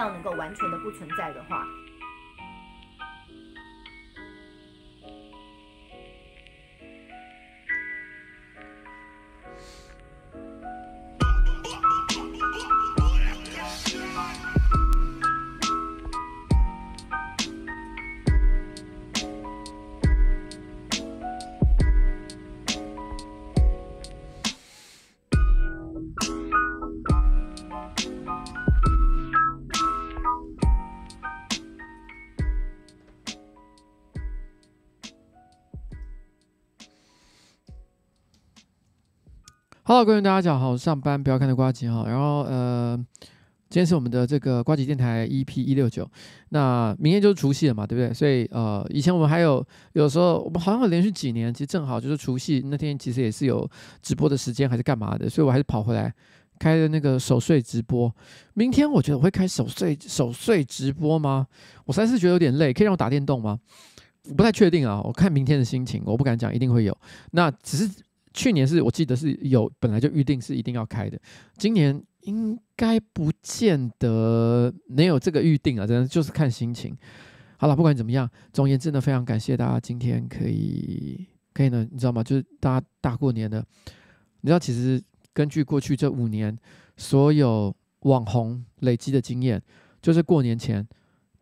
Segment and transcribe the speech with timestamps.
[0.00, 1.59] 到能够完全的不存在的话。
[40.00, 42.96] Hello，各位大家好，上班不要看的瓜吉哈，然后呃，
[43.68, 46.10] 今天是我们的这个瓜吉电台 EP 一六九，
[46.48, 48.14] 那明天就是除夕了嘛，对不对？
[48.14, 49.62] 所以呃，以前我们还有
[49.92, 53.68] 有时候我们好像连续几年，其实正好就是除夕那天，其实也是有
[54.00, 56.10] 直播的时间还是干嘛的，所以我还是跑回来
[56.58, 58.10] 开的那个守岁直播。
[58.54, 61.46] 明天我觉得我会开守岁守岁直播吗？
[61.84, 63.58] 我实在是觉得有点累，可以让我打电动吗？
[64.30, 66.96] 我不太确定啊，我看明天的心情，我不敢讲一定会有，
[67.32, 67.90] 那只是。
[68.32, 71.18] 去年是我记得是有本来就预定是一定要开的，
[71.56, 76.96] 今年应该不见得没有这个预定啊，真的就是看心情。
[77.56, 82.22] 好了，不管怎么样，总而言之呢，非常感谢大家今天可以可以呢，你知道吗？
[82.22, 83.64] 就是大家大过年的，
[84.40, 85.02] 你知道其实
[85.32, 86.56] 根据过去这五年
[86.96, 89.62] 所有网红累积的经验，
[90.00, 90.86] 就是过年前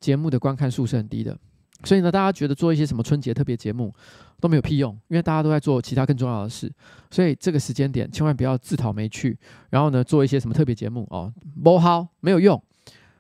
[0.01, 1.39] 节目的观看数是很低的。
[1.85, 3.95] 所以呢，大家觉得做一些什么春节特别节目
[4.41, 6.73] 都没有屁用，因为大家都在做其他更重要的事。
[7.11, 9.37] 所以这个时间点千万不要自讨没趣，
[9.71, 11.33] 然后呢，做一些什么特别节目哦，
[11.63, 12.63] 不好，没有用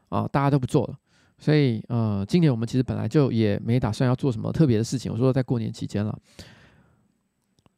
[0.09, 0.97] 啊，大家都不做了。
[1.39, 5.13] 所以呃，今年我们其实本来就也没打算要做什么特别的事情。
[5.13, 6.19] 我说在过年期间了，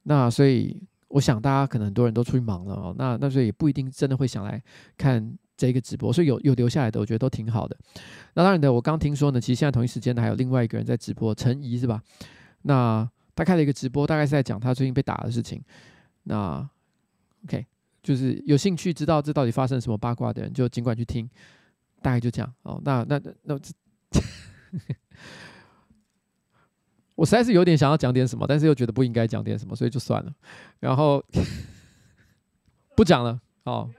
[0.04, 4.62] 那所以我想大家可能很多人都出去忙了哦，那那所以也不一定真的会想来
[4.96, 5.36] 看。
[5.60, 7.76] 这个直播，所以有有留下来的，我觉得都挺好的。
[8.32, 12.02] 那当然的，我刚听说呢，其实现在同一时间呢，还有另外一个人在直播，陈怡是吧？
[12.62, 13.06] 那
[13.40, 15.64] 他开了一个直播，大概是在讲他最近被打的事情。
[16.24, 16.68] 那
[17.44, 17.64] OK，
[18.02, 21.26] 就是有兴趣知道这到底发生什么八卦的人，就尽管去听。
[22.02, 22.78] 大概就这样哦。
[22.84, 23.54] 那那那，
[27.16, 30.30] 我实在是有点想要讲点什么，但是又觉得不应该讲点什么，所以就算了。
[30.78, 31.24] 然后
[32.94, 33.90] 不讲了哦。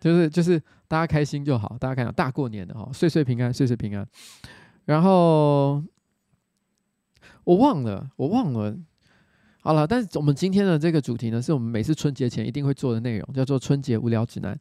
[0.00, 4.04] 就是就是大家开心就好，大家看大过年的哈，岁岁平安，岁岁平安。
[4.84, 5.80] 然后
[7.44, 8.76] 我忘了，我忘了。
[9.60, 14.58] 好了，但是我们今天的这个主题呢，是我们每次春节前一定会做的内容，叫做春节无聊指南。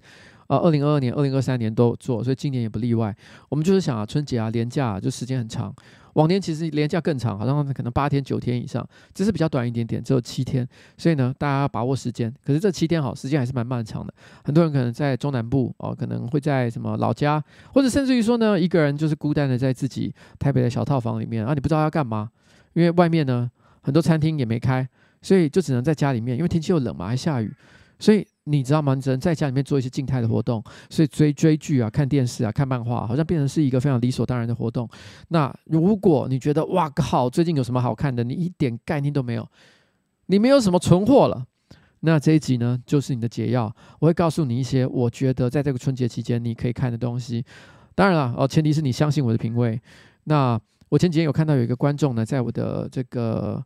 [0.48, 3.16] 啊，二零二二年、二零二三年都做，所以今年也不例外。
[3.48, 5.74] 我们就是想啊，春节啊，连假，就时间很长。
[6.16, 10.68] 往年其实连假更长，好像可能八天九天以上，只是比较短一点点，只有七天。
[10.98, 12.32] 所以呢，大家把握时间。
[12.46, 14.14] 可是这七天好，时间还是蛮漫长的。
[14.44, 17.42] 很多人可能在中南部哦，可能会在什么老家，
[17.74, 22.30] 或者甚至于说呢，一个人就是孤单的在自己台北的小套房里面啊，你不知道要干嘛，
[22.74, 23.50] 因为外面呢
[23.82, 24.88] 很多餐厅也没开，
[25.22, 27.54] 所以就只能在家里面，因为天气又冷嘛，还下雨，
[28.00, 28.26] 所以。
[28.46, 28.96] 你知道吗？
[28.96, 34.90] 只能在家里面做一些静态的活动，所以追追剧啊、看电视啊、看漫画，好像变成是一个非常理所当然的活动。
[35.28, 38.24] 那如果你觉得哇靠，最近有什么好看的？
[38.24, 39.48] 你一点概念都没有，
[40.26, 41.46] 你没有什么存货了。
[42.00, 43.74] 那这一集呢，就是你的解药。
[44.00, 47.46] 我会告诉你一些我觉得在这个春节期间你可以看的东西。
[47.94, 49.80] 当然了，哦，前提是你相信我的品味。
[50.24, 50.60] 那
[50.92, 53.64] 我前几天有看到有一个观众呢，在我的这个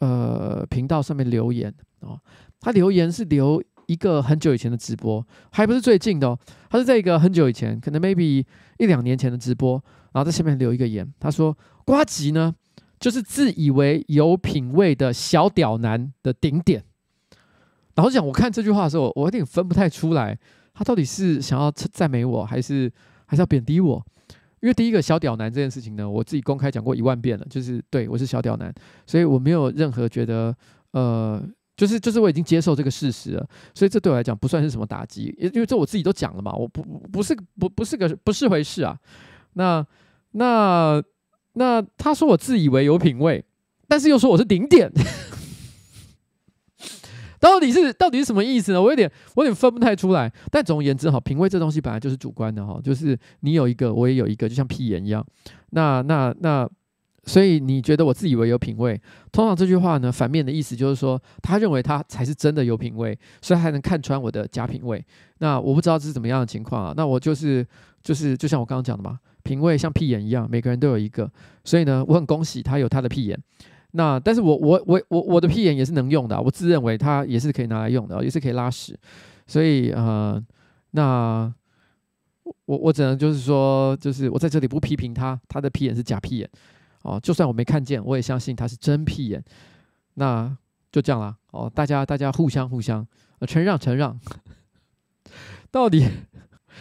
[0.00, 2.20] 呃频道上面留言哦。
[2.60, 6.38] 他留言是留一个很久以前的直播，还不是最近的哦。
[6.68, 8.44] 他是在一个很久以前，可能 maybe
[8.76, 9.82] 一两年前的直播，
[10.12, 11.56] 然后在下面留一个言，他说
[11.86, 12.54] ：“瓜吉呢，
[12.98, 16.84] 就是自以为有品味的小屌男的顶点。”
[17.96, 20.38] 然后讲我看这句话的时候，我有点分不太出来，
[20.74, 22.92] 他到底是想要赞美我，还是
[23.24, 24.06] 还是要贬低我？
[24.60, 28.72] 因为第一个小屌男这件事情呢，我自己公开讲过一万遍了，就是对我是小屌男，
[29.06, 30.54] 所以我没有任何觉得
[30.92, 31.42] 呃。
[31.76, 38.94] 就是就是我已经接受这个事实了，所以这对我来讲不算是什么打击，因为这我自己都讲了嘛，我不不是不不是个不是回事啊。
[39.54, 39.86] 那
[40.32, 41.02] 那
[41.54, 43.42] 那他说我自以为有品味，
[43.88, 44.92] 但是又说我是顶点，
[47.40, 48.80] 到底是到底是什么意思呢？
[48.80, 50.30] 我有点我有点分不太出来。
[50.50, 55.24] 但总而言之哈，品味这东西本来就是主观的哈，就是你有一个我也有一个，就像屁眼一样。
[55.70, 56.68] 那那那
[57.24, 59.00] 所以你觉得我自以为有品味？
[59.32, 65.02] 通常这句话呢，反面的意思就是说，他认为他才是真的有品味，所以还能看穿我的假品味。
[65.38, 66.94] 那我不知道这是怎么样的情况啊。
[66.96, 67.66] 那我就是
[68.02, 71.30] 就是就像我刚刚讲的嘛，品味像屁眼一样，每个人都有一个。
[71.64, 73.38] 所以呢，我很恭喜他有他的屁眼。
[73.92, 78.98] 那但是我我我我我的屁眼也是能用的，我自认为它也是可以拿来用的，也是可以拉屎。
[79.46, 80.40] 所以呃，
[80.92, 81.52] 那
[82.66, 86.48] 我我只能就是说，就是我在这里不批评他，他的屁眼是假屁眼。
[87.02, 89.42] 哦，就算我没看见，我也相信他是真屁眼。
[90.14, 90.56] 那
[90.92, 91.36] 就这样啦。
[91.50, 93.06] 哦，大家大家互相互相，
[93.38, 94.18] 呃，承让承让。
[95.72, 96.06] 到底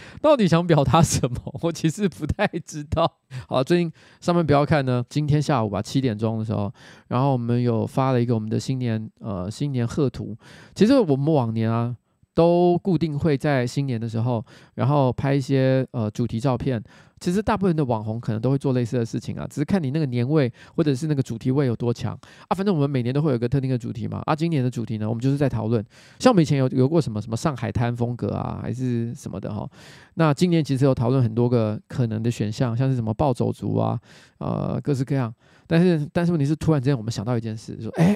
[0.22, 1.40] 到底想表达什么？
[1.64, 3.20] 我其实不太知道。
[3.48, 5.04] 好，最近上面不要看呢。
[5.10, 6.72] 今天下午吧，七点钟的时候，
[7.08, 10.36] 然后我们有发了一个我们的新年呃新年贺图。
[10.76, 11.96] 其实我们往年啊。
[12.40, 14.42] 都固定会在新年的时候，
[14.76, 16.82] 然后拍一些呃主题照片。
[17.20, 22.56] 其实大部分的网红可能都会做类似的事情啊，只是看你那个年味或者是那个主题味有多强啊。
[22.56, 24.22] 反正我们每年都会有一个特定的主题嘛。
[24.26, 25.84] 啊，今年的主题呢，我们就是在讨论，
[26.18, 29.70] 像我们以前有有过什么什么上海滩风格啊，还是什么的哈。
[30.14, 34.00] 那今年其实有讨论很多个可能的选项，像是什么暴走族啊，
[34.38, 35.34] 呃，各式各样。
[35.68, 38.16] 但是但是问题是，突然之间我们想到一件事，说，哎，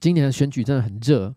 [0.00, 1.34] 今年的选举真的很热，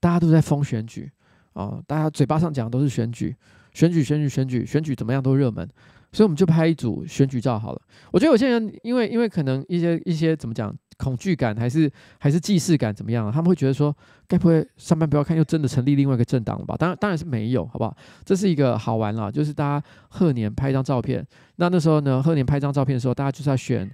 [0.00, 1.12] 大家都在疯选举。
[1.54, 3.34] 啊，大家嘴巴上讲的都是选举，
[3.72, 5.68] 选举，选举，选举，选举怎么样都热门，
[6.12, 7.80] 所以我们就拍一组选举照好了。
[8.10, 13.94] 我觉得有些人因为因为可能一些一些怎么讲恐惧感还是还是既视感怎么样，他们会觉得说，
[14.28, 16.76] 该不会上班不要看又真的成立另外一个政党了吧？
[16.78, 17.96] 当然当然是没有，好不好？
[18.24, 21.26] 这是一个好玩啦，就是大家贺年拍一张照片。
[21.56, 23.90] 那那时候呢，贺年拍一张照片的时候，大家就是要选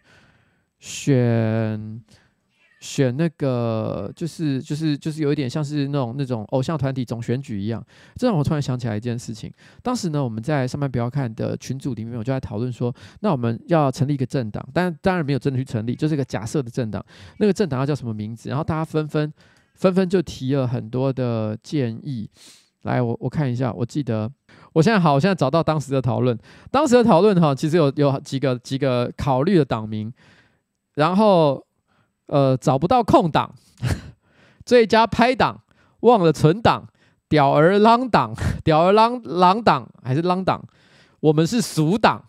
[0.78, 2.02] 选。
[2.80, 7.84] 选那个就是就是就是有一点像是那种那种偶像团体总选举一样，
[8.14, 9.52] 这让我突然想起来一件事情。
[9.82, 17.04] 当时呢，我们在上班不要看的群组里面，我就在讨论说，那我们要成立一个政党，但当然没有真的去成立，就是一个假设的政党。
[17.38, 18.48] 那个政党要叫什么名字？
[18.48, 19.32] 然后大家纷纷
[19.74, 22.30] 纷纷就提了很多的建议。
[22.82, 24.30] 来，我我看一下，我记得
[24.72, 26.38] 我现在好，我现在找到当时的讨论。
[26.70, 30.12] 当时的讨论哈，其实有有几个几个考虑的党名，
[30.94, 31.60] 然后。
[32.28, 33.52] 呃，找不到空档，
[34.64, 35.60] 最佳拍档，
[36.00, 36.84] 忘了存档，
[37.28, 38.32] 吊儿郎当，
[38.62, 40.62] 吊儿郎郎当还是郎当？
[41.20, 42.22] 我们是俗党，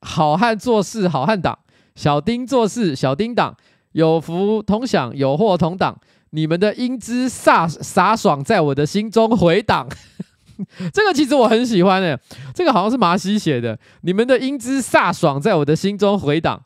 [0.00, 1.58] 好汉做事好汉党，
[1.94, 3.54] 小丁做事小丁党，
[3.92, 5.98] 有福同享，有祸同当。
[6.30, 9.88] 你们的英姿飒飒爽，在我的心中回荡。
[10.92, 12.18] 这个其实我很喜欢诶，
[12.54, 13.78] 这个好像是麻西写的。
[14.02, 16.62] 你们的英姿飒爽，在我的心中回荡，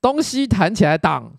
[0.00, 1.32] 东西弹起来挡。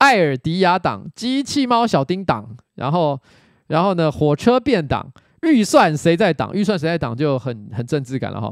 [0.00, 3.20] 艾尔迪亚党、机器猫小叮当，然后，
[3.66, 4.10] 然后呢？
[4.10, 6.54] 火车变党，预算谁在挡？
[6.54, 7.14] 预算谁在挡？
[7.14, 8.50] 就很很政治感了哈。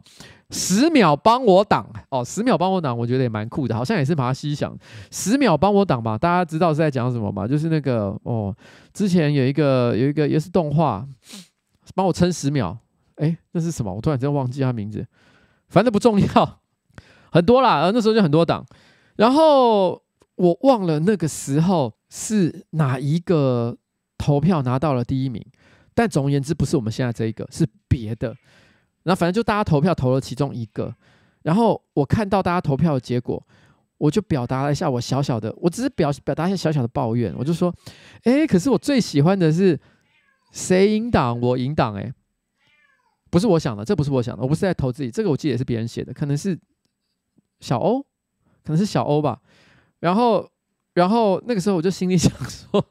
[0.50, 4.76] 十秒帮我挡哦，十秒帮我挡，我觉得也蛮酷的，好像也是马西想。
[5.10, 7.48] 十秒帮我挡吧，大家知道是在讲什么吗？
[7.48, 8.54] 就是那个哦，
[8.92, 11.08] 之前有一个有一个也是动画，
[11.94, 12.76] 帮我撑十秒。
[13.16, 13.94] 哎，那是什么？
[13.94, 15.06] 我突然间忘记他名字，
[15.68, 16.60] 反正不重要，
[17.32, 17.80] 很多啦。
[17.80, 18.66] 呃，那时候就很多党，
[19.16, 20.02] 然后。
[20.38, 23.76] 我忘了那个时候是哪一个
[24.16, 25.44] 投票拿到了第一名，
[25.94, 28.28] 但总而言之不是我们现在这一个，是别的。
[29.02, 30.94] 然后反正就大家投票投了其中一个，
[31.42, 33.44] 然后我看到大家投票的结果，
[33.96, 37.74] 我就表达了一下我小小的，我只是表表达一下小小的抱怨，我就说，
[38.24, 39.78] 哎，可是我最喜欢的是
[40.52, 42.12] 谁赢党我赢党，哎，
[43.30, 46.58] 不是我想的，这不是我想的，我不是在投自己，这个我记得也是别人写的，可能是
[47.60, 48.00] 小欧，
[48.62, 49.40] 可能是小欧吧。
[50.00, 50.48] 然后，
[50.94, 52.84] 然后那个时候我就心里想说，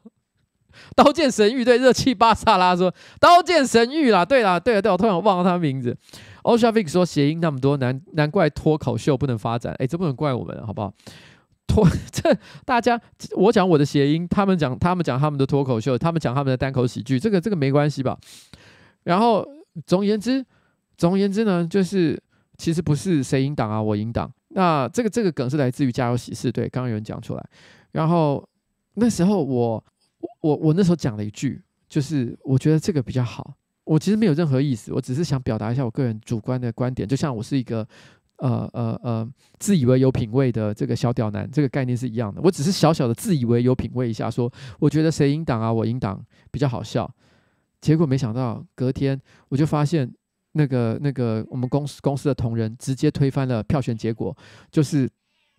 [0.94, 5.96] 刀剑神域对热气巴萨拉说，刀剑神域啦，对啦，对啦，对，我突然忘了他名字。
[6.42, 10.92] Oshavik 说谐音那么多，难难怪脱口秀不能发展，哎，这不能怪我们，好不好？
[11.66, 12.34] 脱这
[12.64, 12.98] 大家，
[13.36, 18.18] 我讲我的谐音，他们讲他们讲他们的脱口秀，他们讲他们的单口喜剧，这个这个没关系吧？
[19.04, 19.46] 然后
[19.86, 20.44] 总而言之，
[20.96, 22.18] 总而言之呢，就是
[22.56, 24.32] 其实不是谁赢党啊，我赢党。
[24.50, 27.44] 那这个这个梗是来自于《家有喜事》，对，刚刚有人讲出来。
[27.92, 28.46] 然后
[28.94, 29.84] 那时候我
[30.40, 33.54] 我我那时候讲了一句，就是我觉得这个比较好。
[33.84, 37.06] 我其实没有任何意思，我只是想表达一下我个人主观的观点。
[37.06, 37.86] 就像我是一个
[38.36, 39.28] 呃呃呃
[39.58, 42.40] 自以为有品味的这个小屌男，这个概念是一样的。
[42.42, 47.10] 我只是小小的自以为有品味一下，说我觉得谁赢党啊，我赢党比较好笑。
[47.80, 50.10] 结果没想到隔天我就发现。
[50.58, 54.36] 那个那个，我们公司公司的同仁直接推翻了票选结果，
[54.72, 55.08] 就是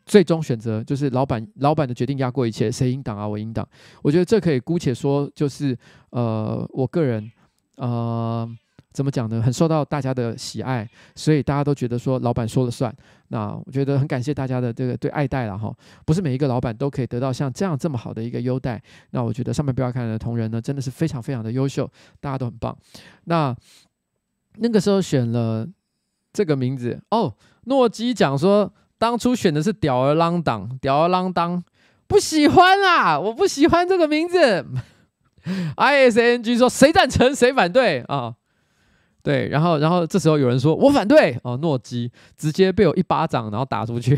[0.05, 3.25] 最终选择就是老板老板的决定压过一切，谁赢党啊？
[3.25, 3.65] 我赢党。
[4.03, 5.77] 我觉得这可以姑且说，就是
[6.09, 7.31] 呃，我个人
[7.77, 8.45] 呃
[8.91, 9.41] 怎么讲呢？
[9.41, 12.93] 很受到大家的喜爱，所以大家都觉得说老板说了算。
[13.29, 18.81] 那我觉得很感谢大家的这个对爱戴了哈，不是每一个老板都可以得到像这样这么好的一个优待。
[19.11, 21.89] 那我觉得上面不要看的同仁呢，真的是非常非常的优秀，
[22.19, 22.75] 大家都很棒。
[23.25, 23.55] 那
[24.59, 25.67] 那个时候选了
[26.31, 27.35] 这个名字哦，
[27.65, 31.63] 诺基讲说当初选的是吊儿郎当，吊儿郎当，
[32.07, 34.65] 不喜欢啊，我不喜欢这个名字。
[35.77, 38.35] ISNG 说谁赞成谁反对啊？
[39.23, 44.17] 对，然后然后这时候有人说我反对哦，诺基直接被我一巴掌然后打出去。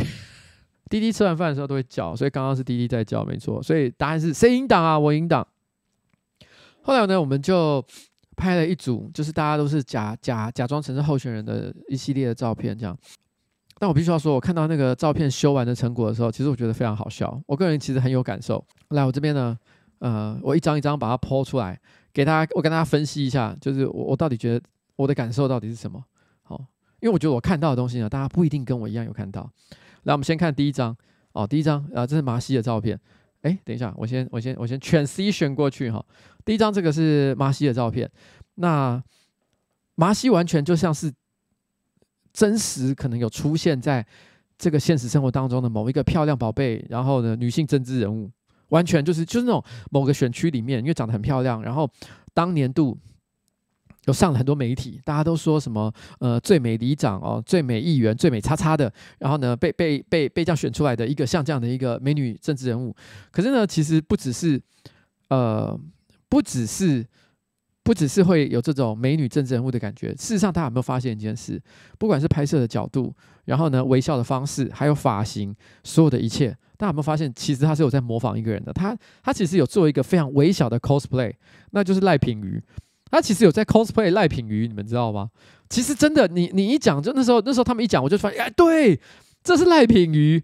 [0.90, 3.64] 滴滴吃完饭的时候都会叫，所以刚刚是滴滴在叫，没错。
[3.64, 5.00] 所以答案是谁赢档啊？
[5.00, 5.48] 我赢档。
[6.82, 7.86] 后来呢，我们就
[8.42, 12.98] 拍了一组，就是大家都是假假假装成是候选人的一系列的照片，这样。
[13.78, 17.40] 但我必须要说，我看到那个照片修完的成果的时候，其实我觉得非常好笑。
[17.46, 18.66] 我个人其实很有感受。
[18.90, 19.56] 来，我这边呢。
[20.00, 21.80] 呃，我一张一张把它抛出来
[22.12, 26.04] 给大家，我跟大家分析一下，就是我我到底觉得我的感受到底是什么？
[26.42, 26.60] 好，
[27.02, 29.48] 因为我觉得我看到的东西呢，大家不一定跟我一样有看到。
[30.06, 30.98] 来，我们先看第一张
[31.34, 33.00] 哦，第一张啊，这是麻西的照片。
[33.42, 36.04] 哎，等一下，我先我先我先全 C 选过去哈、
[36.46, 38.10] 第一张这个是麻西的照片，
[38.56, 39.02] 那
[39.96, 41.12] 麻西完全就像是
[42.32, 44.06] 真实可能有出现在
[44.58, 48.32] 这个现实生活当中的某一个漂亮宝贝，然后呢，女性政治人物。
[48.70, 51.92] 完全就是就是那种某个选区里面，因为长得很漂亮，然后
[52.34, 52.98] 当年度
[54.06, 62.96] 有上了很多媒体，大家都说什么呃最美里长哦，最美议员，最美叉叉的，然后呢被被被被这样选出来的一个像这样的一个美女政治人物，
[63.32, 64.60] 可是呢其实不只是
[65.30, 65.80] 呃
[66.28, 67.06] 不只是
[67.84, 71.62] 不只是会有这种美女政治人物的感觉，事实上大家有没有发现一件事？
[72.00, 73.14] 不管是拍摄的角度，
[73.46, 76.56] 然后呢微笑的方式，还有发型，所有的一切。
[76.78, 78.74] 大家有没有发现，其实他是有在模仿一个人的？
[78.74, 81.32] 他他其实有做一个非常微小的 cosplay，
[81.70, 82.60] 那就是赖品妤。
[83.12, 85.30] 他其实有在 cosplay 赖品妤，你们知道吗？
[85.70, 89.00] 其实真的，你你一讲，就那时候那时候他们一讲，我就发现，哎，对，
[89.44, 90.44] 这是赖品妤。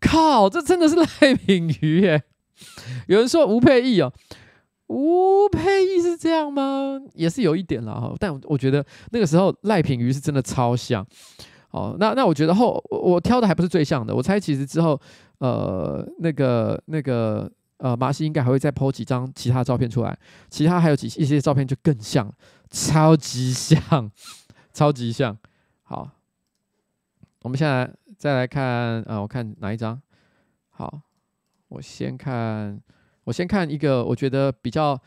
[0.00, 2.24] 靠，这真的是赖品妤耶！
[3.06, 4.12] 有人说吴佩忆哦，
[4.88, 6.98] 吴佩忆是这样吗？
[7.14, 11.06] 也是有一点啦哈，但我觉得那个时候赖品妤是真的超像。
[11.70, 15.00] 哦，那那我觉得后我挑的还不是最像的，我猜其实之后。
[15.38, 20.16] 呃，那个那个呃，麻西应该还会再 po 几张其他照片出来，
[20.48, 22.32] 其他还有几一些照片就更像，
[22.70, 24.10] 超级像，
[24.72, 25.36] 超级像。
[25.82, 26.10] 好，
[27.42, 30.00] 我们现在再来看，呃，我看哪一张？
[30.70, 31.00] 好，
[31.68, 32.80] 我先看，
[33.24, 34.98] 我先看一个我觉得比较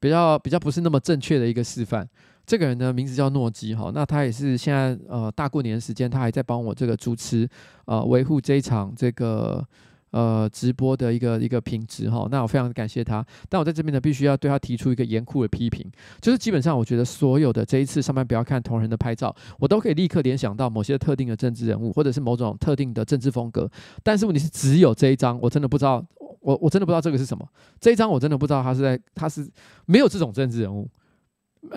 [0.00, 2.08] 比较比较不是那么正确的一个示范。
[2.46, 7.48] 这个人呢，名字叫诺基哈，那他也是现在呃大过年的时间，他还在帮我这个主持
[7.86, 9.66] 呃维护这一场这个
[10.14, 13.26] 呃直播的一个一个品质哈，那我非常感谢他。
[13.48, 15.84] 但我在这边呢，必须要对他提出一个严酷的批评，
[16.20, 23.68] 就是基本上我觉得所有的这一次上班不要看同仁的拍照，我都可以立刻联想到某些特定的政治人物或者是某种特定的政治风格，
[24.04, 26.04] 但是问题是只有这一张，我真的不知道，
[26.40, 27.44] 我我真的不知道这个是什么，
[27.80, 29.44] 这一张我真的不知道他是在他是
[29.86, 30.88] 没有这种政治人物。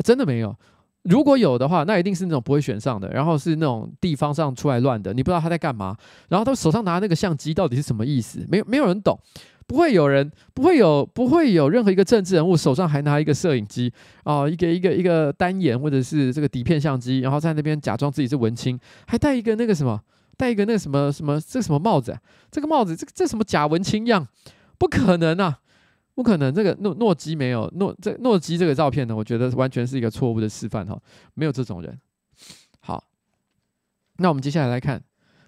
[0.03, 0.53] 真的没有，
[1.09, 5.95] 如果有的话，那一定是那种不会选上的，然后是那种地方上出来乱的，你不知道他在干嘛，
[6.29, 8.45] 然后他手上拿那个相机到底是什么意思？
[8.49, 9.17] 没有没有人懂，
[9.65, 13.91] 不会有人，不会有，不会有任何一个政治人物手上还拿一个摄影机
[14.23, 19.99] 啊，一个一个一个单眼或者是这个底片相机，然后在那边假装自己是文青，还戴一个那个什么，
[20.35, 22.17] 戴一个那个什么什么这什么帽子？
[22.51, 24.27] 这个帽子，这个这什么假文青样？
[24.77, 25.59] 不可能啊！
[26.17, 31.00] 不可能，这个诺诺基没有诺这诺基这个照片呢，我觉得完全是一个错误的示范哈，
[31.36, 31.95] 没有这种人。
[32.79, 33.03] 好，
[34.15, 35.00] 那我们接下来来看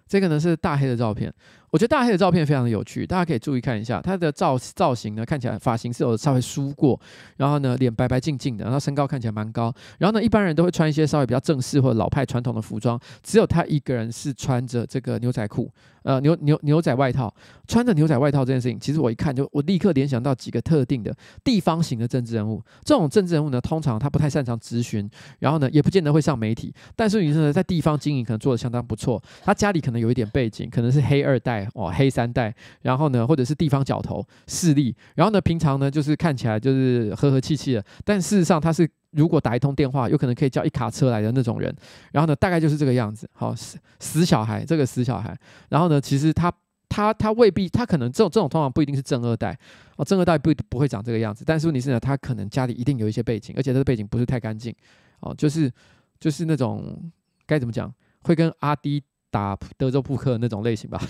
[0.05, 1.33] 这个呢是大黑的照片。
[1.71, 6.99] 我觉得大黑的照片非常的有趣，大家可以注意看一下他的造造型呢，看起来发型是有稍微梳过，
[7.37, 15.71] 然后呢脸白白净净的，然后身高看起来蛮高，然后呢一般人都会穿一些稍微比较正式或者老派传统的服装，只有他一个人是穿着这个牛仔裤，
[16.03, 17.33] 呃牛牛牛仔外套，
[17.67, 25.09] 穿着牛仔外套这件事情，其实我一看就我立刻联想到几个特定的地方型的政治人物，这种政治人物呢，通常他不太擅长咨询，
[25.39, 41.75] 然后呢也不见得会上媒体，但是女生呢在地方经营可能做的相当不错，他家里可能有一点背景，可能是黑二代哦，黑三代，然后呢，或者是地方角头势力，然后呢，平常呢就是看起来就是和和气气的，但事实上他是如果打一通电话，有可能可以叫一卡车来的那种人。
[42.11, 43.27] 然后呢，大概就是这个样子。
[43.33, 45.35] 好，死死小孩，这个死小孩。
[45.69, 46.51] 然后呢，其实他
[46.87, 49.57] 他他未必，他可能这种这种通常不一定是正二代
[49.95, 51.43] 哦，正二代不不会长这个样子。
[51.45, 54.73] 但是问题是呢，他可能家里一定有一些背景，而且这个背景不是太干净
[55.21, 55.71] 哦，就是
[56.19, 57.11] 就是那种
[57.47, 61.01] 该怎么讲，会跟阿迪打德州扑克那种类型吧。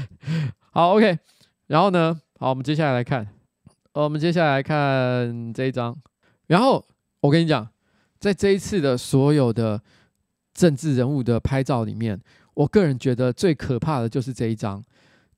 [0.72, 1.18] 好，OK，
[1.66, 3.28] 然后呢，好，我们接下来来看，
[3.92, 5.96] 呃，我们接下来看这一张，
[6.46, 6.84] 然后
[7.20, 7.68] 我跟你讲，
[8.18, 9.82] 在这一次的所有的
[10.54, 12.20] 政治人物的拍照里面，
[12.54, 14.82] 我个人觉得最可怕的就是这一张。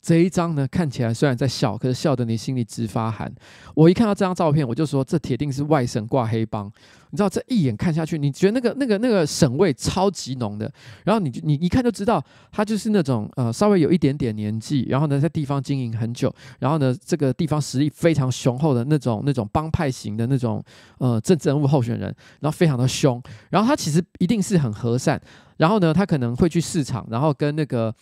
[0.05, 3.33] 这一张呢，看起来虽然在笑，可是笑得你心里直发寒。
[3.75, 6.71] 我一看到这张照片，我就说这铁定是外省挂黑帮。
[7.09, 10.71] 你知道，这一眼看下去，你觉得那个那个那个省味超级浓的。
[11.05, 20.63] 然后你你一看就知道，他就是那种呃稍微有一点点年纪，然后呢在地方经营很久，然后呢这个地方实力非常雄厚的那种那种帮派型的那种
[20.99, 23.23] 呃政治人物候选人，然后非常的凶。
[23.49, 25.19] 然后他其实一定是很和善。
[25.57, 27.95] 然后呢他可能会去市场，然后跟那个。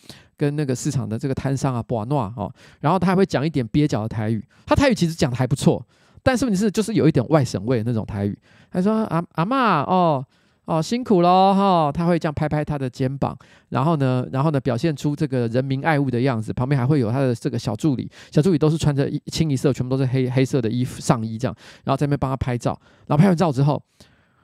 [0.43, 5.81] 跟那个市场的这个摊商啊，布瓦诺哦，然后他还会讲一点蹩脚的台语，他台语其实讲的还不错，
[6.21, 8.37] 但是问题是就是有一点外省味那种台语。
[8.69, 10.25] 他说阿阿嬷哦
[10.65, 13.37] 哦辛苦喽哈、哦，他会这样拍拍他的肩膀，
[13.69, 22.77] 然后呢，然后呢表现出这个人民爱物的样子，旁边还会有他的这个小助理，小助理都是穿着一清一色，全部都是黑黑色的衣服上衣这样，然后在那边帮他拍照，
[23.07, 23.81] 然后拍完照之后，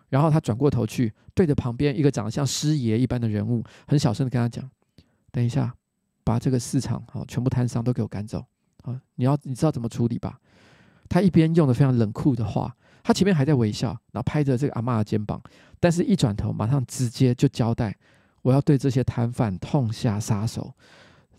[0.09, 4.69] 然后他转过头去对着旁边一个长得像师爷一般的人物，很小声的跟他讲，
[5.31, 5.73] 等一下。
[6.29, 8.45] 把这个市场好，全部摊商都给我赶走
[8.83, 9.01] 啊！
[9.15, 10.39] 你要你知道怎么处理吧？
[11.09, 15.41] 他一边用的非常冷酷的话，他前面还在微笑，然后拍着这个阿嬷的肩膀，
[15.79, 17.97] 但是一转头马上直接就交代：
[18.43, 20.71] 我要对这些摊贩痛下杀手。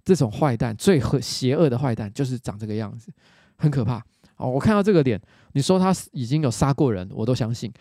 [0.05, 3.13] 这种坏蛋，最和邪恶的坏蛋就是长这个样子，
[3.59, 4.05] 很可怕
[4.39, 4.51] 哦！
[4.51, 5.21] 我看到这个脸，
[5.53, 7.73] 你说他已经有杀过人，我都相信。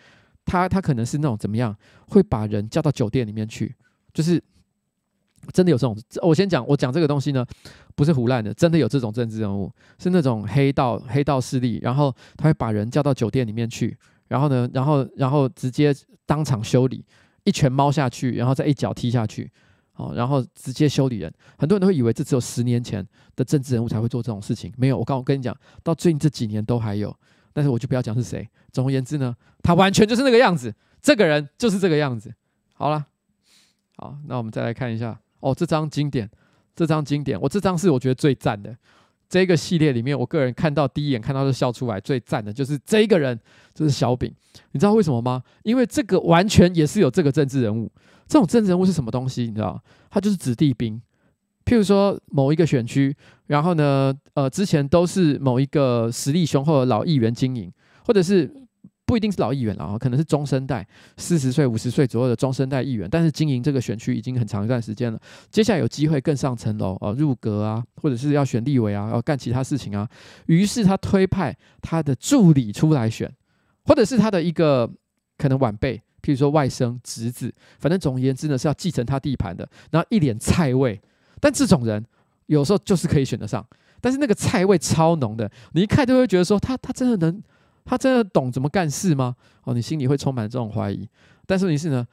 [0.44, 3.74] 他他可能是那种怎么样，会把人叫到酒店里面去，
[4.14, 4.40] 就是。
[5.52, 7.44] 真的有这种，我先讲，我讲这个东西呢，
[7.94, 13.96] 不是胡烂的，真的有这种政治人物，是那种黑道黑道势力，然后他会把人叫到酒店里面去，
[14.28, 15.94] 然后呢，然后然后直接
[16.26, 17.04] 当场修理，
[17.44, 19.50] 一拳猫下去，然后再一脚踢下去，
[19.94, 21.32] 哦，然后直接修理人。
[21.58, 27.14] 很多人都会以为这只有十年前的政治人物才会做这种事情，没有，我刚我跟你讲，到最近这几年都还有，
[27.52, 28.46] 但是我就不要讲是谁。
[28.72, 32.32] 总而言之呢，他完全就是那个样子，这个人就是这个样子。
[32.74, 33.06] 好了，
[33.96, 35.18] 好，那我们再来看一下。
[35.40, 36.30] 哦，这张经典，
[36.74, 38.74] 这张经典，我这张是我觉得最赞的。
[39.28, 43.38] 这个系列里面，我个人看到第一眼看到就笑出来，最赞的就是这个人，
[43.72, 44.32] 就是小饼。
[44.72, 45.42] 你知道为什么吗？
[45.62, 47.90] 因为这个完全也是有这个政治人物。
[48.26, 49.42] 这种政治人物是什么东西？
[49.42, 49.80] 你知道？
[50.10, 51.00] 他就是子弟兵。
[51.64, 57.72] 譬如说某一个选区，然后呢，呃，之前都是某一个实力雄厚的老议员经营，
[58.04, 58.52] 或者是。
[59.10, 65.18] 不一定是老议员了啊，可能是中生代，四十岁、五十岁左右的中生代议员，但是经营这个选区已经很长一段时间了。
[65.50, 70.08] 接下来有机会更上层楼啊，入阁啊，或者是要选立委啊，要干其他事情啊。
[70.46, 73.28] 于是他推派他的助理出来选，
[73.84, 74.88] 或者是他的一个
[75.36, 79.68] 可能晚辈，譬如说外甥、侄子，反正总而言之呢是要继承他地盘的。
[79.90, 81.00] 然后一脸菜味，
[81.40, 82.06] 但这种人
[82.46, 83.66] 有时候就是可以选得上，
[84.00, 87.42] 但是那个菜味超浓的，你一看就会觉得说他他真的能。
[87.84, 89.34] 他真的懂怎么干事吗？
[89.64, 91.08] 哦，你心里会充满这种怀疑。
[91.46, 92.06] 但是问题是呢，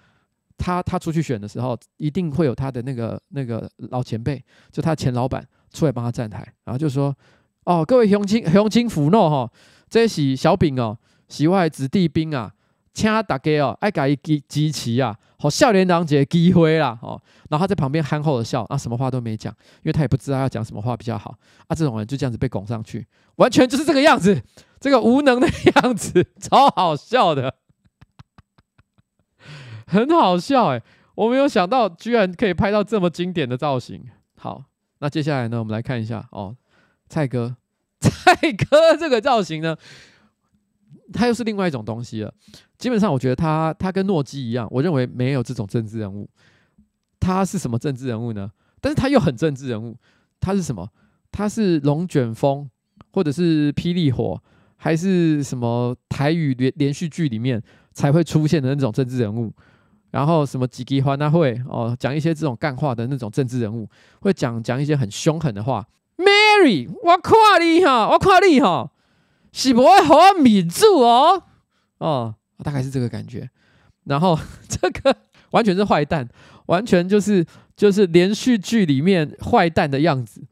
[0.58, 7.16] 他他出去选的时候，一定会有他的那个那个老前辈，就他前老板出来帮他站台，然后就说
[7.66, 9.52] ：“哦，各位乡亲乡亲父老哈，
[9.90, 12.54] 这是小饼哦，席外子弟兵啊。”
[12.98, 24.42] 请大家哦，爱给伊支持啊，好少年郎一个机会啦，哦，然后他在旁边憨厚的笑，啊，什么话都没讲，因为他也不知道要讲什么话比较好，啊，这种人就这样子被拱上去，完全就是这个样子，
[24.80, 27.54] 这个无能的样子， 超好笑的，
[29.86, 30.82] 很好笑哎，
[31.14, 34.04] 我没有想到居然可以拍到这么经典的造型。
[34.40, 34.64] 好，
[35.00, 36.56] 那接下来呢，我们来看一下哦，
[37.08, 37.56] 蔡哥，
[38.00, 39.78] 蔡哥这个造型呢。
[41.14, 42.34] 他又是另外一种东西了。
[42.78, 46.30] 基本上，我觉得他他跟诺基一样，我认为没有这种政治人物。
[47.20, 48.52] 他是什么政治人物呢？
[48.80, 49.98] 但是他又很政治人物。
[50.40, 50.88] 他是什么？
[51.32, 52.70] 他是龙卷风，
[53.12, 54.42] 或者是霹雳火，
[54.76, 57.62] 还是什么台语连连续剧里面
[57.94, 59.52] 才会出现的那种政治人物？
[60.12, 63.90] 然后什么几级欢他会哦，讲一些这种干话的那种政治人物，
[64.22, 65.86] 会讲讲一些很凶狠的话。
[66.18, 68.92] Mary，我夸你哈，我夸你哈。
[69.58, 71.42] 是不会好抿住哦，
[71.98, 73.50] 哦，大概是这个感觉。
[74.04, 74.38] 然后
[74.70, 75.16] 这个
[75.50, 76.30] 完全是坏蛋，
[76.68, 77.44] 完全就是
[77.76, 80.44] 就是连续剧里面坏蛋的样子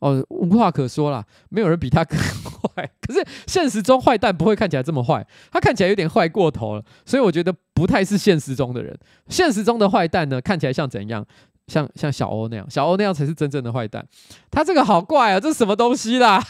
[0.00, 2.90] 哦，无话可说啦，没有人比他更坏。
[3.00, 8.98] 可是现实中坏蛋不会看起来这么坏，他看起来有点坏过头了，所以我觉得不太是现实中的人。
[9.28, 11.24] 现实中的坏蛋呢，看起来像怎样？
[11.68, 14.04] 像像小欧那样，小欧那样才是真正的坏蛋。
[14.50, 16.42] 他这个好怪啊，这是什么东西啦？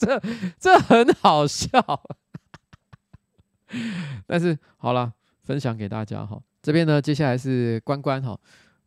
[0.00, 0.18] 这
[0.58, 1.68] 这很好笑，
[4.26, 6.40] 但是好了，分享给大家哈。
[6.62, 8.38] 这边呢，接下来是关关哈，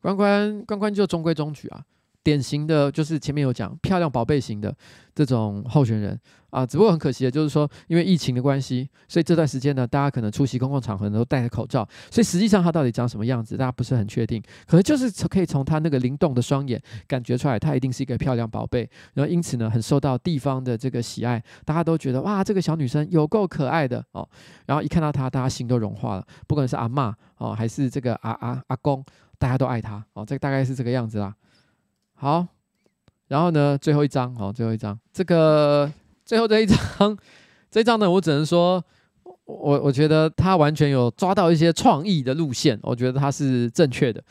[0.02, 1.86] 关关关关就中规中矩啊。
[2.24, 4.74] 典型的就是前面有讲漂亮宝贝型的
[5.14, 6.18] 这种候选人
[6.50, 14.42] 啊，只不过很可惜的就是说，因为疫情的关系，所以这段时间呢，大家可能出席公共场合都戴着口罩，所以实际上他到底长什么样子，大家不是很确定。
[14.68, 24.28] 可能就是可以从他那个灵动的双眼感觉出来，他一定是一个漂亮宝贝，然后因此呢，很受到地方的这个喜爱，大家都觉得哇，这个小女生有够可爱的哦。
[24.68, 29.04] 然后一看到她，大家心都融化了，不管是阿嬷哦，还是这个阿阿阿公，
[29.40, 30.24] 大家都爱她哦。
[30.24, 31.34] 这大概是这个样子啦。
[32.24, 32.48] 好，
[33.28, 35.92] 然后呢，最后一张，好，最后一张，这个
[36.24, 36.78] 最后这一张，
[37.70, 38.82] 这一张呢，我只能说，
[39.44, 44.24] 我我觉得他完全有抓到一些创意的路线，我觉得他是正确的。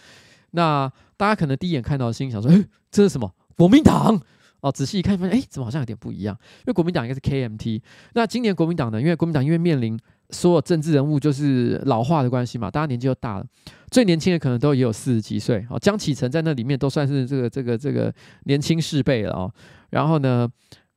[0.53, 3.31] 那大家可能第一眼看到心想说，诶，这是什么？
[3.59, 4.19] 国民党
[4.63, 6.35] 哦，仔细一看发现，诶，怎么好像有点不一样？
[6.61, 7.83] 因为国民党应该是 KMT，
[8.15, 8.99] 那今年国民党呢？
[8.99, 10.01] 因为国民党因为面临。
[10.33, 13.47] 所有政治人物就是老化的关系嘛，大家年纪都大了，
[13.91, 15.79] 最年轻的可能都也有四十几岁哦。
[15.79, 18.13] 江启臣在那里面都算是这个这个这个
[18.45, 19.53] 年轻四辈了哦。
[19.91, 20.49] 然后呢，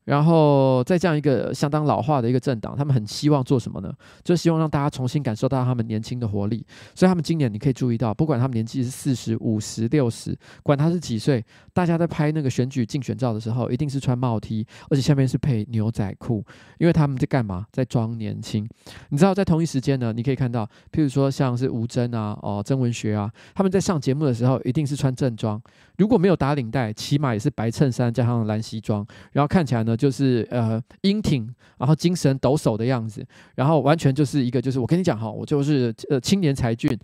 [0.05, 3.93] 然后在这样一个相当老化的一个政党，他们很希望做什么呢？
[4.23, 6.65] 就希望让大家重新感受到他们年轻的活力。
[6.93, 16.45] 所以他们今年你可以注意到，不管他们年纪是四十五十六十，管他是几岁，大家在拍那个选举竞选照的时候，一定是穿帽 T，而且下面是配牛仔裤，
[16.77, 17.65] 因为他们在干嘛？
[17.71, 18.67] 在装年轻。
[19.09, 25.59] 你知道，在同一时间呢，你可以看到，譬如说像是吴峥啊、哦曾文学啊，他们在上节目的时候，一定是穿正装。
[25.97, 36.97] 如果没有打领带，起码也是白衬衫加上蓝西装，然后看起来呢就是呃英挺，然后精神抖擞的样子，然后完全就是一个就是我跟你讲哈，我就是呃青年才俊，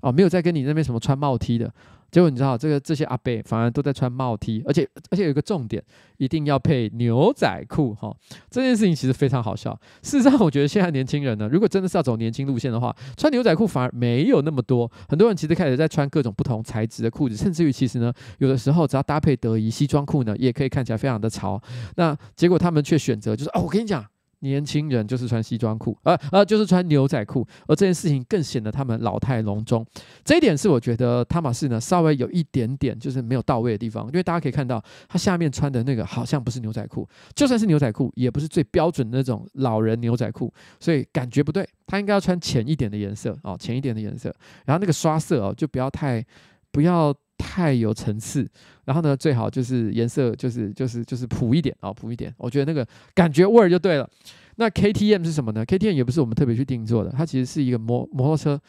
[0.00, 1.72] 哦没有在跟你那边什么穿帽 T 的。
[2.10, 5.82] 结果你知道这个这些阿伯反而都在穿帽 T，而且而且有一个重点，
[6.18, 8.14] 一定要配牛仔裤哈。
[8.50, 9.78] 这件事情其实非常好笑。
[10.02, 14.90] 事实上，我觉得现在年轻人呢，如果真的是要走年轻路线的话，穿牛仔裤反而没有那么多。
[15.08, 21.60] 很多人其实开始在穿各种不同材质的裤子，甚至于其实呢，有的时候只要搭配得宜西装裤呢，也可以看起来非常的潮。
[21.96, 24.04] 那结果他们却选择就是哦，我跟你讲。
[24.40, 29.84] 年轻人就是穿西装裤，呃呃，就是穿牛仔裤，而这件事情更显得他们老态龙钟。
[30.24, 41.68] 这一点是我觉得汤玛士呢稍微有一点点就是没有到位的地方，因为大家可以看到他下面穿的那个好像不是牛仔裤，就算是牛仔裤，也不是最标准的那种老人牛仔裤，所以感觉不对。
[41.86, 46.24] 他应该要穿浅一点的颜色哦，浅一点的颜色，然后那个刷色哦就不要太
[46.70, 47.14] 不要。
[47.40, 48.46] 太有层次，
[48.84, 52.32] 然后呢，最好就是颜色就是就是就是普一点啊，普一点。
[52.36, 54.08] 我觉得那个感觉味儿就对了。
[54.56, 58.60] 那 KTM 是什么呢？KTM 也不是我们特别去定做的，它其实是一个摩摩托车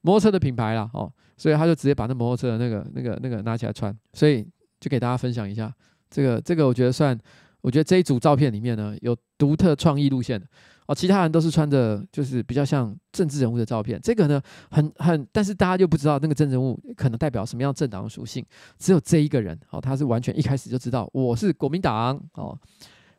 [0.00, 4.44] 摩托车的品牌啦哦，所以他就直接把那摩托车的那个那个那个拿起来穿，所以
[4.80, 5.72] 就给大家分享一下
[6.10, 7.16] 这个这个，我觉得算，
[7.60, 10.46] 我觉得这一组照片里面呢有独特创意路线的。
[10.86, 18.44] 哦，其他人都是穿着就是比较像政治人物的照片，这个呢很很，但是大家就不知道那个政治人物可能代表什么样政党属性，
[18.78, 22.58] 只有这一个人，哦，他是完全一开始就知道我是国民党，哦，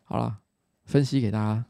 [0.04, 0.36] 好了，
[0.84, 1.64] 分析给大家，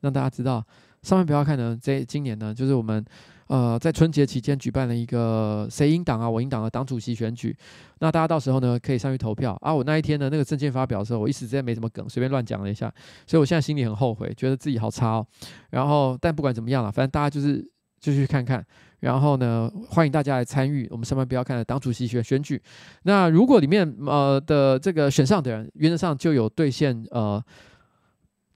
[0.00, 0.64] 让大家知道，
[1.02, 3.04] 上面不要看呢，这今年呢就是我们。
[3.50, 7.56] 呃，在春节期间举办了一个谁赢党啊，我赢党的党主席选举。
[7.98, 9.74] 那大家到时候呢，可以上去投票啊。
[9.74, 12.88] 我那一天呢，那个证件发表的时候，我一时之间没什么梗，随便乱讲了一下，
[13.26, 15.26] 所以我现在心里很后悔，觉得自己好差哦。
[15.70, 17.60] 然后，但不管怎么样了，反正大家就是
[17.98, 18.64] 就去看看。
[19.00, 22.62] 然后呢，欢迎大家来参与我们上班不要看的党主席选选举。
[23.02, 27.42] 那如果里面呃的这个选上的人，原则上就有兑现呃，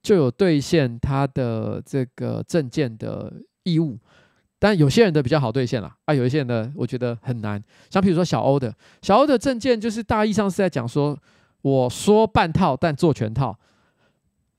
[0.04, 3.32] 就有兑现他的这个证件的
[3.64, 3.98] 义务。
[4.64, 7.62] 但有些人的比较好兑现啦，啊，有一些人的我觉得很难。
[7.90, 11.14] 像比如说小欧的，小欧的证件就是大意上是在讲说，
[11.60, 13.54] 我说半套但做全套。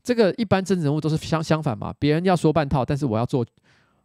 [0.04, 3.44] 这个一般政治人物都是相相反嘛，别人要说半套，但是我要做，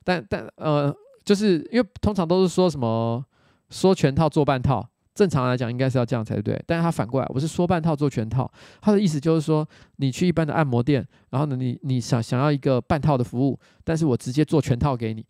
[0.02, 0.90] 但但呃，
[1.22, 3.22] 就是因为通常都是说什么
[3.68, 4.82] 说全套做半套，
[5.14, 6.58] 正常来讲应该是要这样才对。
[6.66, 15.22] 但是他反过来，我是说半套做全套，他的意思就是说，你去一般的按摩店，然后呢，你你想想要一个半套的服务，但是我直接做全套给你。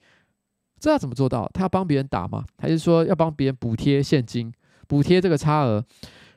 [0.81, 1.49] 这要怎么做到？
[1.53, 2.43] 他要帮别人打吗？
[2.57, 4.51] 还是说要帮别人补贴现金，
[4.89, 5.85] 补贴这个差额？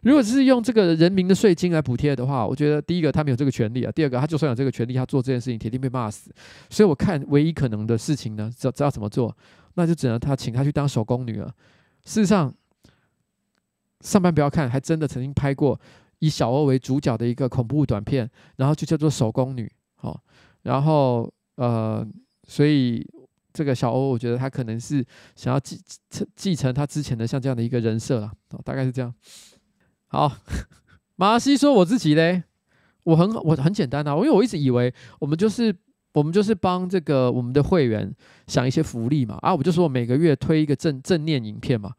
[0.01, 6.29] 如果是用这个人民的税金来补贴的话，我觉得第一个他没有这个权利啊，第二个他就算有这个权利，他做这件事情铁定被骂死。
[6.69, 9.34] 所以我看唯一可能的事情呢，知道知道怎么做，
[9.75, 11.47] 那就只能他请他去当手工女了。
[12.03, 12.53] 事实上，
[14.01, 15.79] 上班不要看，还真的曾经拍过
[16.19, 19.71] 以小欧为主角的一个恐怖短片，然后就叫做手工女。
[19.95, 20.19] 好，
[20.63, 22.06] 然后呃，
[22.45, 23.10] 所以。
[23.53, 29.13] 这个小欧，我觉得他可能是想要继承继承他之前的像这样的一个人设了，哦，大概是这样。
[30.07, 30.31] 好，
[31.15, 32.43] 马西说我自己嘞，
[33.03, 35.75] 我很我很简单啊，因为我一直以为我们就是
[36.13, 38.13] 我们就是帮这个我们的会员
[38.47, 41.91] 想一些福利嘛，啊，我就说我每个月推一个正正念影片嘛，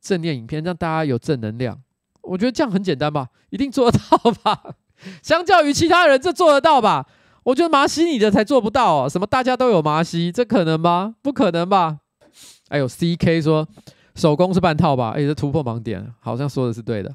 [0.00, 1.80] 正念影片让大家有正能量。
[2.22, 4.74] 我觉得这样很简单吧，一定做得到吧？
[5.22, 7.06] 相较于其他人，这做得到吧？
[7.44, 9.08] 我觉得麻西你的才做不到哦。
[9.08, 11.14] 什么大家都有麻西，这可能吗？
[11.22, 11.98] 不可能吧？
[12.68, 13.66] 哎呦，CK 说
[14.14, 15.10] 手工是半套吧？
[15.16, 17.12] 哎，这突破盲点，好像说的是对的。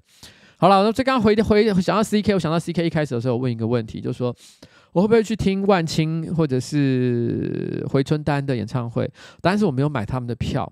[0.57, 4.35] 好了，那这刚回回想到 CK，我想到 CK 一开始的时候，我问一个问题，就是说
[4.93, 9.09] 我会不会去听万青或者是回春丹的演唱会？
[9.41, 10.71] 但是我没有买他们的票。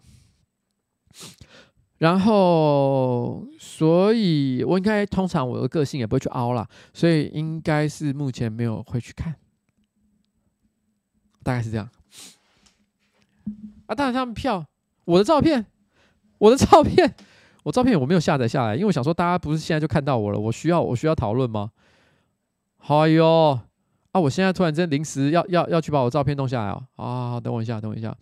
[2.00, 9.34] 然后，所以我应该通常我的个性也不会去凹啦，所以应该是目前没有会去看，
[11.44, 11.90] 大概是这样。
[13.86, 14.66] 啊，当然他们票，
[15.06, 15.66] 我的照片，
[16.38, 17.14] 我的照片，
[17.64, 21.72] 我照片我没有下载下来，因为我想说大家不是现在就看到我了，我需要我需要讨论吗？
[22.88, 23.60] 哎呦，
[24.12, 28.16] 啊，我现在突然间临时要要要去把我照片弄下来哦，啊，等我一下，等我一下。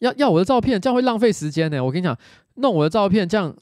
[0.00, 1.82] 要要我的照片，这样会浪费时间呢。
[1.82, 2.18] 我跟你讲，
[2.56, 3.54] 弄我的照片，这样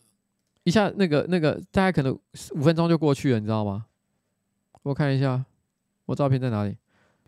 [0.64, 2.12] 一下那个那个，大概可能
[2.52, 3.86] 五分钟就过去了，你知道吗？
[4.82, 5.44] 我看一下，
[6.06, 6.76] 我照片在哪里？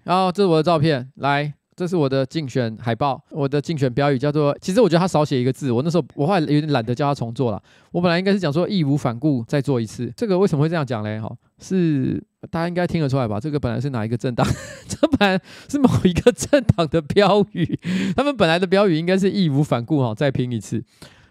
[0.05, 1.53] 然后这是我的照片，来。
[1.77, 4.57] 这是我的竞选海报，我的竞选标语叫做……
[4.61, 7.61] 其实我觉得他少写一个字，我那时候我后来有点懒得叫他重做了。
[7.91, 10.09] 我本来应该是讲说义无反顾再做一次。
[10.17, 11.19] 这个为什么会这样讲嘞？
[11.19, 13.41] 哈，是大家应该听得出来吧？
[13.41, 14.47] 这个本来是哪一个政党？
[14.87, 17.77] 这本来是某一个政党的标语，
[18.15, 20.81] 他们本来的标语应该是义无反顾哈，再拼一次。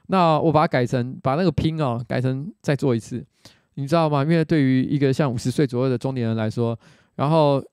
[0.08, 3.26] 那我把它改成把那个拼哦改成再做一次，
[3.76, 4.24] 你知道吗？
[4.24, 6.78] 因为对于一个像五十岁左右的中年人来说，
[7.16, 7.64] 然后。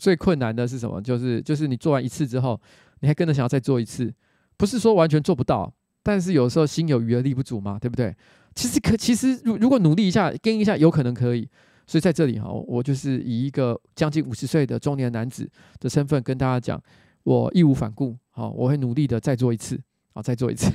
[0.00, 0.98] 最困难的是什么？
[1.02, 2.58] 就是就是你做完一次之后，
[3.00, 4.10] 你还跟着想要再做一次，
[4.56, 5.70] 不是说完全做不到，
[6.02, 8.16] 但是有时候心有余而力不足嘛，对不对？
[8.54, 11.46] 其实可其实如如果努力一下，跟一下，有可能可以。
[11.86, 16.80] 所以在这里哈，我就是以一个将近五十岁的中年男子的身份跟大家讲，
[17.24, 19.78] 我义无反顾，好，我会努力的再做一次，
[20.14, 20.72] 好，再做一次。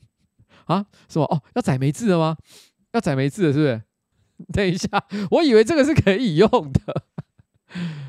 [0.66, 0.84] 啊？
[1.08, 1.24] 什么？
[1.26, 2.36] 哦，要载没字了吗？
[2.92, 3.82] 要载没字了，是不是？
[4.52, 4.88] 等一下，
[5.30, 7.02] 我以为这个是可以用的。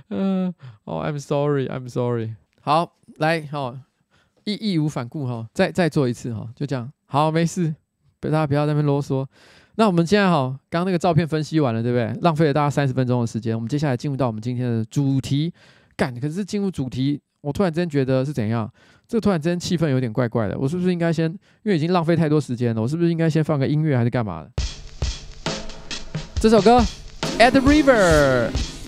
[0.09, 0.53] 嗯，
[0.85, 2.35] 哦，I'm sorry，I'm sorry。
[2.61, 3.75] 好，来，好，
[4.43, 6.91] 义义无反顾哈，再再做一次哈，就这样。
[7.05, 7.73] 好，没事，
[8.19, 9.25] 大家不要在那边啰嗦。
[9.75, 12.11] 那我们现在哈，刚刚那个照片分析完了，对不对？
[12.21, 13.55] 浪费了大家三十分钟的时间。
[13.55, 15.53] 我们接下来进入到我们今天的主题。
[15.95, 18.69] 干，可是进入主题，我突然间觉得是怎样？
[19.07, 20.57] 这突然间气氛有点怪怪的。
[20.59, 21.31] 我是不是应该先，
[21.63, 24.51] 因为已经浪费太多时间了，我是不是应该先放个音乐，还是干嘛的？
[26.41, 26.79] 这首歌
[27.37, 28.78] ，At the River。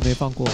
[0.00, 0.46] 没放过？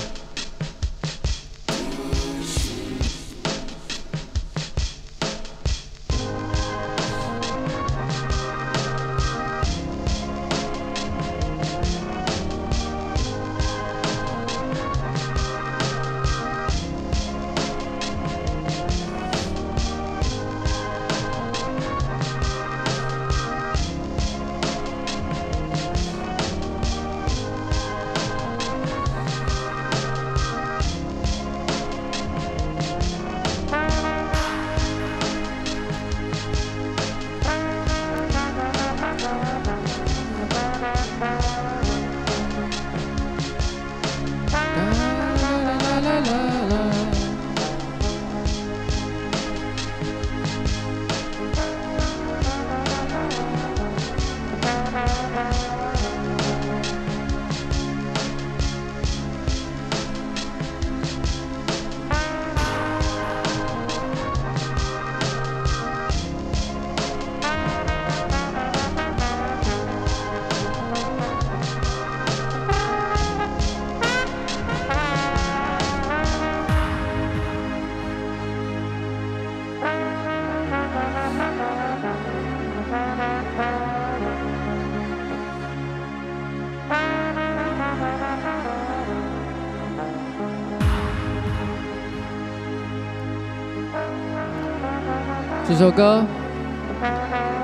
[95.73, 96.25] 这首歌《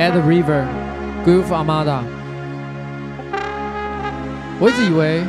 [0.01, 0.65] At the River》
[1.25, 1.99] Groove Armada。
[4.59, 5.23] 我一直以为。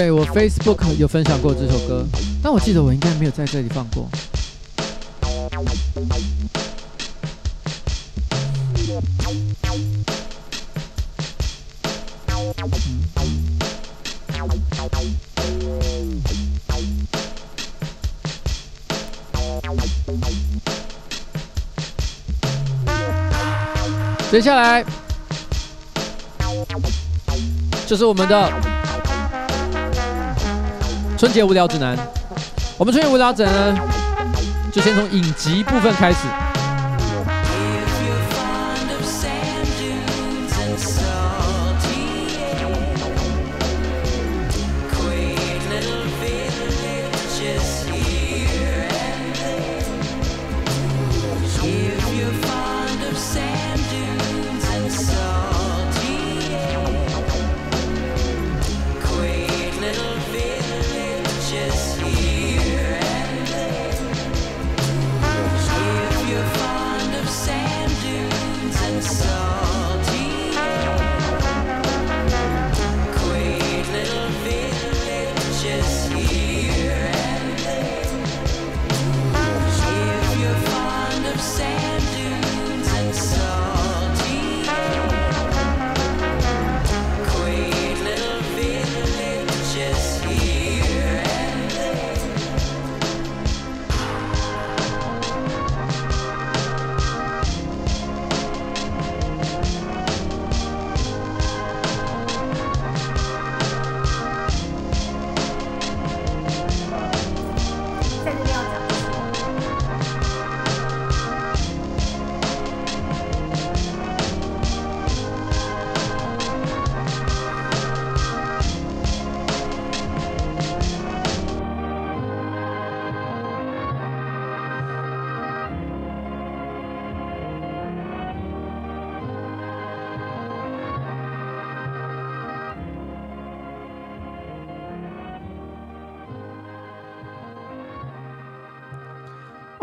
[0.00, 2.06] 对，我 Facebook 有分享过这首歌，
[2.42, 4.08] 但我记得我应该没有在这里放过。
[24.30, 24.82] 接下来
[27.86, 28.69] 就是我们的。
[31.20, 31.94] 春节无聊指南，
[32.78, 33.80] 我们春节无聊指南呢，
[34.72, 36.26] 就先从影集部分开始。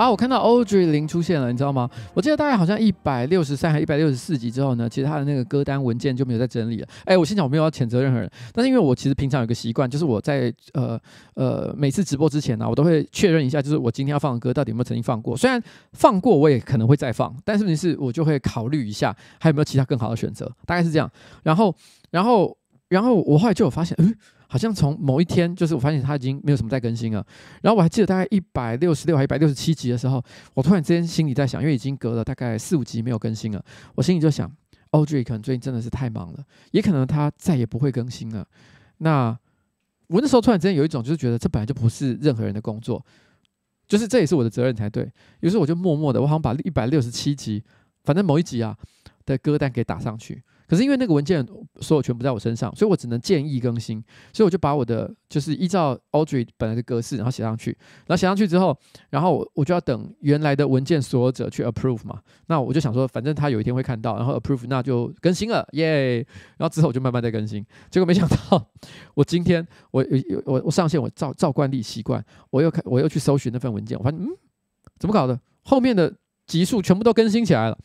[0.10, 1.90] 我看到 Audrey 零出现了，你知道吗？
[2.14, 6.88] 我记得大概好像一百六十三还一百六十四集之后呢，其实他的那个歌单文件就没有再整理了。
[7.06, 11.00] 哎，我先讲我没有要谴责任何人，但是因为我其实平常有个习惯，就是我在呃
[11.36, 15.36] 呃每次直播之前呢、我都会确认一下，就是我今天要放的歌到底有没有曾经放过。
[15.36, 15.62] 虽然
[15.94, 21.10] 放过，我也可能会再放，但是问题是，我就会考虑一下还有没有其他更好的选择，大概是这样。
[21.44, 21.74] 然后，
[22.12, 22.58] 然后，
[22.90, 24.16] 然后我后来就有发现，嗯。
[24.48, 27.26] 好像从某一天，就是我发现他已经没有什么在更新了。
[27.62, 30.24] 然后我还记得大概一百六十六还一百六十七集的时候，
[30.54, 33.64] 我突然之间心里在想，因为已经隔了大概四五集没有更新了，
[33.96, 34.52] 我心里就想
[34.92, 38.48] ，Audrey 可能最近真的是太忙了，也可能他再也不会更新了。
[39.00, 39.38] 那
[40.08, 43.06] 我那时候突然之间有一种就是觉得这本来就不是任何人的工作，
[43.88, 45.12] 就是这也是我的责任才对。
[45.42, 47.62] 于是我就默默的，我好像把一百六十七集，
[48.06, 48.78] 反正某一集啊
[49.26, 50.42] 的歌单给打上去。
[50.68, 51.46] 可是因为那个文件
[51.80, 54.04] 所有权不在我身上，所以我只能建议更新。
[54.34, 57.72] 所以我就把我的就是依照 Audrey 本来的格式，然后写上去。
[58.06, 58.78] 然后写上去之后，
[59.10, 62.20] 然后我就要等原来的文件所有者去 approve 嘛。
[62.48, 66.18] 那我就想说，反正他有一天会看到，然后 approve，那就更新了，耶！
[66.58, 67.66] 然后之后我就慢慢再更新。
[67.90, 68.70] 结果没想到，
[69.14, 70.06] 我今天我
[70.46, 74.28] 我我上线，我照照惯例习惯，我又看我又去搜寻那份文件，我发现嗯，
[75.00, 75.40] 怎么搞的？
[75.64, 76.14] 后面的
[76.46, 77.78] 集数全部都更新起来了。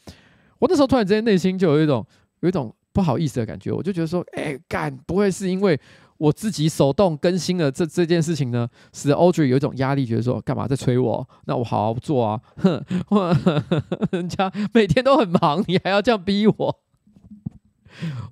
[0.58, 2.04] 我那时候突然之间内心就有一种。
[2.42, 5.78] 有一种不好意思的感觉，我就觉得说，哎、干不会是因为
[6.18, 11.28] 我自己手动更新了这这件事情呢，使 Audrey 有一种压力，觉得说，干嘛在催我？
[11.46, 12.84] 那我好好做啊，哼，
[14.12, 16.80] 人家每天都很忙，你还要这样逼我？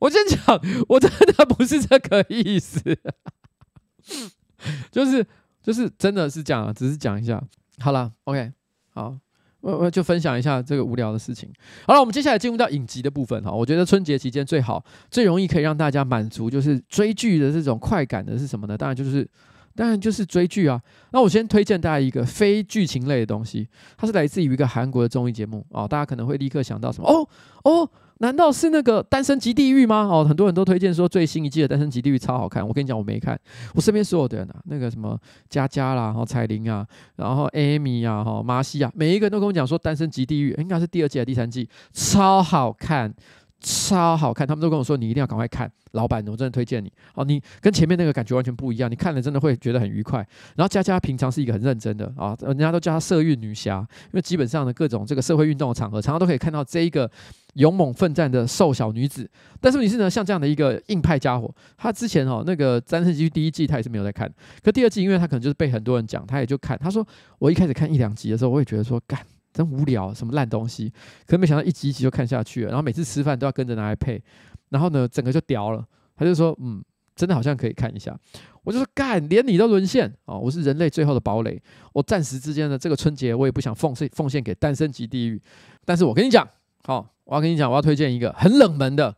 [0.00, 2.80] 我先讲，我真的不是这个意思，
[4.90, 5.26] 就是
[5.62, 7.42] 就是真的是这样，只是讲一下，
[7.78, 8.52] 好了，OK，
[8.90, 9.16] 好。
[9.60, 11.48] 我我就分享一下这个无聊的事情。
[11.86, 13.50] 好了，我们接下来进入到影集的部分哈。
[13.50, 18.76] 我觉得春节期间最好、最容易可以让大家满足，就是追剧的这种快感的是什么呢？
[18.76, 19.28] 当然就是，
[19.74, 20.80] 当然就是追剧啊。
[21.12, 25.86] 那我先推荐大家一个非剧情类的东西，它是来自于一个韩国的综艺节目啊。
[25.86, 27.08] 大家可能会立刻想到什么？
[27.08, 27.28] 哦
[27.64, 27.90] 哦。
[28.20, 30.08] 难道是那个《单身即地狱》吗？
[30.10, 32.66] 哦，很多人都推荐说最新一季的《单身即地狱》超好看。
[32.66, 33.38] 我跟你讲，我没看。
[33.74, 35.18] 我身边所有的人啊，那个什么
[35.48, 43.12] 佳佳啦，然后彩玲啊，然后 Amy 啊，哈，马西啊，每一个人都跟我讲说《单身即地狱》应该是第二季还是第三季，超好看。
[43.62, 46.90] 超好看，他们都跟我说，你一定要赶快看，老板，我真的推荐你。
[47.12, 50.26] 哦，你跟前面那个感觉完全不一样，你看了真的会觉得很愉快。
[50.56, 57.10] 然后佳佳平常是一个很认真的啊，人家都叫她社运女侠，因为基本上呢，各种这个社会运动的场合，常常都可以看到这一个
[57.54, 59.28] 勇猛奋战的瘦小女子。
[59.60, 64.32] 但是问题是呢，像这样的一个硬派家伙，他之前哦那个《单身即地狱》第一季他也是没有在看，
[64.62, 66.78] 可第二季因为他可能就是被很多人讲，他也就看。
[66.78, 67.06] 他说
[67.38, 69.18] 我一开始看一两集的时候，我也觉得说干。
[69.52, 70.92] 真无聊，什么烂东西！
[71.26, 74.22] 可没想到一集一集就看下去了，然后每次吃饭都要跟着拿来配，
[74.68, 75.84] 然后呢，整个就屌了。
[76.16, 76.80] 他就说：“嗯，
[77.16, 78.16] 真的好像可以看一下。”
[78.62, 80.38] 我就说：“干，连你都沦陷哦！
[80.38, 81.60] 我是人类最后的堡垒。
[81.92, 85.42] 我暂时之间的这个春节，我也不想奉献奉献给单身级地狱。
[85.84, 86.48] 但是我跟你讲，
[86.84, 89.14] 好，我要跟你讲，我要推荐一个很冷门的。”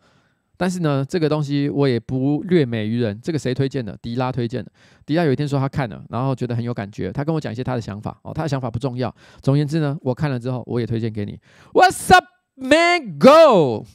[0.55, 3.19] 但是呢，这个东西我也不略美于人。
[3.21, 3.97] 这个谁推荐的？
[4.03, 4.71] 迪拉推荐的。
[5.07, 7.11] 迪拉有一天说他看了，然后觉得很有感觉。
[7.11, 9.13] 他跟我讲一些他的想法哦，他的想法不重要。
[9.41, 11.41] 总而言之呢，我看了之后，我也推荐给你。
[11.73, 13.19] What's up, man?
[13.19, 13.87] Go！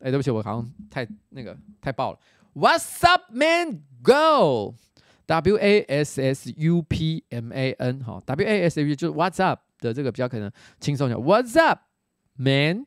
[0.00, 2.18] 哎，对不起，我好像太那个太爆了。
[2.54, 3.82] What's up, man?
[4.02, 9.14] Go！W A S S U P M A N 哈，W A S S U 就是
[9.14, 10.50] What's up 的这个比较可能
[10.80, 11.24] 轻松一点。
[11.24, 11.80] What's up,
[12.36, 12.86] man?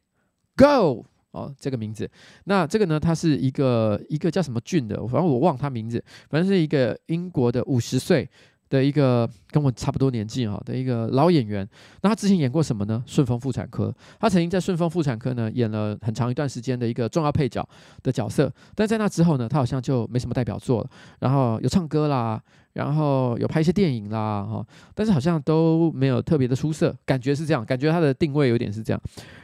[0.60, 1.06] Go！
[1.32, 2.10] 哦，这个名字，
[2.46, 3.00] 那这个呢？
[3.00, 8.28] 他是一个一个叫什么俊的，反正我忘他名字，反正是一个英国的五十岁
[8.68, 11.70] 的一个跟我差不多年纪哈的一个老演员。
[12.02, 13.04] 那他之前演过什么呢？
[13.06, 17.64] 顺风妇产科，他曾经在顺风妇产科呢演了很长一段时间的一个重要配角
[18.02, 18.52] 的角色。
[18.74, 20.90] 但在那之后呢，他好像就没什么代表作了。
[21.20, 22.42] 然后有唱歌啦，
[22.74, 29.00] 然后有拍一些电影啦，哈，但是好像都没有特别的出色，感觉是这样，感觉他的定位有点是这样。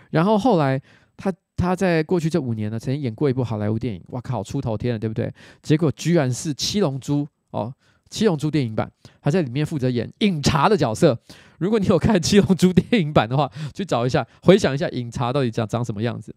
[0.10, 0.82] 然后后来。
[1.18, 5.34] 他他在过去这五年呢，曾经演过一部好莱坞电影，哇靠，出头天了，对不对？
[5.62, 7.74] 结果居然是《七龙珠》哦，
[8.10, 8.92] 《七龙珠》电影版，
[9.22, 11.18] 他在里面负责演饮茶的角色。
[11.58, 16.36] 如果你有看《七龙珠》电影版的话，去找一下，回想一下饮茶到底长长什么样子。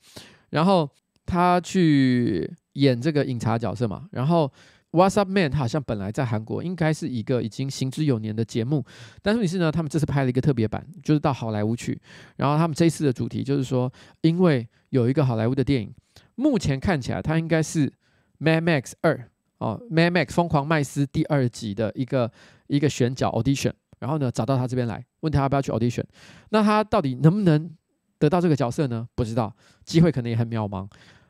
[0.50, 0.88] 然后
[1.26, 4.50] 他去演这个饮茶角色嘛，然后。
[4.90, 8.82] What's Up Man，他好像本来在韩国应该是一个已经行之有年的节目，
[9.20, 12.00] 但是问题是呢，他们这次拍了一个特别版，就是到好莱坞去。
[12.36, 15.92] 然后他们这一次的主题就是说，因为有一个好莱坞的电影，
[16.36, 17.86] 目前看起来它应该是
[18.40, 19.14] 《Mad Max 二》
[19.58, 22.32] 哦，《Mad Max 疯狂麦斯》第二集的一个
[22.68, 26.04] 一个选角 audition，然后呢找到他这边来，问他要不要去 audition。
[26.48, 27.70] 那他到底能不能
[28.18, 29.06] 得到这个角色呢？
[29.14, 30.88] 不知道，机会可能也很渺茫。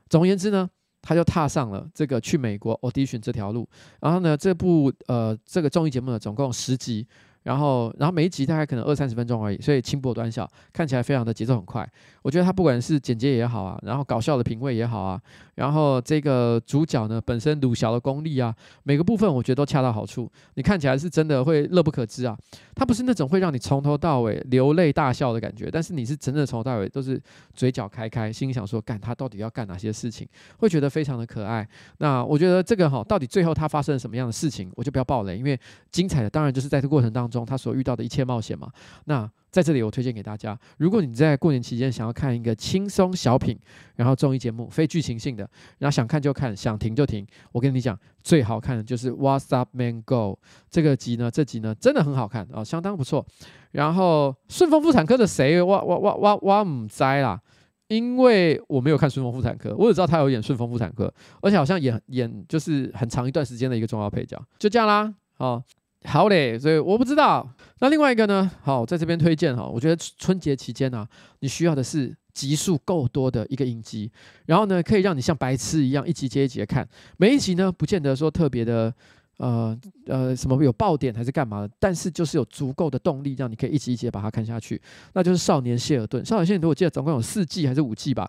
[0.09, 0.71] 总而言之呢。
[1.03, 3.69] 他就踏上了这个去美国 audition 这条路，
[4.01, 7.07] 然后呢，这部呃这个综艺节目呢，总共十集。
[7.45, 11.89] 然后，然后每一集大概可能二三十分钟而已，所以轻薄短小，看起来非常的节奏很快。
[12.21, 15.19] 我觉得他不管是剪接也好啊，然后搞笑的品味也好啊，
[15.59, 18.53] 然后这个主角呢本身鲁小的功力啊，
[18.83, 20.31] 每个部分我觉得都恰到好处。
[20.55, 22.37] 你看起来是真的会乐不可支啊，
[22.75, 27.23] 他不是那种会让你从头到尾流泪大笑的感觉，但是你是真的从头到尾都是
[27.55, 31.69] 嘴角开开，心里想说干他到底要干哪些事情，会觉得非常的可爱。
[31.99, 35.57] 那我觉得这个哈，到底最后他发生了什么样的事情，我就不要爆雷，因为
[35.93, 37.29] 精彩的当然就是在这过程当。
[37.29, 38.71] 中他所遇到的一切冒险嘛，
[39.05, 43.59] 那在这里我推荐给大家，如果你在过年期间想要看一个轻松小品，
[43.97, 45.43] 然后综艺节目非剧情性的，
[45.79, 50.39] 然后想看就看，想停就停，我跟你讲，最好看的就是 What's Up Man Go
[50.71, 53.27] 这个集呢，这集呢真的很好看啊，相当不错。
[53.73, 57.41] 然后顺风妇产科的谁，哇哇哇哇哇唔栽啦，
[57.89, 61.07] 因为我没有看《顺风妇产科》，我只知道他有演《顺风妇产科》，
[61.43, 65.13] 而且好像演演就是很长一段时间的一个重要配角，就这样啦。
[65.39, 65.63] 哦，
[66.05, 67.49] 好嘞，所以我不知道。
[67.81, 68.51] 那另外一个呢？
[68.63, 71.09] 好，在这边推荐哈，我觉得春节期间呢、啊，
[71.41, 74.11] 你需要的是集数够多的一个影集，
[74.47, 78.93] 然后呢，可以让你像白痴一样一集接一集的看，每一集呢，不见得说特别的。
[79.39, 79.79] 呃
[80.09, 81.71] 呃，什么有爆点还是干嘛的？
[81.79, 84.83] 但是就是有足够的动力，让你可以一集一集把它看下去。
[85.13, 86.21] 那就是《少年谢尔顿》。
[86.29, 88.29] 《少年谢尔顿》我记得总共有四季还是五季吧，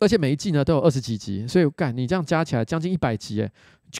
[0.00, 3.52] 而且每一季呢都有二十几集，所以干你这样加起来将近一百集，哎。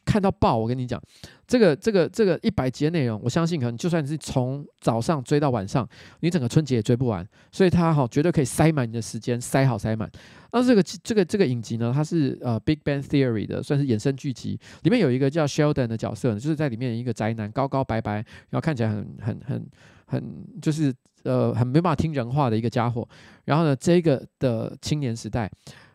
[0.04, 0.56] 看到爆！
[0.56, 1.00] 我跟你讲，
[1.46, 5.88] 这个这个这个一百集的内容，我相信可能就算是从早上追到晚上，
[6.20, 7.26] 你整个春节也追不完。
[7.50, 10.10] 所以它哈绝对可以塞满你的时间，塞好塞满。
[10.52, 14.58] 那这个这个这个影集呢，它是呃《Big Bang Theory》的，算是衍生剧集。
[14.82, 18.14] 里面有一个叫 Sheldon 的角色呢，就是在里面一个宅男，高高白白，
[18.50, 19.66] 然后看起来很很很
[20.06, 20.92] 很就是
[21.24, 23.08] 呃很没办法听人话的一个家伙。
[23.44, 25.50] 然后呢，这个的青年时代。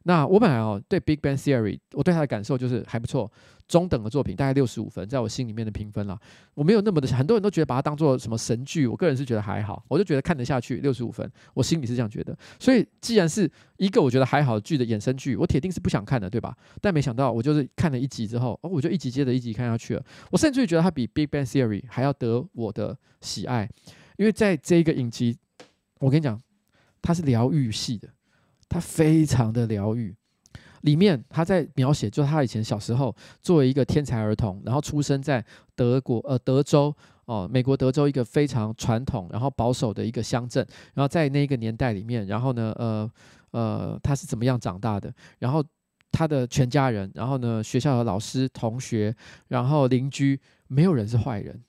[0.08, 3.32] 那我本来哦对《Big Bang Theory》，我对他的感受就是还不错，
[3.68, 6.16] 中等的作品，大概六十五分，在我心里面的评分啦。
[6.54, 12.38] 我没有那么的，很多人都觉得把它当做什么神剧，我个人是觉得还好，我就觉得看得下去，六十五分，我心里是这样觉得。
[12.60, 16.56] 所以既然是一个我觉得还好剧的衍生剧，我铁定是不想看的，对吧？
[16.80, 20.06] 但没想到我就是看了一集之后，哦，我就一集接着一集看下去了。
[20.30, 23.68] 我甚至于觉得它比《Big Bang Theory》还要得我的喜爱，
[24.18, 25.36] 因为在这一个影集，
[26.00, 26.40] 我跟你讲，
[27.02, 28.10] 它是疗愈系的。
[28.76, 30.14] 他非常的疗愈，
[30.82, 35.42] 里面他在描写，就他以前小时候作为一个天才儿童，然后出生在
[35.78, 43.10] 德国呃德州哦，美国德州一个非常传统然后保守的一个乡镇，然后在那个年代里面，然后呢呃
[43.52, 45.10] 呃他是怎么样长大的，
[45.40, 45.64] 然后
[46.12, 49.16] 他的全家人，然后呢学校的老师同学，
[49.48, 51.64] 然后邻居，没有人是坏人，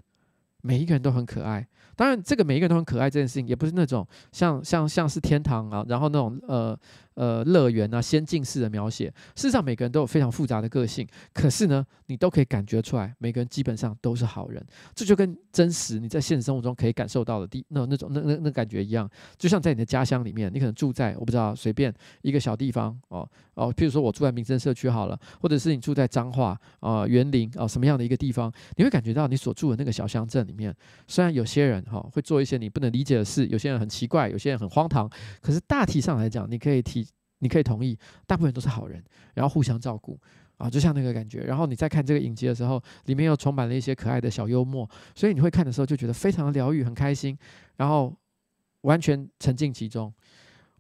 [0.61, 1.69] 每一个人都很可爱。
[1.97, 6.79] 当然，这个每一个人都很可爱，这件事情也不是那种像像像是天堂啊，然后那种呃
[7.17, 9.13] 呃乐园啊，仙境式的描写。
[9.35, 14.65] 事实上，每个人都有非常复杂的个性，可是呢，你都可以感觉出来，每个人基本上都是好人。
[14.95, 19.11] 这就跟真实你在现实生活中可以感受到的地那那种那那那感觉一样。
[19.39, 30.75] 就像在你的家乡里面，你可能住在我不知道随便一个小地方哦哦，譬如说我住在民生社区好了，或者是你住在彰化啊园林啊什么样的一个地方，你会感觉到你所住的那个小乡镇里面，
[31.07, 31.77] 虽然有些人。
[31.87, 33.47] 哈，会做一些你不能理解的事。
[33.47, 35.09] 有些人很奇怪，有些人很荒唐。
[35.41, 37.06] 可是大体上来讲，你可以提，
[37.39, 39.03] 你可以同意，大部分都是好人，
[39.35, 40.19] 然后互相照顾
[40.57, 41.41] 啊，就像那个感觉。
[41.41, 47.37] 然后你在看这个影集的时候，里面又充满了一些可爱的小幽默，所以你会看的时候就觉得非常的疗愈，很开心，
[47.77, 48.17] 然后
[48.83, 50.13] 完全沉浸其中。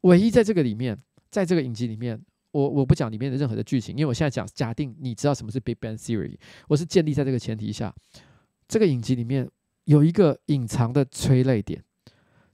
[0.02, 0.98] 唯一在这个里面，
[1.30, 2.20] 在这个影集里面，
[2.52, 6.36] 我我不讲里面的任何的剧情，因为我现在讲假定你知道什么是 Big Bang Theory，
[6.68, 7.94] 我是建立在这个前提下，
[8.68, 9.48] 这个影集里面。
[9.86, 11.80] 有一个隐藏的催泪点，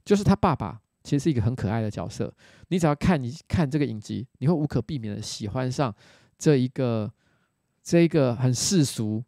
[0.05, 2.33] 就是他爸爸其实是一个很可爱的角色。
[2.69, 5.93] 你只要看一看这个影集，你会无可避免的喜欢上
[6.37, 7.11] 这一个
[7.83, 9.23] 这一个很世俗，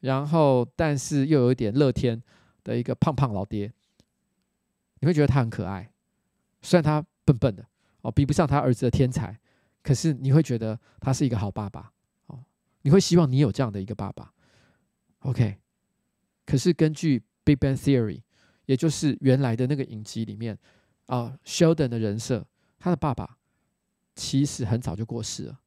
[0.00, 2.20] 然后但是又有一点乐天
[2.64, 3.72] 的一个胖胖老爹。
[5.00, 5.90] 你会觉得他很可爱，
[6.60, 7.64] 虽然他笨笨的
[8.02, 9.38] 哦，比不上他儿子的天才，
[9.82, 11.90] 可是你会觉得他是一个好爸爸
[12.26, 12.44] 哦。
[12.82, 14.32] 你会希望你有这样的一个爸爸。
[15.20, 15.56] OK，
[16.44, 18.20] 可是根据 Big Bang Theory，
[18.66, 20.58] 也就是原来的那个影集里面
[21.10, 22.46] 啊，Sheldon 的人设，
[22.78, 23.36] 他的爸爸
[24.14, 25.58] 其实很早就过世了，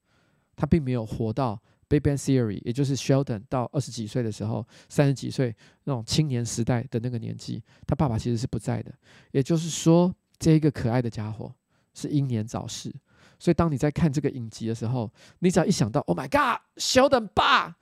[0.55, 8.93] 他并没有活到 Big Bang Theory，也就是 Sheldon 到二十几岁的时候，三十几岁那种青年时代的那个年纪，他爸爸其实是不在的。
[9.31, 11.53] 也就是说，这一个可爱的家伙
[11.93, 12.93] 是英年早逝。
[13.37, 17.75] 所以当你在看这个影集的时候，你只要一想到 Oh my God，Sheldon 爸。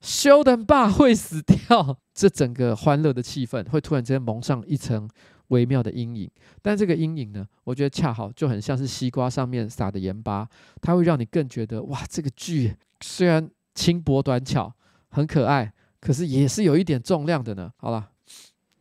[0.00, 5.08] 休登爸会死掉，这整个欢乐的气氛会突然之间蒙上一层
[5.52, 6.28] 微妙的阴影。
[6.60, 10.48] 但这个阴影呢，我觉得恰好就很像是西瓜上面撒的盐巴，
[10.80, 14.72] 它会让你更觉得哇，这个剧虽然轻薄短巧，
[15.10, 17.70] 很可爱，可是也是有一点重量的呢。
[17.76, 18.08] 好了，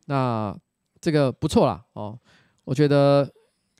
[0.07, 0.57] 那
[0.99, 2.17] 这个不错啦哦，
[2.63, 3.29] 我觉得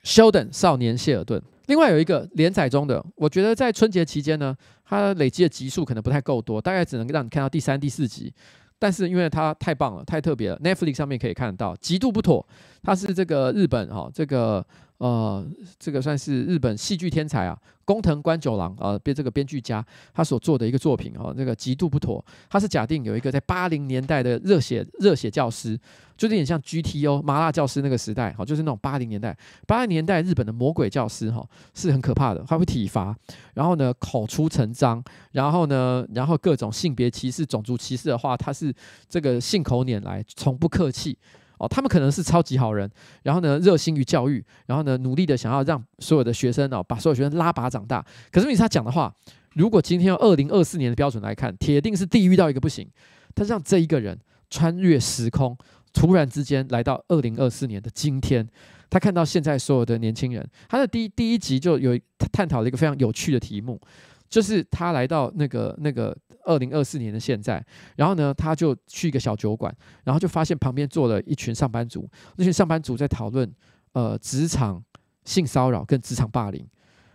[0.02, 1.42] 休登少年谢尔顿。
[1.66, 8.32] 另外有一个连载中的，我觉得在春节期间呢，它累积的集数可能不太够多，大概只能让你看到第三、第四集。
[8.78, 12.44] 但是因为它太棒了，太特别了，Netflix 上面可以看得到，极度不妥。
[12.82, 14.64] 他是这个日本哈、哦，这个
[14.98, 15.44] 呃，
[15.78, 22.24] 这个算是日本戏剧天才啊，工藤官九郎啊，编这个编剧家他所做的一个作品哈、哦，这个极度不妥。
[22.48, 25.78] 他是假定有一个在八零年代的热血热血教师。
[26.14, 33.16] 就有点像 GTO 麻辣教师那个时代，哈，就是那种八零年代，八零年代日本的魔鬼教师，哈，是很可怕的，他会体罚，
[33.54, 35.02] 然后呢口出成章，
[35.32, 38.72] 然后呢，然后各种性别歧视、种族歧视的话，他是
[39.08, 41.18] 这个信口拈来，从不客气，
[41.62, 42.90] 哦，他们可能是超级好人，
[43.22, 48.04] 然后呢，热心于教育，然后呢，努力的想要让所有的学生哦，把所有学生拉拔长大。
[48.32, 49.14] 可是你他讲的话，
[49.54, 52.88] 如果今天用二零二四年的标准来看，铁定是地狱到一个不行。
[53.32, 54.18] 他让这一个人
[54.50, 55.56] 穿越时空，
[55.92, 58.44] 突然之间来到二零二四年的今天，
[58.90, 61.96] 他看到现在所有的年轻人，他的第一第一集就有
[62.32, 63.80] 探讨了一个非常有趣的题目，
[64.28, 67.64] 就是他来到那个那个二零二四年的现在，
[67.96, 69.74] 然后呢，他就去一个小酒馆，
[70.04, 73.50] 然后就发现旁边坐了一群上班族，那群上班族在讨论
[73.92, 74.82] 呃职场
[75.24, 76.66] 性骚扰跟职场霸凌，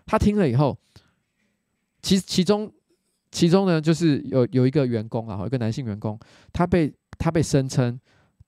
[0.06, 0.78] 他听了以后，
[2.02, 2.72] 其其中。
[3.30, 6.18] 其中呢，就是有有一个员工啊，有一个男性员工，
[6.54, 8.00] 他被他被声称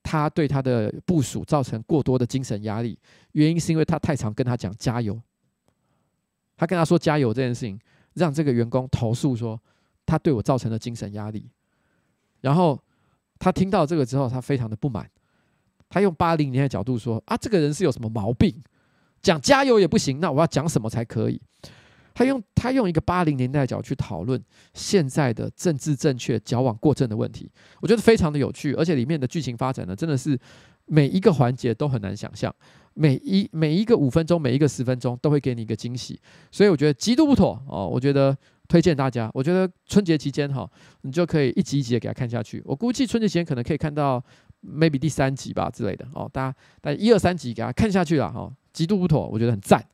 [0.02, 2.98] 他对他的部署造成过多的精神压力，
[3.32, 5.20] 原因是因为他太常跟他讲加油，
[6.56, 7.78] 他跟他说加油这件事情，
[8.14, 9.60] 让这个员工投诉说
[10.10, 11.48] 他对我造成了精神压力，
[12.40, 12.76] 然后
[13.38, 15.08] 他听到这个之后，他非常的不满，
[15.88, 18.52] 他用八零年的角度说啊，这个人是有什么毛病，
[19.22, 21.40] 讲加油也不行，那我要讲什么才可以？
[22.12, 24.42] 他用他用一个八零年代的角去讨论
[24.74, 27.48] 现在的政治正确、矫枉过正的问题，
[27.80, 30.36] 我觉得非常的有趣，而且里面的剧情发展呢，真的是
[30.86, 32.52] 每一个环节都很难想象，
[32.94, 38.36] 每一每一个五分钟、每一个十分钟都会给你一个惊喜，所以我觉得极度不妥哦，我觉得
[38.70, 44.24] 推荐大家，我觉得春节期间哈，你就可以一集一集的给他看下去，我估计春节期间可能可以看到
[44.64, 49.84] maybe 第三集吧之类的哦，大家大家一二三集给他看下去了哈，极度不妥，我觉得很赞，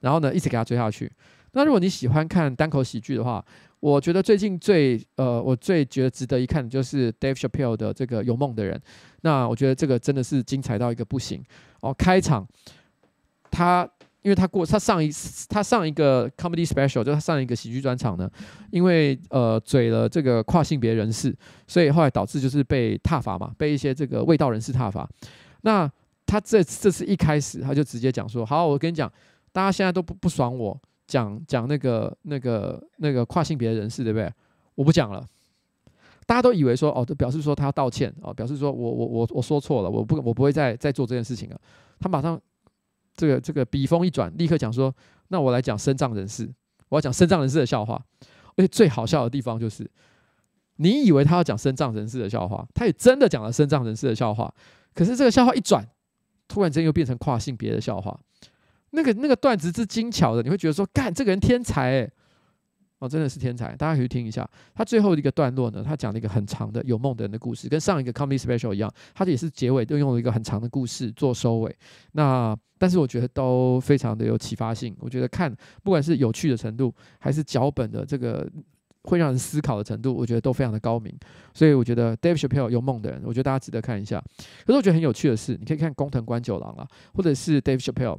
[0.00, 1.10] 然后呢一直给他追下去。
[1.52, 3.42] 那如果你喜欢看单口喜剧的话，
[3.78, 8.80] 我觉得最近最呃，我最觉得值得一看的就是 Dave Chappelle 的这个有梦的人。
[9.20, 11.40] 那我觉得这个真的是精彩到一个不行
[11.82, 11.94] 哦。
[11.94, 12.46] 开场
[13.50, 13.88] 他
[14.22, 15.10] 因为他过他上一
[15.48, 18.30] 他上一个 comedy special 就他上一个喜剧专场呢，
[18.70, 21.34] 因为呃嘴了这个跨性别人士，
[21.66, 25.08] 所以后来导致就是被挞伐嘛，被一些这个卫道人士挞伐。
[25.62, 25.90] 那
[26.26, 29.10] 他这这次一开始他就直接讲说：好，我跟你讲，
[29.52, 30.78] 大家现在都不不爽我。
[31.08, 34.30] 讲讲那个那个那个跨性别人士对不对？
[34.74, 35.26] 我不讲了，
[36.26, 41.58] 大家都以为说哦，表示说他要道歉哦，表示说我我我我说错了，我不我不会再再做这件事情了。
[41.98, 42.38] 他马上
[43.18, 44.94] 这个这个笔锋一转，立刻讲说，
[45.28, 46.48] 那我来讲身障人士，
[46.88, 48.00] 我要讲身障人士的笑话。
[48.56, 49.88] 而且最好笑的地方就是，
[50.76, 54.52] 你以为他要讲身障人士的笑话，他也真的讲了身障人士的笑话。
[54.94, 55.86] 可是这个笑话一转，
[56.46, 58.18] 突然间又变成跨性别的笑话。
[58.90, 62.10] 那个那个段子是精巧的，你会觉得说，干这个人天才哎，
[62.98, 64.48] 哦，真的是天才，大家可以听一下。
[64.74, 71.76] 他最后一个段落呢，他讲了一个很长的有梦的人的故事，跟上一个 comedy special 一样，他也是结尾都用了一个很长的故事做收尾。
[72.12, 78.50] 那但是我觉得都非常的有启发性，我觉得看不管是有趣的程度，还是脚本的这个
[79.04, 81.16] 会让人思考的程度，我觉得都非常的高明。
[81.54, 84.20] 所以我觉得 Dave Chappelle 有梦的人，我觉得大家值得看一下。
[84.66, 86.84] 可是我觉得很有趣的是，你可以看工藤官九郎啊，
[87.14, 88.18] 或者是 Dave Chappelle。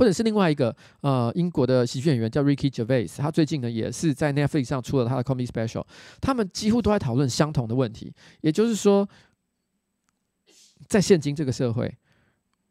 [0.00, 5.84] 或者是另外一个呃英国的喜剧演员叫 Ricky Gervais，他最近呢也是在 Netflix 上出了他的 comedy special，
[6.22, 9.06] 他们几乎都在讨论相同的问题，也就是说，
[10.88, 11.94] 在现今这个社会，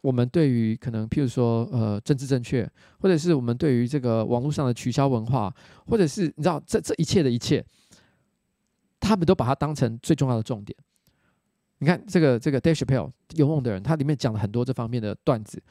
[0.02, 2.68] 我们对于可能譬如说呃政治正确，
[3.00, 5.54] 或者是我们对于这个网络上的取消文化，
[5.86, 7.64] 或者是你知道这这一切的一切，
[9.00, 10.76] 他们都把它当成最重要的重点。
[11.78, 15.62] 你看这个这个 Dave Chappelle 有梦的人，他里面讲了很多这方面的段子。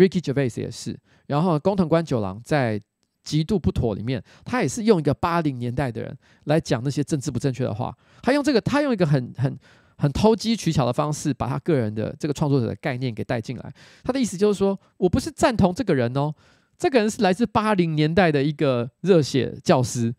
[0.00, 2.80] Ricky Gervais 也是，然后宫藤官九郎在
[3.22, 7.94] 《极度不妥》里面，他也是用一个八零年代的人来讲那些政治不正确的话。
[8.22, 9.58] 他用这个，他用一个很很
[9.98, 13.72] 很投机取巧的方式，把他个人的这个创作者的概念给带进来。
[14.02, 16.34] 他的意思就是说，我不是赞同这个人哦，
[16.78, 20.14] 这个人是来自八零年代的一个热血教师，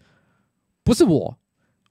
[0.83, 1.37] 不是我，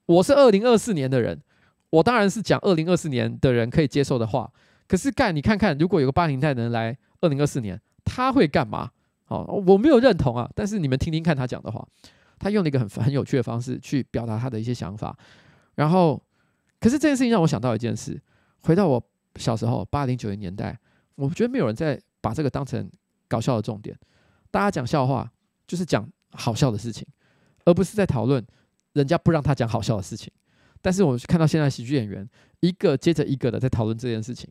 [0.05, 1.41] 我是二零二四年的人，
[1.89, 4.49] 我当然是讲二零二四年的人可以接受的话。
[4.87, 6.97] 可是干，你看看，如果有个八零代的人来。
[7.21, 8.91] 二零二四年他会干嘛？
[9.27, 11.87] 哦，我没有认同啊，但是你们听听看他讲的话，
[12.37, 15.17] 他用了一个很很有趣的方式去表达他的一些想法。
[15.75, 16.21] 然后，
[16.81, 18.21] 可是这件事情让我想到一件事，
[18.63, 19.01] 回到我
[19.37, 20.77] 小时候八零九零年代，
[21.15, 22.91] 我觉得没有人在把这个当成
[23.29, 23.97] 搞笑的重点，
[24.51, 25.31] 大家讲笑话
[25.65, 27.07] 就是讲好笑的事情，
[27.63, 28.45] 而不是在讨论
[28.91, 30.29] 人家不让他讲好笑的事情。
[30.81, 32.27] 但是我看到现在喜剧演员
[32.59, 34.49] 一个接着一个的在讨论这件事情。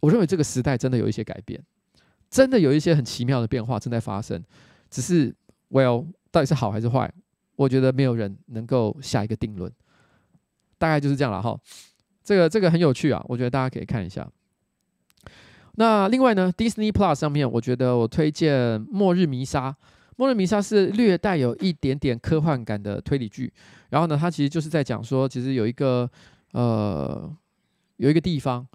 [0.00, 1.62] 我认为这个时代真的有一些改变，
[2.30, 4.42] 真的有一些很奇妙的变化正在发生。
[4.90, 5.34] 只是
[5.70, 7.12] ，Well，到底是好还是坏？
[7.56, 9.70] 我觉得没有人能够下一个定论。
[10.78, 11.58] 大概就是这样了哈。
[12.24, 14.26] 这个这个很有趣啊，我觉得大家可以看一下。
[15.74, 19.70] 那另外呢，Disney Plus 上面，我觉得我推荐《末日迷杀》。
[20.16, 23.52] 《末日迷杀》是略带有一点点科幻感的推理剧。
[23.90, 26.10] 然后呢，它其实就是在讲说，其实有一个
[26.52, 27.30] 呃，
[27.96, 28.66] 有一个地方。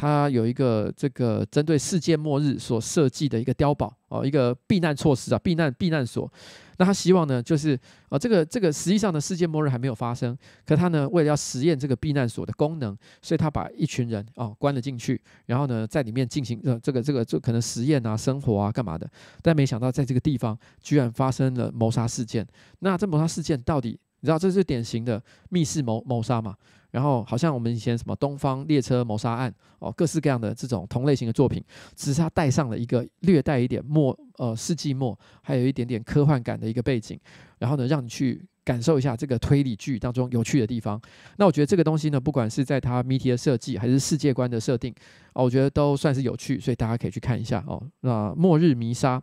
[0.00, 6.32] 它有一个这个针对世界末日所设计的一个碉堡哦，一个避难措施啊，避难避难所。
[6.76, 7.76] 那他希望呢，就是
[8.08, 19.10] 啊，这个这个实际上的世界末日还没有发生，可他呢为了要实验这个避难所的功能，所以他把一群人哦关了进去，然后呢在里面进行呃这个这个就可能实验啊、生活啊、干嘛的。
[19.42, 22.46] 但没想到在这个地方居然发生了谋杀事件。
[22.78, 26.54] 那这谋杀事件到底你知道这是典型的密室谋谋杀嘛？
[26.90, 31.62] 然后好像我们以前什么东方列车谋杀案哦，各式各样的这种同类型的作品，
[31.94, 37.18] 只是它带上了一个略带一点末呃世纪末，还有一点点科幻感的一个背景，
[37.58, 40.98] 然后呢，让你去感受一下这个推理剧当中有趣的地方。
[41.36, 44.94] 那我觉得这个东西呢，不管是在它谜题的设计，还是世界观的设定，
[45.34, 47.82] 哦，我觉得都算是有趣，所以大家可以去看一下哦。
[48.00, 49.22] 那末日迷杀，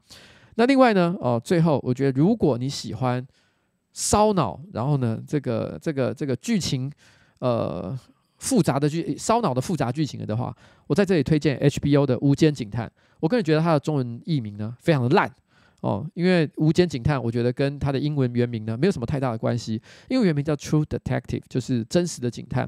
[0.55, 3.25] 那另外呢，哦，最后我觉得如果你喜欢
[3.91, 6.91] 烧脑，然后呢，这个这个这个剧情。
[7.39, 7.97] 呃，
[8.37, 10.55] 复杂的剧烧脑的复杂剧情的话，
[10.87, 12.87] 我在这里推荐 HBO 的《无间警探》。
[13.19, 15.31] 我个人觉得它的中文译名呢非常的烂。
[15.81, 19.79] 哦，因为《无间警探》，我觉得跟它的英文原名呢没有什么太大的关系。
[20.09, 22.67] 英文原名叫 True Detective，就是真实的警探。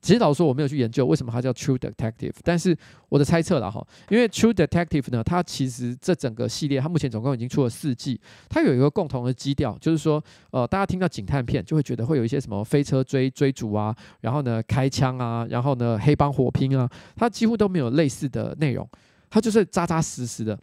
[0.00, 2.76] 其实老实说，我没有去研究为什么它叫 True Detective，但是
[3.08, 18.88] 我的猜测了哈，因为 True Detective 呢，它其实这整个系列，它目前总共已经出了四季，它有一个共同的基调，就是说，呃，大家听到警探片就会觉得会有一些什么飞车追追逐啊，然后呢开枪啊，然后呢黑帮火拼啊，它几乎都没有类似的内容，
[19.28, 20.58] 它就是扎扎实实的。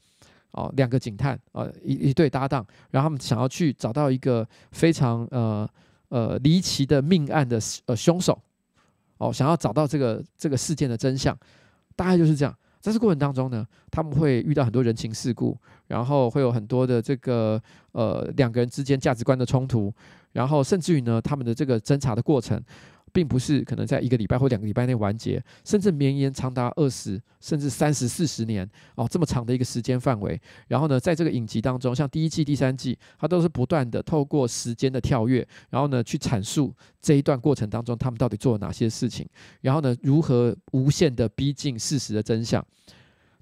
[0.51, 5.69] 哦，两个警探，呃，一一对搭档，然后他们想要去找到一个非常呃
[6.07, 8.41] 呃离奇的命案的呃凶手，
[9.18, 11.38] 哦，想要找到这个这个事件的真相，
[11.95, 12.55] 大概就是这样。
[12.82, 15.57] 在这过程当中呢，他们会遇到很多人情世故，
[15.88, 17.59] 然后会有很多的这个
[17.93, 19.91] 呃两个人之间价值观的冲突，
[20.34, 22.61] 然后甚至于呢，他们的这个侦查的过程。
[23.16, 30.38] 并不是可能在一个礼拜或两个礼拜内完结，甚至绵延长达二十甚至三十四十年哦，这么长的一个时间范围。
[30.68, 39.26] 然后呢，在这个影集当中，像第一季、第三季，它都是不断的透过时间的跳跃，然后呢去阐述这一段过程当中他们到底做了哪些事情，
[39.61, 42.61] 然后呢如何无限的逼近事实的真相。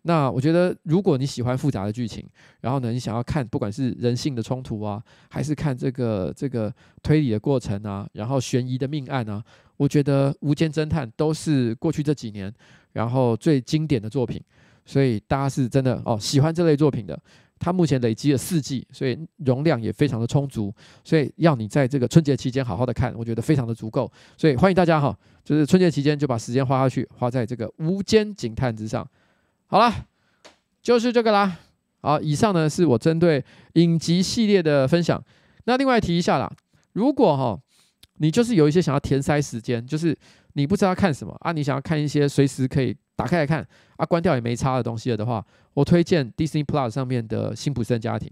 [0.04, 2.26] 那我觉得，如果你喜欢复杂的剧情，
[2.62, 9.44] 然后呢，你想要看不管是人性的冲突啊，还是看这个这个推理的过程啊，然后悬疑的命案啊，
[9.78, 12.54] 我觉得《无间侦探》都是过去这几年
[12.92, 14.42] 然后最经典的作品。
[14.86, 17.18] 所以大家是真的哦，喜欢这类作品的。
[17.58, 24.12] 它目前累积了四季，所以容量也非常的充足，所以要你在这个春节期间好好的看，我觉得非常的足够。
[24.36, 29.10] 所以欢迎大家哈，就是春节期间就把时间花下去，花在这个《无间警探》之上。
[29.74, 30.06] 好了，
[30.84, 31.58] 就是这个啦。
[32.00, 33.44] 好，以上呢是我针对
[33.74, 35.20] 影集系列的分享。
[35.64, 36.48] 那另外提一下啦，
[36.92, 37.60] 如果哈
[38.18, 40.16] 你就是有一些想要填塞时间，就是
[40.54, 43.68] 你不知道看什么啊，你想要看一些随时可以打开来看
[43.98, 45.44] 啊，关掉也没差的东西了的话，
[45.74, 48.32] 我推荐 Disney Plus 上面的《辛普森家庭》。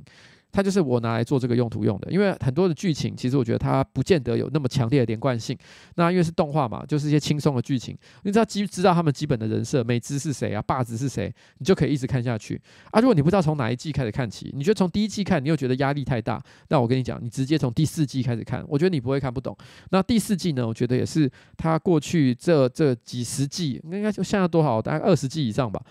[0.52, 5.58] 它就是我拿来做这个用途用的，因为很多的剧情其实我觉得它不见得有那么强烈的连贯性。
[5.96, 12.62] 那因为是动画嘛，就是一些轻松的剧情，你知道基知道他们基本的人设，美姿是谁啊，霸子是谁，你就可以一直看下去。
[12.92, 19.56] 啊，如果你不知道从哪一季开始看起，你觉得从第一季看你又觉得压力太大，那我跟你讲，你直接从第四季开始看，我觉得你不会看不懂。
[19.90, 25.82] 那第四季呢，我觉得也是它过去这这几十季，应该就现在多少，大概二十季以上吧。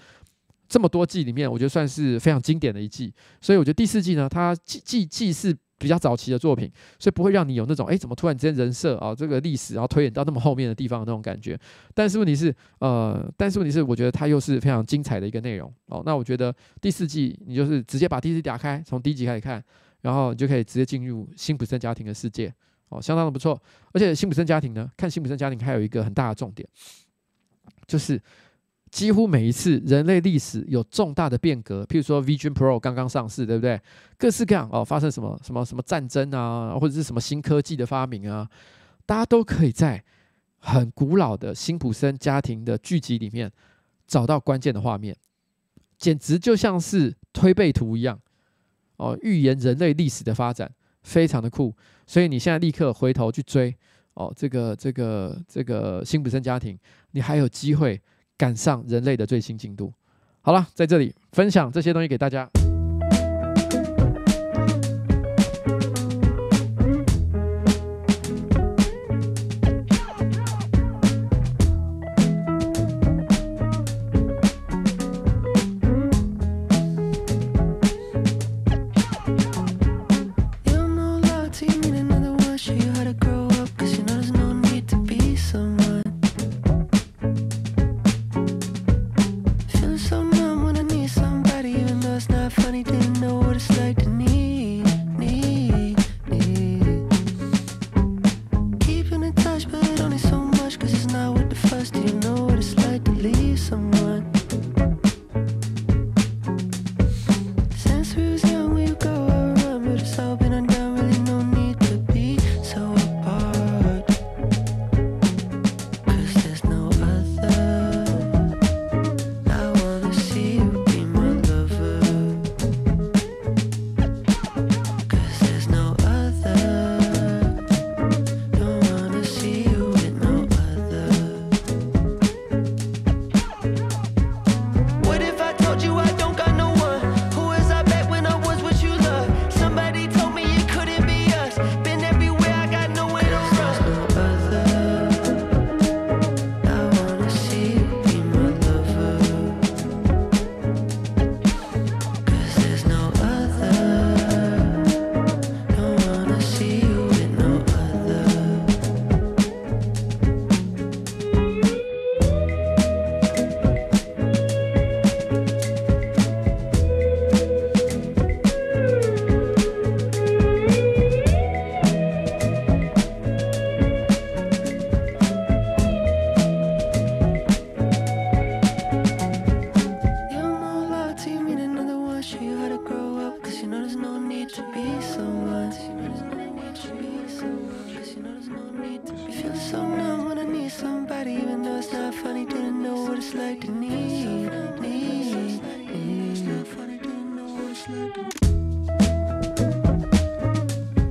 [0.70, 11.58] 这么多季里面，我觉得算是非常经典的一季，所以我觉得第四季呢，它既既既是比较早期的作品，所以不会让你有那种哎，怎么突然之间人设啊，这个历史然后推演到那么后面的地方的那种感觉。
[11.92, 16.04] 但是问题是，呃，但是问题是，我觉得它又是非常精彩的一个内容哦。
[16.06, 19.60] 那我觉得第四季你就是直接把第四季打开，从第一集开始看，
[20.02, 22.54] 然后你就可以直接进入辛普森家庭的世界
[22.90, 23.60] 哦，相当的不错。
[23.92, 26.68] 而且辛普森家庭呢，看辛普森家庭还有一个很大的重点，
[27.88, 28.22] 就是。
[28.91, 33.80] 几乎每一次人类历史有重大的变革，譬如说 Vision Pro 刚刚上市，对不对？
[34.18, 38.51] 各式各样哦，发生什么什么什么战争啊，或者是什么新科技的发明啊，
[39.07, 40.03] 大家都可以在
[40.59, 43.51] 很古老的辛普森家庭的剧集里面
[44.09, 45.16] 找到关键的画面，
[45.97, 48.18] 简直就像是推背图一样
[48.97, 50.68] 哦，预言人类历史的发展，
[51.05, 51.72] 非常的酷。
[52.09, 53.72] 所以你现在立刻回头去追
[54.14, 56.76] 哦，这个这个这个辛普森家庭，
[57.12, 58.01] 你还有机会。
[58.41, 59.93] 赶上人类的最新进度。
[60.41, 62.49] 好了，在这里分享这些东西给大家。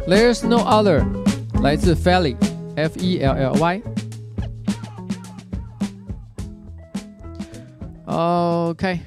[0.09, 1.05] There's no other，
[1.61, 3.81] 来自 Felly，F E L L Y。
[8.07, 9.01] OK，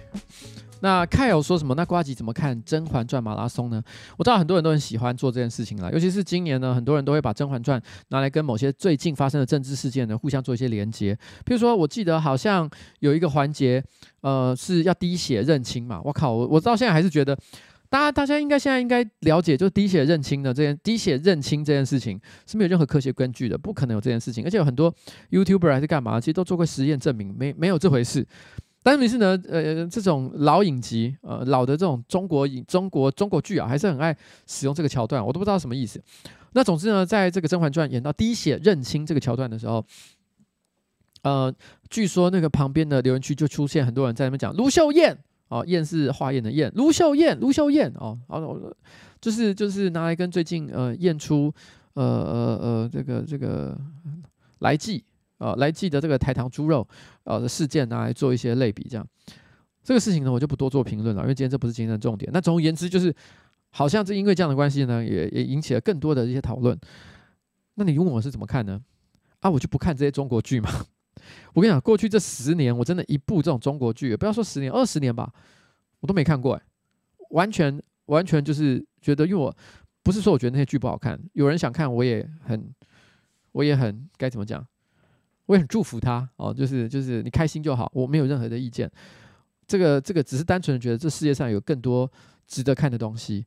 [0.79, 1.75] 那凯有说什么？
[1.75, 3.83] 那瓜吉怎么看《甄嬛传》马拉松呢？
[4.17, 7.81] 我知道很多人都很喜欢做这件事情啦，尤其是今年呢，很多人都会把《甄嬛传》
[8.11, 11.17] 拿来跟某些最近发生的政治事件呢互相做一些连接。
[11.45, 13.83] 譬如说，我记得好像有一个环节，
[14.21, 16.01] 呃，是要滴血认亲嘛。
[16.05, 17.37] 我靠，我我到现在还是觉得。
[17.93, 24.43] 大家大家应该现在应该了解，就是滴血认亲的这件滴血认亲这件事情是没有任何科学根据的，不可能有这件事情。
[24.47, 24.91] 而且有很多
[25.31, 28.27] YouTuber 还是干嘛，其实都做过实验证明没没有这回事。
[28.83, 34.17] 但是呢，呃，这种老影集，呃，老的这种中国影中国中国剧啊，还是很爱
[34.47, 36.03] 使用这个桥段，我都不知道什么意思。
[36.53, 39.85] 那总之呢，在这个《甄嬛传》演到滴血认亲这个桥段的时候，
[41.25, 41.55] 呃，
[41.91, 45.19] 据说那个旁边的留言区就出现很多人在那边讲卢秀燕。
[45.53, 48.41] 哦，燕是化验的燕，卢秀燕，卢秀燕哦，好，
[49.21, 51.53] 就是就是拿来跟最近呃验出
[51.93, 53.79] 呃呃呃这个这个
[54.61, 55.05] 来记
[55.37, 56.89] 呃来记的这个台糖猪肉
[57.25, 59.07] 呃的事件拿来做一些类比，这样
[59.83, 62.31] 这个事情呢，我就不多做评论了，因为今天这不是今天的重点。
[62.33, 63.15] 那总而言之，就是
[63.69, 66.75] 好像是因为这样的关系呢，也也引起了更多的一些讨论。
[67.75, 68.81] 那你问我是怎么看呢？
[69.41, 70.71] 啊，我就不看这些中国剧嘛。
[71.55, 75.33] 我跟你讲，过去这十年，我真的一部这种中国剧，不要说十年，二十年吧，
[76.01, 76.55] 我都没看过。
[76.55, 76.63] 哎，
[77.31, 79.55] 完全完全就是觉得，因为我
[80.03, 82.73] 不是说我觉得那些剧不好看，有人想看，我也很，
[83.53, 84.67] 我也很该怎么讲，
[85.47, 88.91] 我也很祝福他哦，就是就是你开心就好，我没有任何的意见。
[89.67, 92.11] 这个这个只是单纯的觉得这世界上有更多
[92.47, 93.45] 值得看的东西。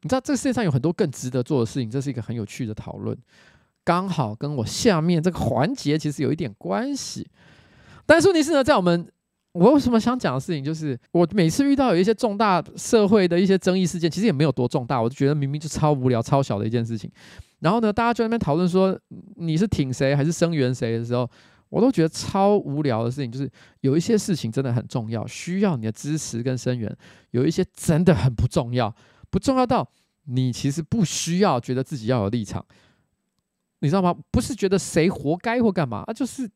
[0.00, 3.16] 你知道，这个世界上有很多更值得做的事情，这是一个很有趣的讨论。
[3.84, 7.28] 刚好跟我下面这个环节其实有一点关系，
[8.06, 9.10] 但是问题是呢，在我们
[9.52, 17.10] 我为什么想讲的事情，就是我每次遇到有一些重大社会的一些争议事件，其实也没有多重大，我就觉得明明就超无聊、超小的一件事情。
[17.60, 18.98] 然后呢，大家就在那边讨论说
[19.36, 21.28] 你是挺谁还是声援谁的时候，
[21.68, 23.30] 我都觉得超无聊的事情。
[23.30, 26.90] 就是有一些事情真的很重要，需要你的支持跟声援；
[27.32, 28.94] 有一些真的很不重要，
[29.30, 29.88] 不重要到
[30.24, 32.64] 你其实不需要觉得自己要有立场。
[33.82, 34.16] 你知道吗？
[34.30, 36.48] 不是觉得谁活该或干嘛，啊，就是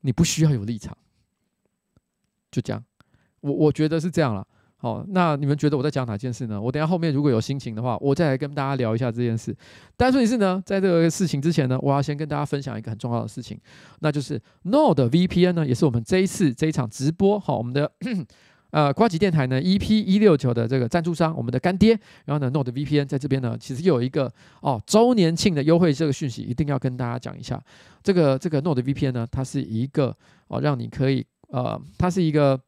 [0.00, 0.94] 你不需要有立场，
[2.50, 2.84] 就这样。
[3.40, 4.44] 我我觉得是这样了。
[4.76, 6.60] 好，那你们觉得我在讲哪件事呢？
[6.60, 9.56] 我等下后面如果有心情的话，我再来跟大家聊一下这件事。
[9.96, 13.58] 但是是呢，在这个事情之前呢，我要先跟大家分享一个很重要的事情，
[14.00, 17.90] 那就是 Nord VPN 呢，也是我们这一次这一场直播，好，我们的。
[18.74, 24.28] 呃，瓜吉电台呢，EP 一六九的这个赞助商，我们的干爹，然后呢，Nord VPN 在这边呢，其实有一个
[24.62, 27.62] 哦周年庆的优惠，这个讯息一定要跟大家讲一下。
[28.02, 30.12] 这个这个 Nord VPN 呢，它是一个
[30.48, 32.60] 哦，让你可以呃，它是一个，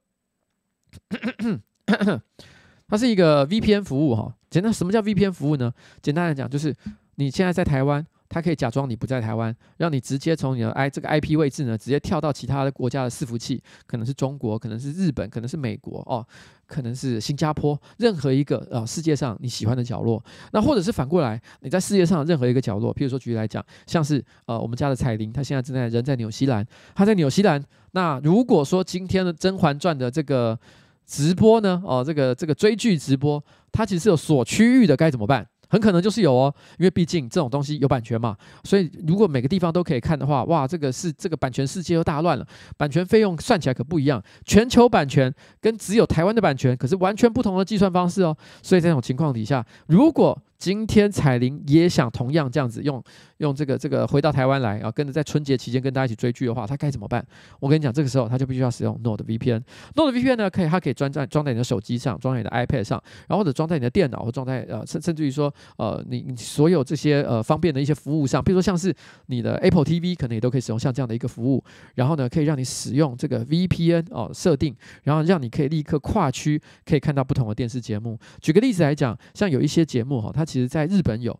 [2.86, 4.34] 它是一个 VPN 服务哈、哦。
[4.48, 5.72] 简单，什么叫 VPN 服务呢？
[6.00, 6.72] 简单来讲，就是
[7.16, 8.06] 你现在在台湾。
[8.28, 16.26] 它可以假装你不在台湾，让你直接从你的 i 这个 IP 位置呢，直接跳到其他的国家的伺服器，可能是中国，可能是日本，可能是美国哦，
[16.66, 20.22] 可能是新加坡，任何一个呃世界上你喜欢的角落。
[20.52, 27.62] 那或者是反过来，你在世界上任何一个角落，譬如说举例来讲，像是呃我们家的彩铃，她现在正在人在纽西兰，她在纽西兰。
[27.92, 30.58] 那如果说今天的《甄嬛传》的这个
[31.06, 35.46] 直播呢，哦这个这个追剧直播，它其实是有锁区域的，该怎么办？
[35.68, 42.46] 很可能就是有哦，因为毕竟这种东西有版权嘛，所以如果每个地方都可以看的话，哇，这个是这个版权世界又大乱了，
[42.76, 53.02] 版权费用算起来可不一样，全球版权跟只有台湾的版权可是完全不同的计算方式哦，所以这种情况底下，如果今天彩铃也想同样这样子用
[53.38, 57.24] 用这个这个回到台湾来啊，跟着在春节期间跟大家一起追剧的话，他该怎么办？
[57.60, 59.62] 我跟你讲，这个时候他就必须要使用 Nord VPN。
[59.94, 68.94] Nord VPN 呢，可以它可以装在装在你的手机上，装在你的 iPad 上，然后或者装在你的电脑，或装在呃甚甚至于说呃你你所有这些呃方便的一些服务上，比如说像是
[69.26, 71.62] 你的 Apple TV，可能也都可以使用像这样的一个服务。
[71.96, 78.18] 然后呢，可以让你使用这个 VPN 哦设定，然后让你可以立刻跨区可以看到不同的电视节目。
[78.40, 81.36] 举个例子来讲，像有一些节目哈，它其实在日本有。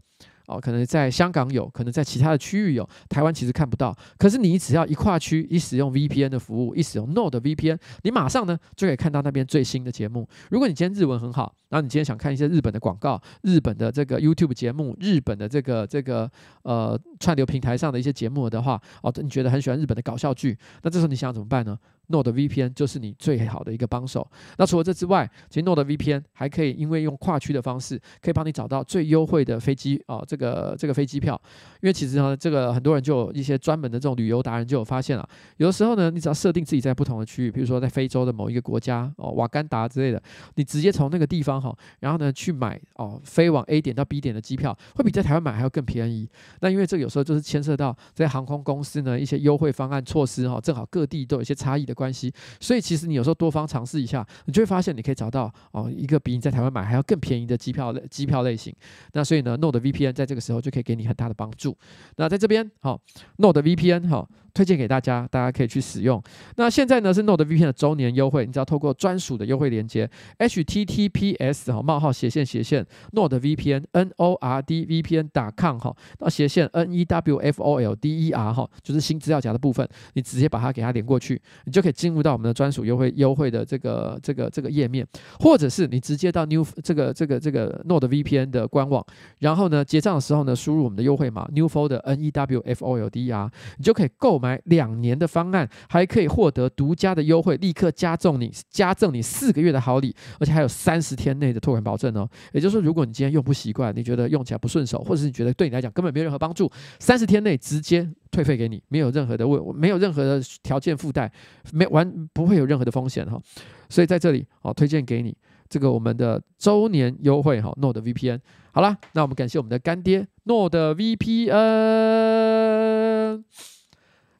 [0.48, 3.92] 哦，可能在香港有，可能在其他的区域有，台湾其实看不到。
[4.16, 10.28] 可是你只要一跨区，一使用 VPN 的服务，一使用 Nord VPN，你马上呢就可以看到那边最新的节目。
[10.50, 16.30] 如果你今天日文很好，然后你今天想看一些日本的广告、日本的这个 YouTube 节目、日本的这个这个
[16.62, 21.76] 呃串流平台上的一些节目的话，哦，你觉得很喜欢日本的搞笑剧，那这时候你想怎么办呢
[22.08, 24.26] ？Nord VPN 就是你最好的一个帮手。
[24.58, 31.40] 那除了这之外，其实 Nord VPN 还可以因为用跨区的方式，可以帮你找到最优惠的飞机、哦，这个这个飞机票，
[31.80, 40.22] 因为其实呢，这个很多人就有一些专门的这种旅游达人就有发现了，有的时候呢，你只要设定自己在不同的区域，比如说在非洲的某一个国家哦，瓦干达之类的，
[40.54, 46.28] 你直接从那个地方哈，然后呢去买哦飞往 A 点到 B 点的机票，会比在台湾买还要更便宜。
[46.60, 58.72] 那因为这个有时候就是牵涉到在航空公司呢一些优惠方案措施哈，正好各地都有一些差异的关系，所以其实你有时候多方尝试一下，你就会发现你可以找到哦一个比你在台湾买还要更便宜的机票类机票类型。
[59.14, 61.76] 那所以呢，Node VPN 在这个时候就可以给你很大的帮助。
[62.16, 63.00] 那在这边好
[63.38, 64.28] ，Node VPN，好。
[64.56, 66.22] 推荐给大家，大家可以去使用。
[66.56, 72.82] 那现在呢是 NordVPN 的周年优惠，你只要透过专属的优惠链接，https 哈冒号斜线斜线
[73.12, 77.62] NordVPN n o r d v p n dot com 哈，到斜线 n e w f
[77.62, 85.06] o l d e r 哈，就是新资料夹的部分，你直接把它给它连过去，你就可以进入到我们的专属优惠优惠的这个这个这个页面，
[85.38, 89.04] 或者是你直接到 New 这个这个这个 NordVPN 的官网，
[89.40, 94.45] 然后呢结账的时候呢输入我们的优惠码 NEWFOLDER n e w f o l d e r，你就可以购买。
[94.46, 102.28] 买两年的方案，还可以获得独家的优惠，立刻加赠你加赠你四个月的好礼，而且还有三十天内的退款保证哦。
[102.52, 106.70] 也就是说，如果你今天用不习惯，你觉得用起来不顺手，或者是你觉得对你来讲根本没有任何帮助，
[107.00, 111.32] 三十天内直接退费给你，没有任何的问，没有任何的条件附带，
[111.72, 113.40] 没完不会有任何的风险哈。
[113.88, 115.36] 所以在这里哦，推荐给你
[115.68, 118.38] 这个我们的周年优惠哈，NordVPN。
[118.72, 121.56] 好了，那我们感谢我们的干爹 NordVPN。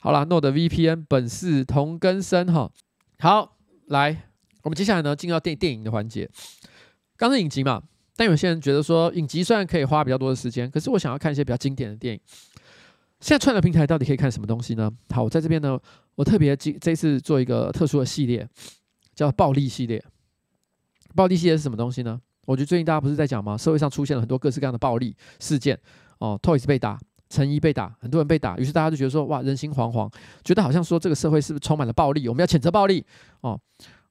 [0.06, 2.70] 好了，NordVPN 本是同根生哈。
[3.18, 4.28] 好，来，
[4.62, 6.30] 我们接下来呢，进入到电电影的环节。
[7.16, 7.82] 刚是影集嘛，
[8.14, 12.20] 但有些人觉得说，影集虽然可以花比较多的时间，可是我想要看一些比较经典的电影。
[13.18, 14.88] 现在串流平台到底可以看什么东西呢？
[15.10, 15.76] 好，我在这边呢，
[16.14, 18.48] 我特别这这次做一个特殊的系列，
[19.12, 20.00] 叫暴力系列。
[21.16, 22.20] 暴力系列是什么东西呢？
[22.44, 23.58] 我觉得最近大家不是在讲吗？
[23.58, 25.76] 社会上出现了很多各式各样的暴力事件
[26.18, 26.96] 哦，Toys 被打。
[27.28, 30.10] 陈怡被打，很多人被打，于是大家就觉得说，哇，人心惶惶，
[30.44, 32.28] 觉得好像说这个社会是不是充满了暴力？
[32.28, 33.04] 我们要谴责暴力
[33.40, 33.58] 哦，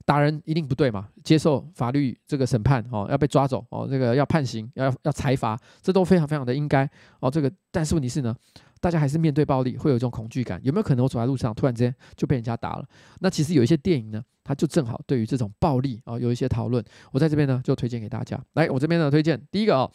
[0.04, 6.88] 打人一定不对嘛，接受法律这个审判哦，要被抓走哦，这个要判刑，要要裁罚，这都非常非常的应该
[7.20, 7.32] 哦。
[7.32, 8.36] 这个，但是问题是呢，
[8.82, 12.86] 大家还是面对暴力会有一种恐惧感，有没有可能我走在路上突然之间就被人家打了？
[13.22, 18.40] 那其实有一些电影呢，它就正好对于这种暴力啊、有一些讨论，我在这边呢就推荐给大家。
[18.54, 19.90] 来，我这边呢推荐第一个哦。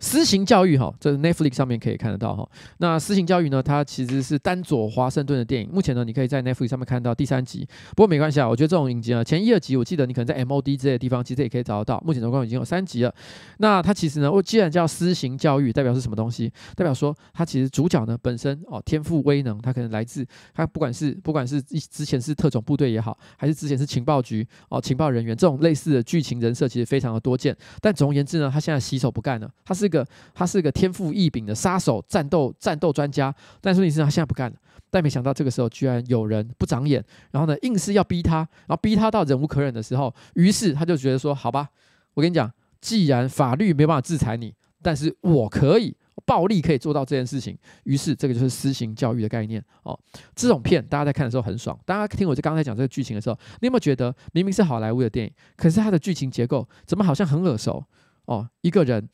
[0.00, 2.48] 私刑教育哈，这 Netflix 上面可以看得到哈。
[2.78, 5.68] 那私刑教育呢，它其实是丹佐华盛顿的电影。
[5.70, 7.68] 目前呢，你可以在 Netflix 上面看到第三集。
[7.90, 12.02] 不过没关系啊，我觉得这种影集啊，前一二集我记得你可能在 MOD 之类的地方，其实也可以找得到。
[12.04, 13.14] 目前总共已经有三集了。
[13.58, 16.50] 那它其实呢，我既然叫私刑教育，代表是什么东西？
[16.74, 27.54] 代表说它其实主角呢本身哦天赋威能，他可能来自他不管是不管是之前是特种部队也好，还是之前是情报局哦情报人员，这种类似的剧情人设其实非常的多见。
[27.82, 30.70] 但总而言之呢，他现在洗手不干了，他是个他是一个。
[30.70, 34.56] 天赋异禀的杀手、战斗战斗专家，但是你知道他现在不干了，
[34.88, 41.68] 但没想到这个时候居然有人不长眼，然后呢硬是要逼他，然后逼他到忍无可忍的时候，于是他就觉得说：“好吧，
[42.14, 49.98] 我跟你讲，既然法律没办法制裁你，但是我可以暴力可以做到这件事情。”于是这个就是私刑教育的概念哦。
[50.34, 57.84] 这种片大家在看的时候很爽，大家听我这刚才讲这个剧情的时候，你有没有觉得明明是好莱坞的电影，可是它的剧情结构怎么好像很耳熟
[58.26, 58.48] 哦？
[58.60, 59.08] 一个人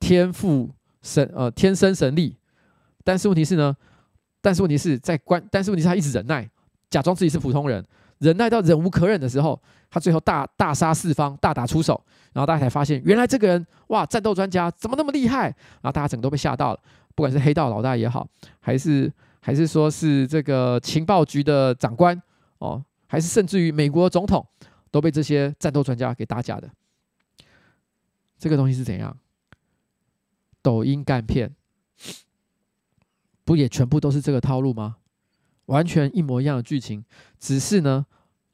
[0.00, 0.70] 天赋。
[1.02, 2.36] 神呃，天生神力，
[3.04, 3.76] 但是问题是呢，
[4.40, 6.50] 但是问题是在关，但是问题是他一直忍耐，
[6.90, 7.84] 假装自己是普通人，
[8.18, 15.42] 忍耐到忍无可忍的时候，他最后大大杀四方，大打出手，然后大家才发现，原来这个人哇，战斗专家怎么那么厉害？
[15.44, 16.80] 然后大家整个都被吓到了，
[17.14, 18.26] 不管是黑道老大也好，
[18.58, 22.20] 还是还是说是这个情报局的长官
[22.58, 24.44] 哦，还是甚至于美国总统，
[24.90, 26.68] 都被这些战斗专家给打假的。
[28.36, 29.16] 这个东西是怎样？
[30.66, 31.54] 抖音干片
[33.44, 34.96] 不也全部都是这个套路吗？
[35.66, 37.04] 完全一模一样的剧情，
[37.38, 38.04] 只是呢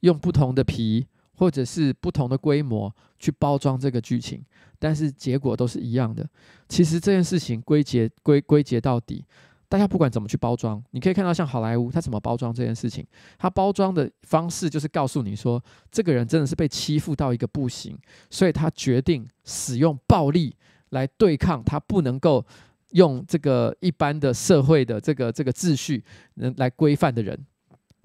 [0.01, 4.45] 用不同的皮或者是不同的规模去包装这个剧情，
[4.77, 6.29] 但是结果都是一样的。
[6.69, 9.25] 其实这件事情归结归归结到底，
[9.67, 13.03] 大家不管怎么去包装，你可以看到像好莱坞，他怎么包装这件事情，
[13.39, 15.59] 他包装的方式就是告诉你说，
[15.91, 17.97] 这个人真的是被欺负到一个不行，
[18.29, 20.55] 所以他决定使用暴力。
[20.93, 22.45] 来对抗他不能够
[22.91, 26.03] 用这个一般的社会的这个这个秩序
[26.35, 27.35] 能来规范的人，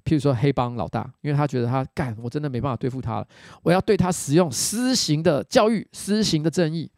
[0.05, 3.29] 譬如说黑帮老大，因为他觉得他干，我真的没办法对付他了，
[3.63, 6.91] 我要对他使用私刑的教育、私刑的正义。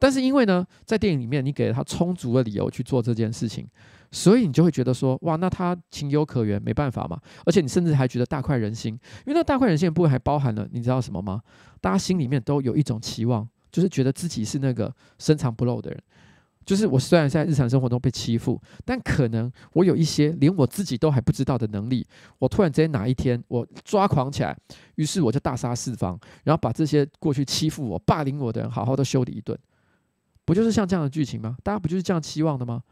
[0.00, 3.66] 但是因为呢，在电影里面你给了他充足的理由去做这件事情，
[4.12, 7.20] 所以你就会觉得说，哇，那他情有可原，没办法嘛。
[7.44, 8.94] 而且你甚至还觉得大快人心，
[9.26, 11.42] 因为那大快人心的部分还包含了，你知道什么吗？
[11.80, 13.46] 大家心里面都有一种期望。
[13.70, 16.02] 就是觉得自己是那个深藏不露的人。
[16.64, 22.06] 就是我虽然在日常生活中被欺负，但可能我有一些连我自己都还不知道的能力。
[22.38, 24.54] 我突然之间哪一天我抓狂起来，
[24.96, 29.58] 于是我就大杀四方，然后把这些过去欺负我、霸凌我的人好好的修理一顿。
[30.44, 31.56] 不就是像这样的剧情吗？
[31.62, 32.82] 大家不就是这样期望的吗？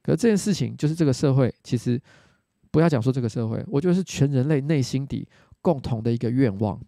[0.00, 2.00] 可是这件事情就是这个社会，其实
[2.70, 5.26] 不要讲说这个社会，我觉得是全人类内心底
[5.60, 6.80] 共同的一个愿望。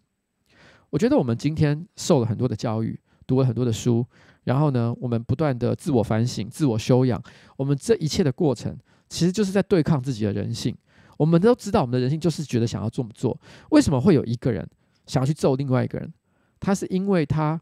[0.91, 4.07] 我觉得我们今天受了很多的教育，读了很多的书。
[4.45, 7.23] 然后呢，我们不断的自我反省、自我修养，
[7.57, 8.75] 我们这一切的过程，
[9.09, 10.75] 其实就是在对抗自己的人性。
[11.19, 13.39] 我们都知道，我们的人性就是觉得想要这么做。
[13.71, 14.67] 为什么会有一个人
[15.07, 16.11] 想要去揍另外一个人？
[16.59, 17.61] 他是因为他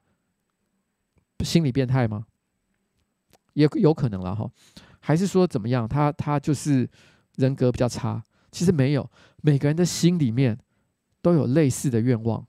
[1.41, 2.27] 心理变态吗？
[3.55, 4.49] 也有可能了哈。
[5.01, 5.89] 还是说怎么样？
[5.89, 6.89] 他他就是
[7.37, 8.23] 人格比较差？
[8.53, 9.11] 其实没有，
[9.43, 10.57] 每个人的心里面
[11.21, 12.47] 都有类似的愿望。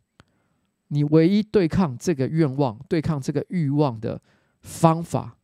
[0.88, 4.22] 你唯一对抗这个愿望、对抗这个欲望的
[4.62, 5.38] 方法，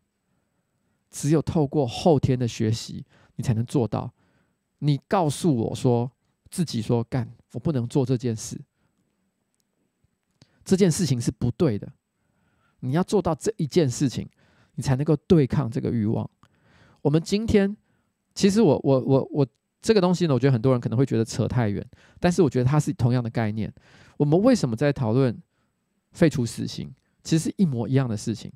[1.09, 3.05] 只有透过后天的学习，
[3.36, 4.13] 你才能做到。
[4.79, 6.11] 你告诉我说，
[6.49, 8.59] 自己说干，我不能做这件事，
[10.63, 11.91] 这件事情是不对的。
[12.79, 14.29] 你要做到这一件事情，
[14.75, 16.29] 你才能够对抗这个欲望。
[17.01, 17.75] 我们今天，
[18.36, 19.47] 其实我我我我
[19.84, 21.86] 这个东西呢，我觉得很多人可能会觉得扯太远，
[22.20, 23.72] 但是我觉得它是同样的概念。
[24.18, 25.38] 我们为什么在讨论
[26.14, 26.89] 废除死刑？
[27.22, 28.51] 其实是一模一样的事情。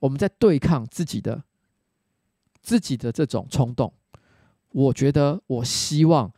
[0.00, 1.42] 我们在对抗自己的、
[2.60, 3.92] 自己的这种冲动。
[4.70, 6.32] 我觉得，我希望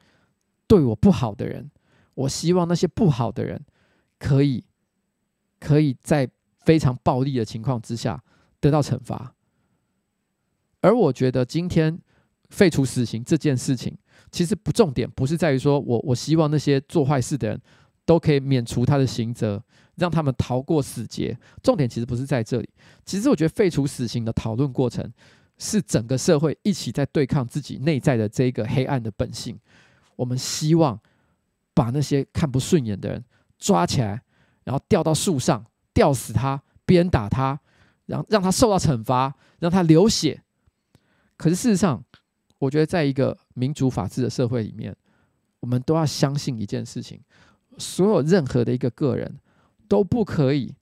[0.66, 1.70] 对我不好的人，
[2.14, 3.64] 我希望那些不好的人，
[4.18, 4.62] 可以
[5.58, 6.28] 可以在
[6.60, 8.22] 非常暴力的情况之下
[8.60, 9.34] 得到惩罚。
[10.82, 11.98] 而我觉得，今天
[12.50, 13.96] 废除死刑这件事情，
[14.36, 17.60] 其实不重点，不是在于说我我希望那些做坏事的人。
[18.06, 19.60] 都可以免除他的刑责，
[19.96, 21.36] 让他们逃过死劫。
[21.60, 22.70] 重点其实不是在这里。
[23.04, 25.12] 其实我觉得废除死刑的讨论过程，
[25.58, 29.58] 是整个社会一起在对抗自己内在的这一个黑暗的本性。
[30.14, 30.96] 我们希望
[31.74, 33.24] 把那些看不顺眼的人
[33.58, 34.22] 抓起来，
[34.62, 37.58] 然后吊到树上，吊死他，鞭打他，
[38.04, 40.44] 然后让他受到惩罚，让他流血。
[41.36, 42.04] 可是事实上，
[42.60, 44.94] 我觉得在一个民主法治的社会里面，
[45.60, 47.18] 我们都要相信一件事情。
[47.78, 49.34] 所有任何的一个个人
[49.88, 50.74] 都不可以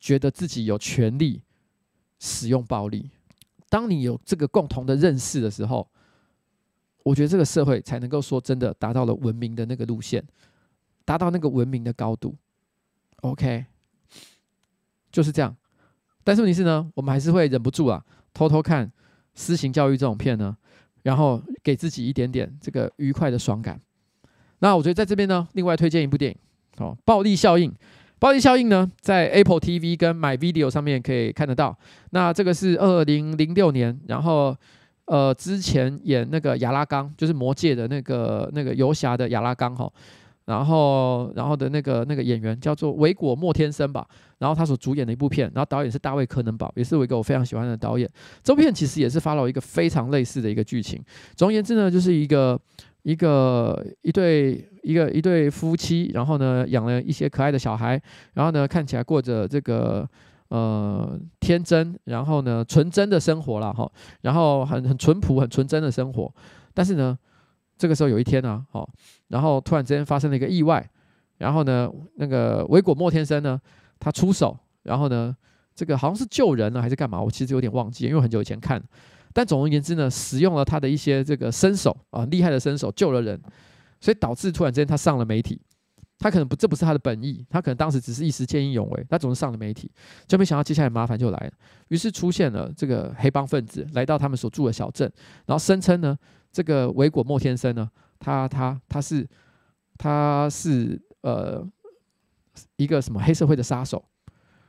[0.00, 1.42] 觉得自己有权利
[2.18, 3.10] 使用暴力。
[3.68, 5.86] 当你有这个共同的认识的时候，
[7.02, 10.24] 我觉得这个社会才能够说真的达到了文明的那个路线，
[11.04, 12.34] 达到那个文明的高度。
[13.22, 13.66] OK，
[15.10, 15.56] 就是这样。
[16.24, 18.92] 但是问题是呢，我们还是会忍不住啊，偷偷看
[19.34, 20.56] 私刑教育这种片呢，
[21.02, 23.80] 然后给自己一点点这个愉快的爽感。
[24.60, 26.38] 那我觉得在这边呢，另外推荐一部电影，
[26.78, 27.70] 哦，《暴力效应》。
[28.18, 31.76] 《暴力效应》呢，在 Apple TV 跟 My Video 上面可以看得到。
[32.10, 34.56] 那这个是二零零六年，然后
[35.06, 39.92] 呃，之前演那个亚拉冈，就是《魔界》的那个那个游侠的亚拉冈哈。
[40.44, 44.06] 然后，然后的那个那个演员叫做维果·莫天森吧。
[44.38, 48.08] 然后他所主演的一部片，然后导演是大卫·柯能堡，也是我一个我非常喜欢的导演。
[48.42, 51.02] 这部片其实也是 follow 一个非常类似的一个剧情。
[51.36, 52.60] 总而言之呢，就是一个。
[53.04, 58.00] 一个一对一个一对夫妻，然后呢养了一些可爱的小孩，
[58.34, 60.08] 然后呢看起来过着这个
[60.50, 63.90] 呃天真，然后呢纯真的生活了哈，
[64.20, 66.32] 然后很很淳朴、很纯真的生活。
[66.72, 67.18] 但是呢，
[67.82, 68.88] 这个时候有一天呢，好，
[69.26, 70.88] 然后突然之间发生了一个意外，
[71.38, 73.60] 然后呢那个维果莫天生呢
[73.98, 75.36] 他出手，然后呢
[75.74, 77.20] 这个好像是救人呢还是干嘛？
[77.20, 78.80] 我其实有点忘记，因为很久以前看。
[79.32, 83.36] 但总而言之呢，使用了他的一些这个身手啊，厉害的身手救了人，
[84.00, 85.60] 所以导致突然之间他上了媒体。
[86.20, 89.90] 他可能不，这不是他的本意，他可能当时只是一时见义勇为，他总是上了媒体，
[90.28, 91.52] 就没想到接下来麻烦就来了。
[91.88, 95.10] 于是出现了这个黑帮分子来到他们所住的小镇，
[95.46, 96.16] 然后声称呢，
[96.52, 99.26] 这个维果莫天生呢，他他他是
[99.96, 101.66] 他是呃
[102.76, 104.04] 一个什么黑社会的杀手，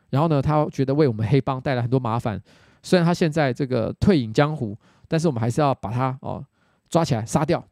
[0.10, 2.42] 然后呢，他觉得为我们黑帮带来很多麻烦。
[2.82, 4.78] 虽然他现在这个退隐江湖，
[5.08, 6.46] 但是我们还是要把他哦
[6.90, 7.64] 抓起来杀掉。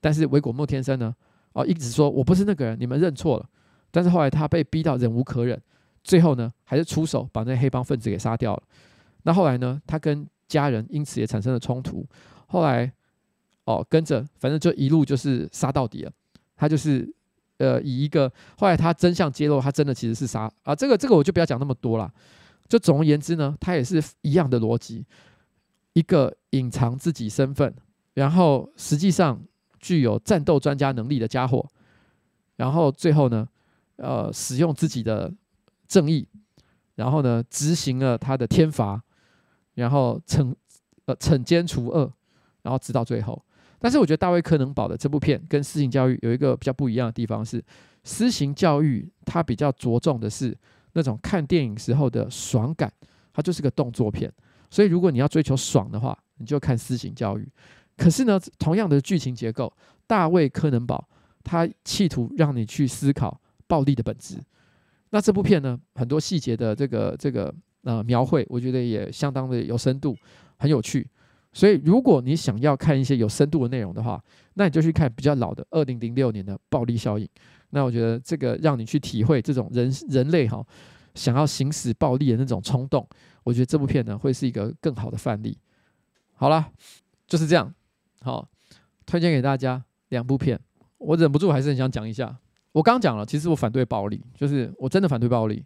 [0.00, 1.14] 但是维果莫天生呢，
[1.52, 3.46] 哦一直说我不是那个人，你们认错了。
[3.90, 5.60] 但是后来他被逼到忍无可忍，
[6.02, 8.62] 最后呢还是出手把那黑帮分子给杀掉了。
[9.22, 12.06] 那后来呢，他跟家人因此也产生了冲突。
[12.46, 12.92] 后来
[13.64, 16.12] 哦跟着，反正就一路就是杀到底了。
[16.56, 17.12] 他就是
[17.58, 20.74] 呃以一个后来他真相揭露，他真的其实是杀啊。
[20.74, 22.12] 这个这个我就不要讲那么多了。
[22.68, 25.04] 就总而言之呢，他也是一样的逻辑，
[25.92, 27.74] 一个隐藏自己身份，
[28.14, 29.42] 然后实际上
[29.78, 31.68] 具有战斗专家能力的家伙，
[32.56, 33.46] 然后最后呢，
[33.96, 35.30] 呃，使用自己的
[35.86, 36.26] 正义，
[36.94, 39.02] 然后呢执行了他的天罚，
[39.74, 40.54] 然后惩
[41.04, 42.10] 呃惩奸除恶，
[42.62, 43.44] 然后直到最后。
[43.82, 47.62] 但是我觉得大卫柯能堡的这部片跟私刑教育有一个比较不一样的地方是，
[48.04, 50.56] 私刑教育它比较着重的是
[50.92, 52.90] 那种看电影时候的爽感，
[53.32, 54.32] 它就是个动作片。
[54.70, 57.46] 所以如果你要追求爽的话，你就看私刑教育。
[57.96, 59.70] 可是呢，同样的剧情结构，
[60.06, 61.06] 大卫柯能堡
[61.42, 64.38] 他企图让你去思考暴力的本质。
[65.10, 70.16] 那这部片呢，很多细节的这个这个呃描绘，我觉得也相当的有深度，
[70.56, 71.06] 很有趣。
[71.52, 74.22] 所以如果你想要看一些有深度的内容的话，
[74.54, 77.26] 那你就去看比较老的二零零六年的《暴力效应》。
[77.70, 80.64] 那我觉得这个让你去体会这种人人类哈
[81.14, 83.06] 想要行使暴力的那种冲动，
[83.44, 85.56] 我觉得这部片呢会是一个更好的范例。
[86.34, 86.70] 好啦，
[87.26, 87.72] 就是这样。
[88.20, 88.48] 好，
[89.04, 90.58] 推荐给大家两部片，
[90.98, 92.36] 我忍不住还是很想讲一下。
[92.72, 95.64] 我刚讲了，其实我反对暴力，就是我真的反对暴力，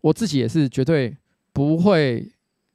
[0.00, 1.16] 我自己也是绝对
[1.52, 2.30] 不会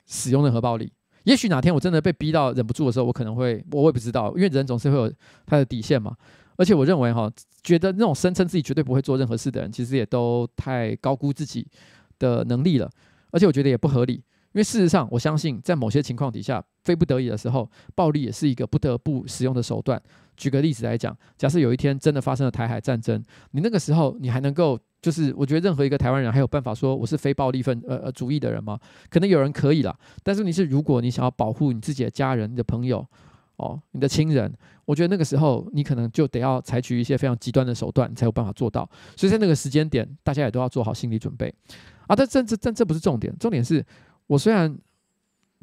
[0.05, 0.91] 使用任何暴力。
[1.23, 5.11] 也许哪天我真的被逼到忍不住的时候，我可能会，我也不知道，因为人总是会有
[5.45, 6.15] 他的底线嘛。
[6.55, 7.31] 而且我认为哈，
[7.63, 11.65] 觉得那种声称自己绝对不会做任何事的人，其实也都太高估自己
[12.17, 12.89] 的能力了。
[13.31, 14.21] 而且我觉得也不合理，
[14.53, 20.01] 因为事实上，我相信在某些情况底下，非不得已的时候，暴力也是一个不得不使用的手段。
[20.35, 28.79] 举个例子来讲，假设有一天真的发生了台海战争，你那个时候你还能够，就是我觉得任何一个台湾人还有办法说我是非暴力分呃呃主义的人吗？
[29.09, 33.05] 可能有人可以啦，但是你是如果你想要保护你自己的家人、你的朋友。
[33.61, 34.49] 哦，你的亲人，
[34.85, 38.89] 我觉得那个时候你可能就得要采取一些非常极端的手段，你才有办法做到。
[39.17, 41.53] 所以在那个时间点，大家也都要做好心理准备
[42.07, 42.15] 啊。
[42.15, 43.85] 但这这这这不是重点，重点是
[44.29, 44.77] 我虽然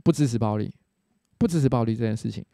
[0.02, 0.74] 不支持暴力，
[1.38, 2.44] 不支持暴力这件事情，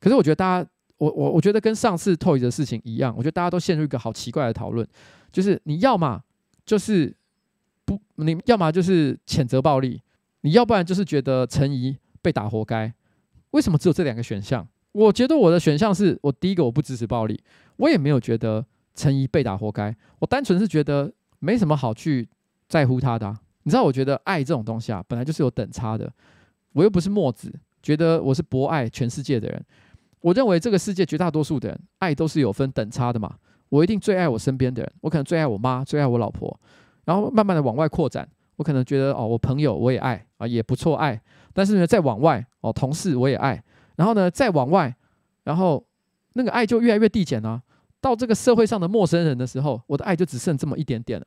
[0.00, 4.88] 可是我觉得大家，我我我觉得跟上次 Toy 的事情一样，我觉得大家都陷入一个好奇怪的讨论，
[5.30, 6.22] 就是你要么
[6.64, 7.14] 就是
[7.84, 10.00] 不，你要么就是谴责暴力，
[10.40, 12.94] 你要不然就是觉得陈怡被打活该。
[13.50, 14.66] 为什么只有这两个选项？
[14.92, 17.38] 我觉得我的选项是我第一个，我不支持暴力，
[17.76, 18.64] 我也没有觉得
[18.94, 22.28] 陈怡被打活该，我单纯是觉得没什么好去
[22.68, 23.36] 在乎他的。
[23.64, 26.10] 你知道，我觉得爱这种东西啊，本来就是有等差的。
[26.72, 27.52] 我又不是墨子，
[27.82, 29.64] 觉得我是博爱全世界的人。
[30.20, 33.34] 我认为这个世界绝大多数的人爱都是有分等差的嘛。
[33.68, 36.58] 我一定最爱我身边的人，我可能最爱我妈，最爱我老婆，
[37.04, 38.28] 然后慢慢的往外扩展。
[38.56, 41.20] 我可能觉得哦，我朋友我也爱啊，也不错爱。
[41.52, 43.62] 但是呢，再往外哦，同事我也爱，
[43.96, 44.94] 然后呢，再往外，
[45.44, 45.84] 然后
[46.34, 47.60] 那个爱就越来越递减啊。
[48.00, 51.26] 到这个社会上的陌生人的时候，我的爱就只剩这么一点点了。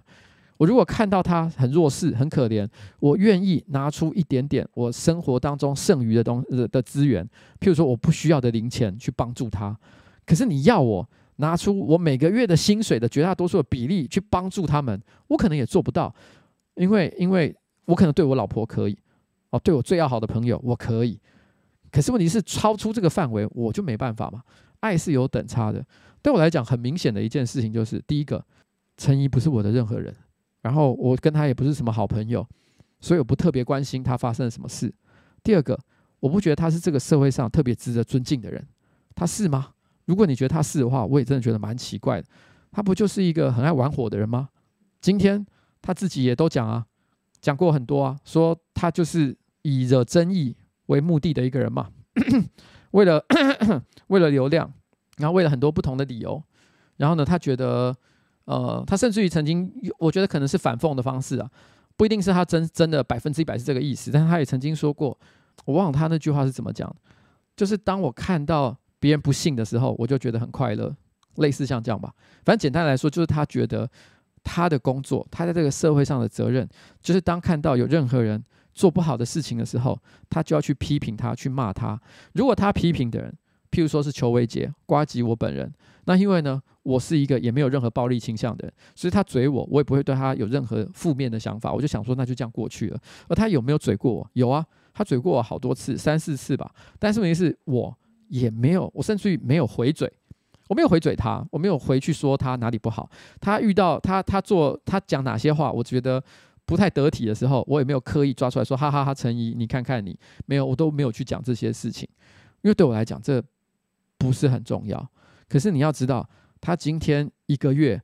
[0.58, 2.68] 我如果看到他很弱势、很可怜，
[3.00, 7.24] 我愿意拿出一点点我生活当中剩余的东的的资源，
[7.60, 9.78] 譬如说我不需要的零钱去帮助他。
[10.26, 11.08] 可是你要我
[11.38, 16.14] 拿出我每个月的薪水的绝大多数的比例去帮助他们，我可能也做不到，
[16.76, 17.56] 因为因为
[17.86, 18.98] 我可能对我老婆可以。
[19.52, 21.20] 哦，对我最要好的朋友，我可以。
[21.92, 24.42] 可是问题是，超出这个范围，我就没办法嘛。
[24.82, 25.86] 爱是有等差的。
[26.22, 28.44] 对我来讲，很明显的一件事情就是：第一个，
[28.98, 30.14] 陈怡不是我的任何人，
[30.66, 32.44] 然后我跟他也不是什么好朋友，
[33.00, 34.92] 所以我不特别关心他发生了什么事。
[35.44, 35.80] 第二个，
[36.20, 38.68] 我不觉得他是这个社会上特别值得尊敬的人。
[39.14, 39.74] 他是吗？
[40.06, 42.28] 如果你觉得他是的话，我也真的觉得蛮奇怪的。
[42.72, 44.50] 他不就是一个很爱玩火的人吗？
[45.02, 45.46] 今天
[45.84, 46.88] 他自己也都讲啊。
[47.40, 51.92] 讲过很多啊，说他就是以惹争议为目的的一个人嘛，
[52.90, 53.24] 为了
[54.08, 54.74] 为了流量，
[55.18, 56.42] 然后为了很多不同的理由，
[56.98, 57.96] 然后呢，他觉得，
[58.46, 61.50] 呃，他甚至于曾经，我觉得可能是反讽的方式啊，
[61.98, 65.18] 不一定是他真真的百分之一百是这个意思，但是他也曾经说过，
[65.66, 66.96] 我忘了他那句话是怎么讲，
[67.56, 70.96] 就是当我看到别人不幸的时候，我就觉得很快乐，
[71.36, 72.14] 类似像这样吧，
[72.44, 73.90] 反正简单来说，就是他觉得。
[74.48, 76.70] 他的工作，他在这个社会上的责任，
[77.02, 78.40] 就是当看到有任何人
[78.76, 80.00] 做不好的事情的时候，
[80.30, 82.00] 他就要去批评他，去骂他。
[82.34, 83.36] 如果他批评的人，
[83.72, 85.74] 譬如说是邱维杰、瓜吉我本人，
[86.04, 91.74] 那因为呢，我是一个也没有任何暴力倾向的人，所以他嘴我，我也不会对他有任何负面的想法。
[91.74, 93.00] 我就想说，那就这样过去了。
[93.28, 94.30] 而他有没有嘴过我？
[94.34, 94.64] 有啊，
[94.94, 96.72] 他嘴过我好多次，三四次吧。
[97.00, 97.98] 但是问题是，我
[98.28, 100.12] 也没有，我甚至于没有回嘴。
[100.68, 103.10] 我没有回嘴他，我没有回去说他哪里不好。
[103.40, 106.24] 他遇到他他做他讲哪些话，我觉得
[106.66, 112.08] 不太得体的时候，我也没有刻意抓出来说哈哈哈，陈怡，你看看你没有，我都没有去讲这些事情，
[112.62, 113.44] 因为对我来讲这
[114.18, 115.08] 不是很重要。
[115.48, 116.28] 可是你要知道，
[116.66, 118.02] 他今天一个月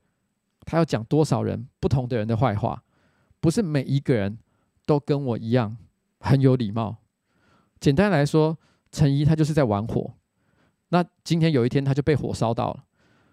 [0.66, 2.84] 他要讲多少人不同的人的坏话，
[3.40, 4.38] 不是每一个人
[4.86, 5.76] 都跟我一样
[6.20, 6.98] 很有礼貌。
[7.80, 8.56] 简单来说，
[8.92, 10.14] 陈怡他就是在玩火。
[10.90, 12.84] 那今天有一天他就被火烧到了，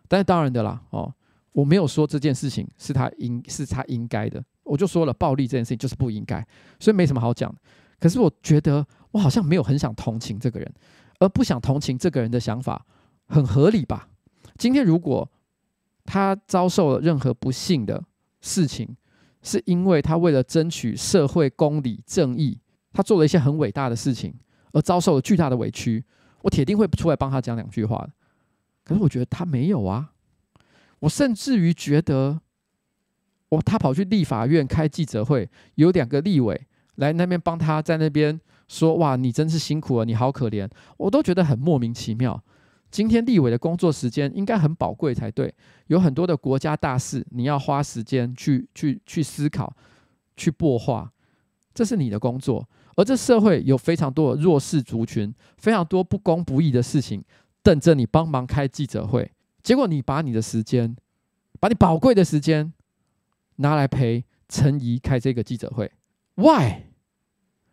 [0.08, 1.12] 但是当然的啦，哦，
[1.52, 6.42] 我没有说这件事情是他应是他应该的，我就说了，暴力这件事情就是不应该，
[6.80, 7.54] 所以没什么好讲。
[8.00, 10.72] 可是我觉得我好像没有很想同情这个人，
[11.18, 12.86] 而不想同情这个人的想法
[13.26, 14.07] 很合理吧？
[14.58, 15.26] 今天如果
[16.04, 18.04] 他遭受了任何不幸的
[18.42, 18.94] 事情，
[19.40, 22.58] 是因为他为了争取社会公理正义，
[22.92, 24.34] 他做了一些很伟大的事情，
[24.72, 26.04] 而遭受了巨大的委屈，
[26.42, 28.06] 我铁定会出来帮他讲两句话。
[28.84, 30.12] 可是我觉得他没有啊，
[30.98, 32.40] 我甚至于觉得。
[33.50, 36.66] 我他跑去立法院开记者会，有两个立委
[36.96, 40.68] 来那边帮他在那边说：“哇，你真是辛苦了，你好可怜。”
[40.98, 42.44] 我都觉得很莫名其妙。
[42.90, 45.54] 今天立委的工作时间应该很宝贵才对，
[45.88, 49.74] 有很多的国家大事，你要花时间去去去思考、
[50.36, 51.12] 去擘画，
[51.74, 52.68] 这是你的工作。
[52.96, 57.22] 而这社会有非常多的弱势族群，非常多不公不义的事情
[57.62, 59.30] 等着你帮忙开记者会，
[59.62, 60.96] 结果你把你的时间，
[61.60, 62.72] 把你宝贵的时间。
[63.60, 65.90] 拿来陪陈怡开这个记者会
[66.36, 66.82] ，Why？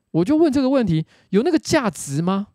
[0.09, 2.47] 我就问这个问题，有那个价值吗？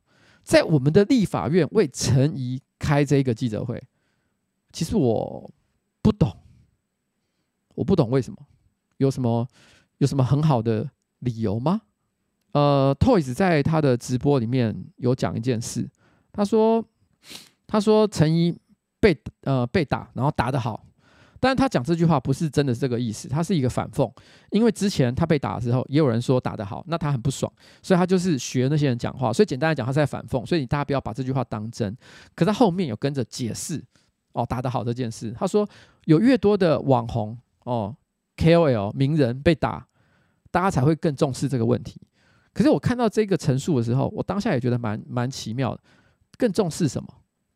[0.51, 3.81] 在我们的立法院为陈怡开这个记者会，
[4.73, 5.49] 其实我
[6.03, 6.37] 不懂，
[7.77, 8.39] 我不懂为什么，
[8.97, 9.47] 有什么
[9.99, 10.91] 有什么很好的
[11.21, 11.83] 理由吗？
[12.51, 15.89] 呃，Toys 在他的直播里面有讲一件事，
[16.33, 16.85] 他说
[17.69, 18.59] 他说陈怡
[18.99, 20.85] 被呃被打，然后打得好。
[21.41, 24.09] 但是他讲这句话不是真的是这个意思，他是一个反讽。
[24.51, 27.51] 因为之前他被打的时候，也有人说打得好，那他很不爽，
[27.83, 29.33] 所以他就是学那些人讲话。
[29.33, 30.45] 所以简单来讲，他是在反讽。
[30.45, 31.97] 所以你大家不要把这句话当真。
[32.35, 33.83] 可是他后面有跟着解释
[34.33, 35.35] 哦，打得好这件事。
[35.39, 35.67] 他说
[36.05, 37.97] 有越多的网红哦
[38.37, 39.87] ，KOL 名人被打，
[40.51, 42.01] 大家才会更重视这个问题。
[42.53, 45.81] 可是我看到这个陈述的时候，我当下也觉得蛮蛮奇妙的。
[46.37, 47.09] 更重视什么？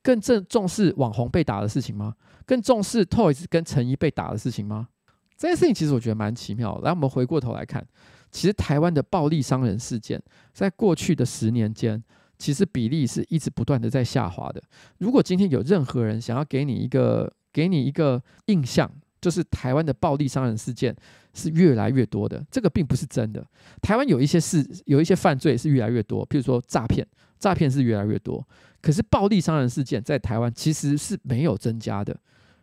[0.05, 2.14] 更正重视网红被打的事情吗？
[2.44, 4.89] 更重视 Toys 跟陈怡被打的事情吗？
[5.36, 6.78] 这件事情其实我觉得蛮奇妙。
[6.82, 7.85] 来，我们回过头来看，
[8.31, 10.22] 其实台湾的暴力伤人事件，
[10.52, 12.01] 在过去的十年间，
[12.39, 14.62] 其实比例是一直不断的在下滑的。
[14.98, 18.89] 如果今天有任何人想要给你一个给你一个印象，
[19.22, 20.94] 就是台湾的暴力伤人事件
[21.32, 23.43] 是越来越多的，这个并不是真的。
[23.81, 27.06] 台湾有一些事，有一些犯罪是越来越多，譬如说诈骗，
[27.39, 28.47] 诈骗是越来越多。
[28.85, 32.15] 可是暴力伤人事件在台湾其实是没有增加的，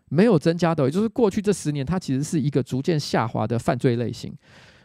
[0.10, 4.32] 没有增加的，也就是过去这十年，它其实是一个逐渐下滑的犯罪类型。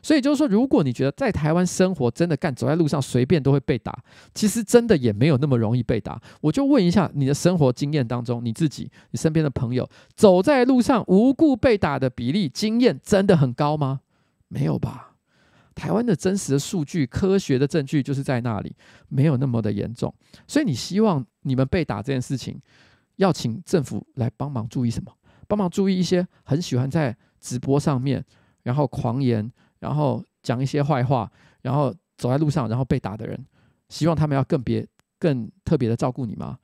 [0.03, 4.03] 所以就是说，如果你觉得在台湾生活真的干，走在路上随便都会被打，
[4.33, 6.19] 其实真的也没有那么容易被打。
[6.41, 14.01] 我就问一下，你的生活经验当中，你自己、你身边的朋友，走在路上无故被打的比例经验真的很高吗？
[14.49, 15.16] 没有吧。
[15.77, 18.75] 台湾的真实的数据、科学的证据就是在那里，
[19.09, 20.13] 没有那么的严重。
[20.49, 22.59] 所以你希望你们被打这件事情，
[23.17, 25.13] 要请政府来帮忙注意什么？
[25.47, 28.25] 帮忙注意一些很喜欢在直播上面，
[28.63, 31.31] 然后狂言，然后讲一些坏话，
[31.61, 33.47] 然后走在路上然后被打的人，
[33.91, 34.85] 希望他们要更别、
[35.19, 36.59] 更特别的照顾你吗？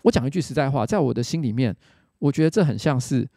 [0.00, 1.76] 我讲一句实在话，在我的心里面，
[2.18, 3.28] 我觉得这很像是，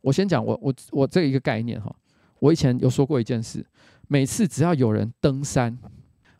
[0.00, 1.94] 我先讲我我我这一个概念哈。
[2.40, 3.64] 我以前有说过一件事。
[4.08, 5.78] 每次只要有人登山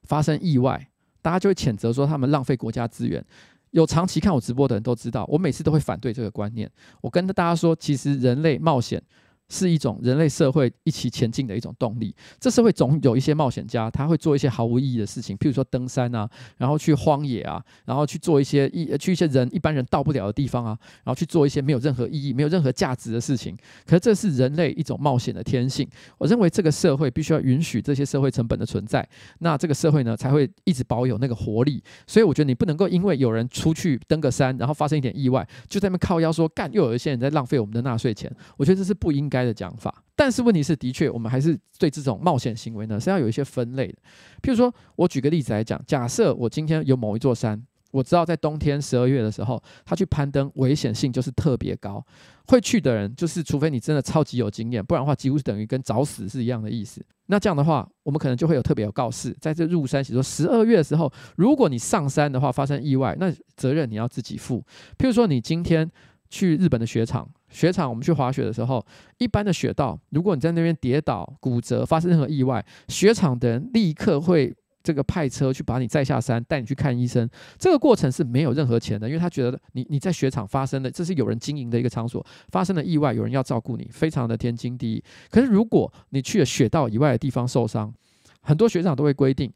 [0.02, 0.88] 发生意外，
[1.22, 3.24] 大家就会谴责说他们浪费国家资源。
[3.70, 6.70] 有长期看我直播的人都知道，我每次都会反对这个观念。
[7.00, 9.02] 我跟大家说，其实人类冒险。
[9.48, 12.14] 是一种人类社会一起前进的一种动力。
[12.40, 23.56] 这社会总有一些冒险家，他会做一些毫无意义的事情，譬如说登山啊，然后去荒野啊，然后去做一些一去一些人一般人到不了的地方啊，然后去做一些没有任何意义、没有任何价值的事情。
[23.86, 25.88] 可是这是人类一种冒险的天性。
[26.18, 29.06] 我认为这个社会必须要允许这些社会成本的存在，
[29.40, 31.82] 那这个社会呢才会一直保有那个活力。
[32.06, 38.30] 所以我觉得你不能够因为有人出去登个山，然后发生一点意外，就在那边靠腰说干，又有一些人在浪费我们的纳税钱。
[38.56, 43.94] 我觉得这是不应该的讲法，但是问题是，的确，我们还是对这种冒险行为呢是要有一些分类的。
[44.42, 47.60] 譬如说，我举个例子来讲，假设我今天有某一座山，
[47.90, 52.04] 我知道在冬天十二月的时候，他去攀登危险性就是特别高，
[52.46, 57.04] 会去的人就是除非你真的超级有经验，不然的话几乎是等于跟找死是一样的意思。
[57.26, 64.62] 那这样的话，我们可能就会有特别有告示，在这入山写说十二月的时候，如果你上山的话发生意外，那责任你要自己负。
[64.98, 65.90] 譬如说，你今天
[66.28, 67.28] 去日本的雪场。
[67.54, 68.84] 雪场，我们去滑雪的时候，
[69.18, 74.52] 一般的雪道，如果你在那边跌倒、骨折、发生任何意外，雪场的人立刻会
[74.82, 77.30] 这个派车去把你载下山，带你去看医生。
[77.56, 85.04] 这个过程是没有任何钱的，因为他觉得你你在雪场发生的，这是有人经营的一个场所，发生了意外，有人要照顾你，非常的天经地义。
[85.30, 87.94] 可是如果你去了雪道以外的地方受伤，
[88.42, 89.50] 很多雪场都会规定，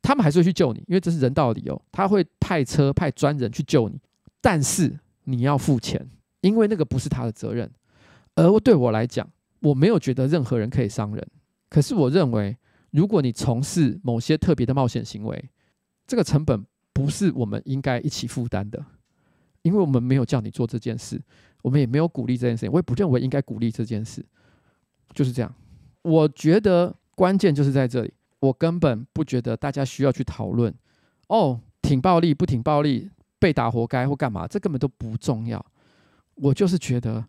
[0.00, 4.00] 他们还是会去救你，因为这是人道的理由，他会派车派专人去救你，
[4.40, 6.08] 但是你要付钱。
[6.40, 7.70] 因为那个不是他的责任，
[8.34, 9.28] 而对我来讲，
[9.60, 11.26] 我没有觉得任何人可以伤人。
[11.68, 12.56] 可是我认为，
[12.90, 15.50] 如果你从事某些特别的冒险行为，
[16.06, 18.84] 这个成本不是我们应该一起负担的，
[19.62, 21.20] 因为我们没有叫你做这件事，
[21.62, 24.24] 我们也没有鼓励这件事情，我也不认为应该鼓励这件事，
[25.12, 25.54] 就是这样。
[26.02, 30.72] 我觉得关键就是在这里，我根本不觉得大家需要去讨论，
[31.26, 35.64] 哦，挺暴力不挺暴力，被打活该或干嘛，这根本都不重要。
[36.40, 37.24] 我就是觉得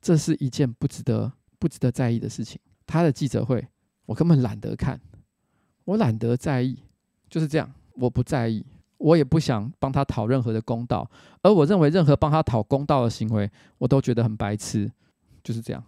[0.00, 2.60] 这是一件不值得、不值得在意的事情。
[2.86, 3.66] 他的记者会，
[4.06, 5.00] 我根本懒得看，
[5.84, 6.78] 我懒得在意，
[7.28, 7.72] 就是这样。
[7.96, 8.64] 我不在意，
[8.98, 11.08] 我也不想帮他讨任何的公道。
[11.42, 14.90] 而我认为，任何帮他讨公道的行为，我都觉得很白痴，
[15.42, 15.82] 就是这样。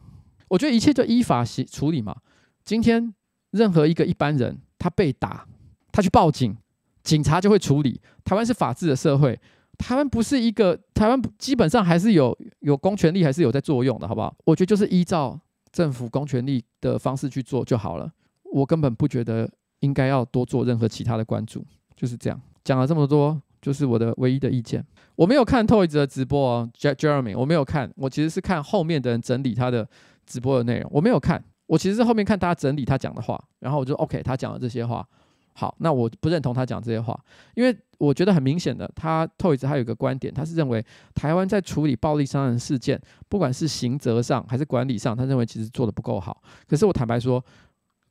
[0.48, 2.16] 我觉得一切就依法行处理嘛。
[2.64, 3.12] 今天
[3.50, 5.46] 任何一个一般人，他被打，
[5.90, 6.56] 他去报警，
[7.02, 8.00] 警察就会处理。
[8.24, 9.38] 台湾是法治的社会，
[9.78, 14.34] 台湾不是一个台湾，基本上还是有有公权力，还是有在作用的，好不好？
[14.44, 15.38] 我觉得就是依照
[15.72, 18.10] 政府公权力的方式去做就好了。
[18.52, 19.50] 我根本不觉得
[19.80, 22.40] 应该要多做任何其他的关注，就是这样。
[22.64, 24.84] 讲了这么多，就是我的唯一的意见。
[25.14, 29.88] 我没有看 Toyz 的直播哦，Jeremy，我没有看，我其实是看后面的人整理他的。
[30.26, 35.06] 直播的内容我没有看，我其实是后面看大家整理他讲的话，然后我就 OK，他讲的这些话，
[35.52, 37.16] 好，那我不认同他讲这些话，
[37.54, 46.42] 因为我觉得很明显的，他 Toyz 他有一个观点，他是认为台湾在处理暴力伤人事件，不管是刑责上还是管理上，他认为其实做得不够好。
[46.66, 47.44] 可是我坦白说，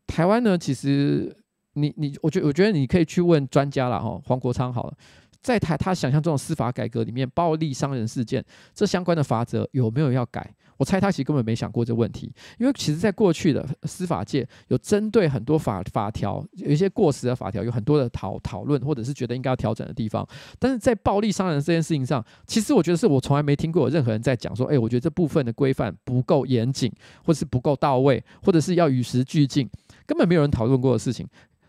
[0.08, 1.36] 台湾呢，其实
[1.74, 4.98] 你你，我觉我觉得你可以去问专家了哈，黄国昌好了。
[5.42, 8.44] 在台他想象中的司法改革里面，暴力伤人事件
[8.74, 10.52] 这相关的法则有没有要改？
[10.78, 20.28] 我猜他其实根本没想过这问题，因为其实，在过去的司法界有针对很多法法条有一些过时的法条，有很多的讨讨论，或者是觉得应该要调整的地方。
[20.60, 26.92] 但是在暴力伤人这件事情上，其实我觉得是我从来没听过有任何人在讲说，哎，我觉得这部分的规范不够严谨，
[27.24, 29.70] 或者是不够到位，或者是要与时俱进，
[30.06, 31.28] 根本没有人讨论过的事情。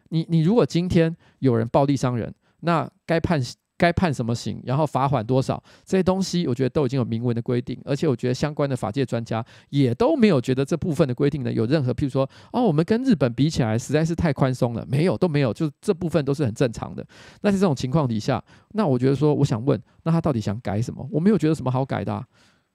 [0.08, 3.40] 你你如果今天有人暴力伤人，那该判。
[3.78, 17.06] 该判什么刑，然后罚款多少，这些东西我觉得都已经有明文的规定，而且我觉得相关的法界专家也都没有觉得这部分的规定呢有任何，譬如说哦，我们跟日本比起来实在是太宽松了，没有都没有，就这部分都是很正常的。
[17.42, 18.42] 那在这种情况底下，
[18.72, 21.06] 那我觉得说，我想问，那他到底想改什么？
[21.10, 22.24] 我没有觉得什么好改的啊，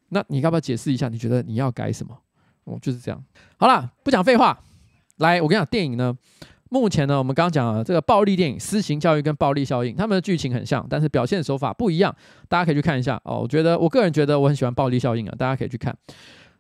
[0.10, 1.10] 那你要不要解释一下？
[1.10, 2.18] 你觉得你要改什么？
[2.66, 3.24] 哦，就是这样。
[3.58, 4.60] 好了，不讲废话，
[5.18, 6.16] 来，我跟你讲，电影呢。
[6.74, 12.16] 目前呢，我们刚刚讲了这个暴力电影《私刑教育》跟《暴力效应》，他们的剧情很像，但是表现手法不一样。
[12.48, 13.40] 大家可以去看一下哦。
[13.42, 15.94] 我觉得，我个人觉得我很喜欢《暴力效应》啊，大家可以去看。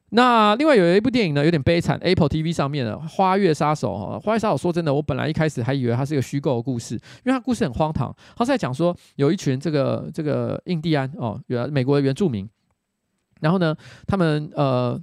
[0.10, 8.14] 那另外有一部电影呢，有点悲惨，Apple TV 上面的《花月杀手》哦，《花月杀手》说真的，我本来一开始还以为它是一个虚构的故事，因为它故事很荒唐。
[8.36, 12.46] 它是在讲说，有一群这个这个印第安哦，原美国的原住民，
[13.40, 13.74] 然后呢，
[14.06, 15.02] 他们呃。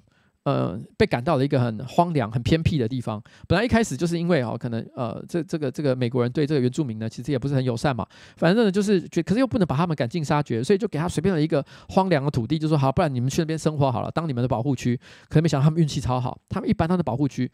[0.49, 3.23] 呃，被赶到了一个很荒凉、很偏僻的地方。
[3.47, 8.07] 本来一开始就是因为哦，可能呃，这这个这个美国人对这个原住民呢，其实也不是很友善嘛。
[8.39, 14.99] 反正呢，就是觉，可是又不能把他们赶尽杀绝，所以就给他随便了一个荒凉的土地，就说好，不然你们去那边生活好了，当你们的保护区。
[15.29, 17.51] 可能没想到他们运气超好，他们一搬到的保护区，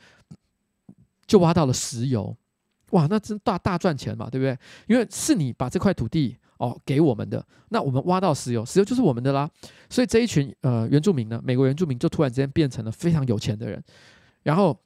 [1.26, 2.36] 就挖到了石油。
[2.90, 4.56] 哇，那真大大赚钱嘛，对不对？
[4.86, 6.36] 因为是你把这块土地。
[6.58, 9.50] 哦，给我们的，那我们挖到石油，石油就是我们的啦。
[9.88, 13.82] 所以这一群呃原住民呢，美国原住民就突然之间变成了非常有钱的人，
[14.42, 14.78] 然后。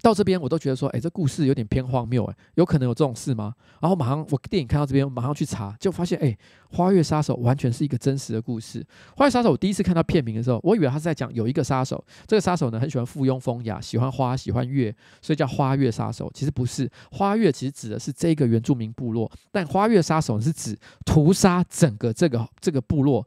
[0.00, 3.54] 到这边我都觉得说，哎，这故事有点偏荒谬，哎，有可能有这种事吗？
[3.80, 6.28] 然后马上我电影看到这边，我马上去查，就发现，哎，
[6.76, 8.80] 《花月杀手》完全是一个真实的故事。
[9.16, 16.30] 《花月杀手》我第一次看到片名的时候，我以为他是在讲有一个杀手，这个杀手呢很喜欢附庸风雅，喜欢花，喜欢月，所以叫花月杀手。
[16.34, 23.26] 其实不是，花月其实指的是这个原住民部落，但花月杀手是指屠杀整个这个这个部落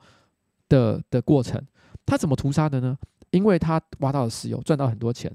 [0.70, 1.62] 的的过程。
[2.06, 2.98] 他怎么屠杀的呢？
[3.32, 5.32] 因为他挖到了石油，赚到很多钱。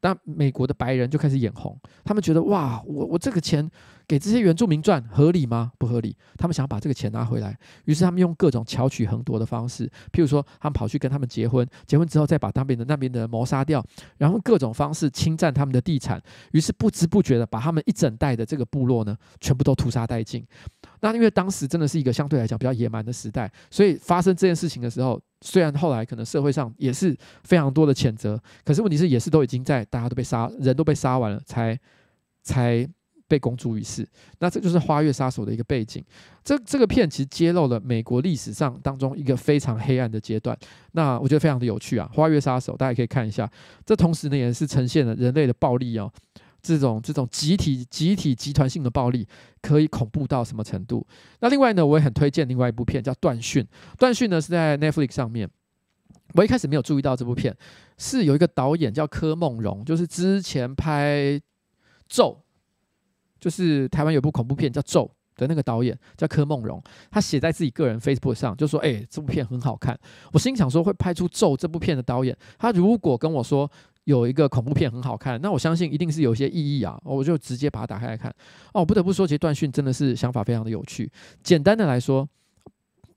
[0.00, 3.68] 那美国的白人就开始眼红，他们觉得哇，我我这个钱
[4.08, 5.72] 给这些原住民赚合理吗？
[5.78, 6.16] 不合理。
[6.36, 13.84] 他们想要把这个钱拿回来，于是他们用各种巧取横夺的方式，譬如说他们跑去跟他们结婚，结婚之后再把那边的那边的人谋杀掉，
[14.18, 16.22] 然后各种方式侵占他们的地产，
[16.52, 20.46] 于是不知不觉的把他们一整代的这个部落呢，全部都屠杀殆尽。
[21.00, 25.20] 那因为当时真的是一个相对来讲比较野蛮的时代，所以发生这件事情的时候。
[25.42, 27.14] 虽然后来可能社会上也是
[27.44, 31.78] 非常多的谴责，可是问题是也是都已经在大家都被杀，人都被杀完了，才
[32.42, 32.88] 才
[33.28, 34.06] 被公诸于世。
[34.38, 36.04] 那这就是《花月杀手》的一个背景。
[36.44, 40.56] 这这个片其实揭露了美国历史上当中一个非常黑暗的阶段。
[40.92, 43.50] 那我觉得非常的有趣啊，《花月杀手》大家可以看一下。
[43.84, 46.12] 这同时呢也是呈现了人类的暴力哦。
[46.62, 49.24] 这种这种集体集体集团性的暴力
[49.62, 51.06] 可以恐怖到什么程度？
[51.40, 53.62] 那另外呢，我也很推荐另外一部片叫《断讯》。
[53.96, 55.48] 《断讯》呢是在 Netflix 上面。
[56.34, 57.56] 我一开始没有注意到这部片，
[57.98, 61.40] 是有一个导演叫柯梦荣，就是之前拍
[62.08, 62.42] 《咒》，
[63.40, 65.02] 就是台湾有部恐怖片叫《咒》
[65.40, 69.98] 的那个导演叫柯梦荣，他写在自己个人 Facebook 上，就说：“哎、这部片很好看。”
[70.32, 73.70] 我心想说，会拍出《咒》这部片的导演，他如果跟我说
[74.04, 78.34] 有一个恐怖片很好看，那我相信一定是有一些意义啊，我就直接把它打开来看。
[78.72, 81.10] 哦，不得不说，其实断讯真的是想法非常的有趣。
[81.42, 82.26] 简单的来说，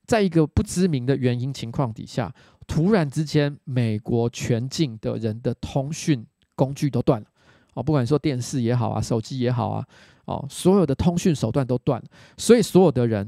[0.05, 2.33] 在一个不知名的原因情况底下，
[2.67, 6.25] 突然之间，美国全境的人的通讯
[6.55, 7.27] 工具都断了。
[7.75, 9.85] 哦，不管说电视也好啊，手机也好啊。
[10.29, 11.99] 哦，所有的通讯手段都断，
[12.37, 13.27] 所以所有的人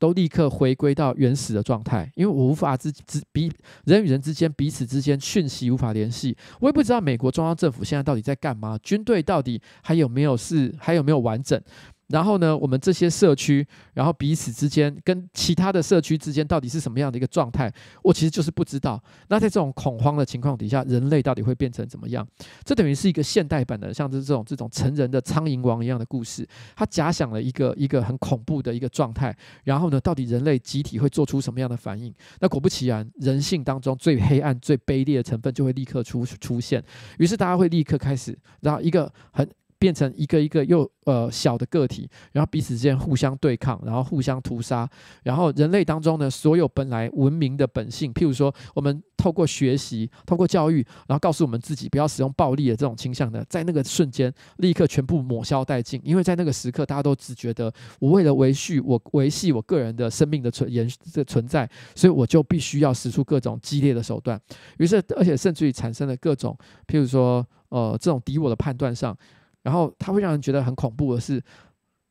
[0.00, 3.52] 都立刻回归到原始的状态，因为我无法之之比
[3.84, 11.62] 人与人之间彼此之间讯息无法联系，我也不知道美国中央政府现在到底在干嘛，军队到底还有没有是还有没有完整。
[12.10, 17.72] 然后呢，我们这些社区，然后彼此之间跟其他的社区之间到底是什么样的一个状态？
[18.02, 19.02] 我其实就是不知道。
[19.28, 22.26] 那在这种恐慌的情况底下，人类到底会变成怎么样？
[22.64, 26.46] 这等于是一个现代版的，像是这种这种成人的苍蝇王一样的故事。
[26.74, 29.34] 它假想了一个一个很恐怖的一个状态。
[29.62, 32.12] 然后呢，到底人类集体会做出什么样的反应？
[32.40, 36.82] 那果不其然，人性当中最黑暗、最卑劣的成分就会立刻出出现。
[37.18, 39.48] 于是大家会立刻开始，然后一个很。
[39.80, 44.88] 变成一个一个又呃小的个体，然后彼此之间互相对抗，然后互相屠杀，
[45.24, 64.38] 然后人类当中呢，所有本来文明的本性，譬如说我们透过学习、透过教育，然后告诉我们自己不要使用暴力的这种倾向呢，在那个瞬间立刻全部抹消殆尽，因为在那个时刻，大家都只觉得我为了维续我维系我个人的生命的存延的存在，所以我就必须要使出各种激烈的手段。
[64.76, 66.54] 于是，而且甚至于产生了各种
[66.86, 69.16] 譬如说呃这种敌我的判断上。
[69.62, 71.42] 然后它会让人觉得很恐怖的是，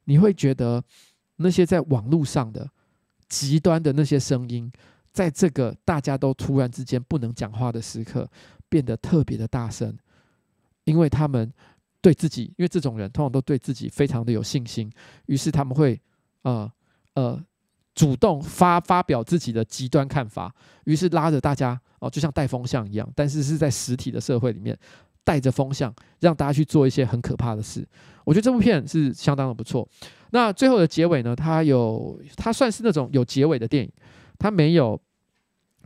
[0.06, 0.84] 你会觉得
[1.38, 2.70] 那些在网络上的
[3.28, 4.72] 极端的那些声音，
[5.12, 8.30] 在这个大家都突然之间不能讲话的时刻，
[8.70, 9.96] 变得特别的大声，
[10.84, 11.52] 因为他们
[12.02, 14.92] 对自己，因为这种人通常都对自己非常的有信心，
[15.26, 16.00] 于是他们会
[16.44, 16.72] 呃
[17.16, 17.44] 呃
[17.96, 20.54] 主动发发表自己的极端看法，
[20.86, 24.78] 于是拉着大家哦，就像带风向一样，但是是在实体的社会里面。
[25.24, 27.88] 带着风向，让大家去做一些很可怕的事。
[28.26, 29.88] 我觉得这部片是相当的不错。
[30.32, 31.36] 那最后的结尾呢？
[31.36, 33.92] 它有，它算是那种有结尾的电影，
[34.38, 35.00] 它没有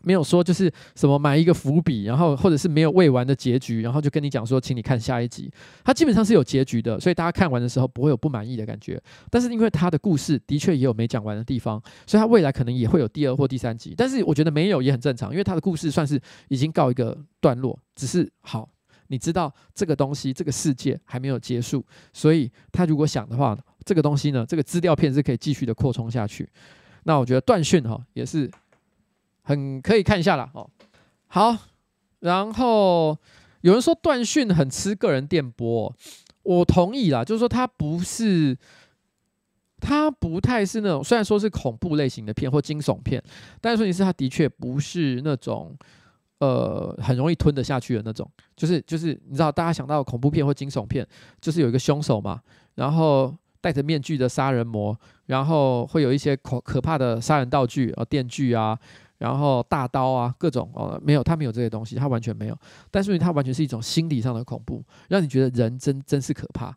[0.02, 5.50] 没有说就是什么埋一个伏笔，然后或者是没有未完的结局，然后就跟你讲说，请你看下一集。
[5.86, 9.02] 它基本上是有结局的，所以大家看完的时候不会有不满意的感觉。
[9.30, 13.94] 但是因为它的故事的确也有没讲完的地方，所以它未来可能也会有第二或第三集。
[13.96, 16.20] 但是我觉得没有也很正常，因为它的故事算是
[16.50, 18.68] 已经告一个段落，只是好。
[19.08, 26.50] 你知道这个东西，这个世界还没有结束，所以他如果想的话，这个东西呢，这个资料片是可以继续的扩充下去。
[27.04, 28.50] 那我觉得断讯哈也是
[29.44, 30.50] 很可以看一下啦。
[30.54, 30.70] 哦。
[31.28, 31.58] 好，
[32.20, 33.18] 然后
[33.62, 35.94] 有人说断讯很吃个人电波，
[36.44, 38.58] 我同意啦，就是说它不是，
[39.80, 43.22] 它不太是那种，虽然说是恐怖类型的片或惊悚片，
[43.60, 45.78] 但是问题是它的确不是那种。
[46.44, 51.07] 呃，很容易吞得下去的那种，就是就是，你知道，大家想到恐怖片或惊悚片，
[51.40, 52.41] 就是有一个凶手嘛，
[52.76, 54.94] 然后戴着面具的杀人魔，
[55.28, 58.78] 然后会有一些可可怕的杀人道具啊，电锯啊，
[59.20, 62.57] 然后大刀啊，各种哦，没有，他没有这些东西，他完全没有。
[62.91, 66.76] 但是他完全是一种心理上的恐怖，让你觉得人真真是可怕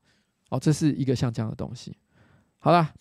[0.50, 1.96] 哦，这是一个像这样的东西。
[2.58, 2.92] 好啦。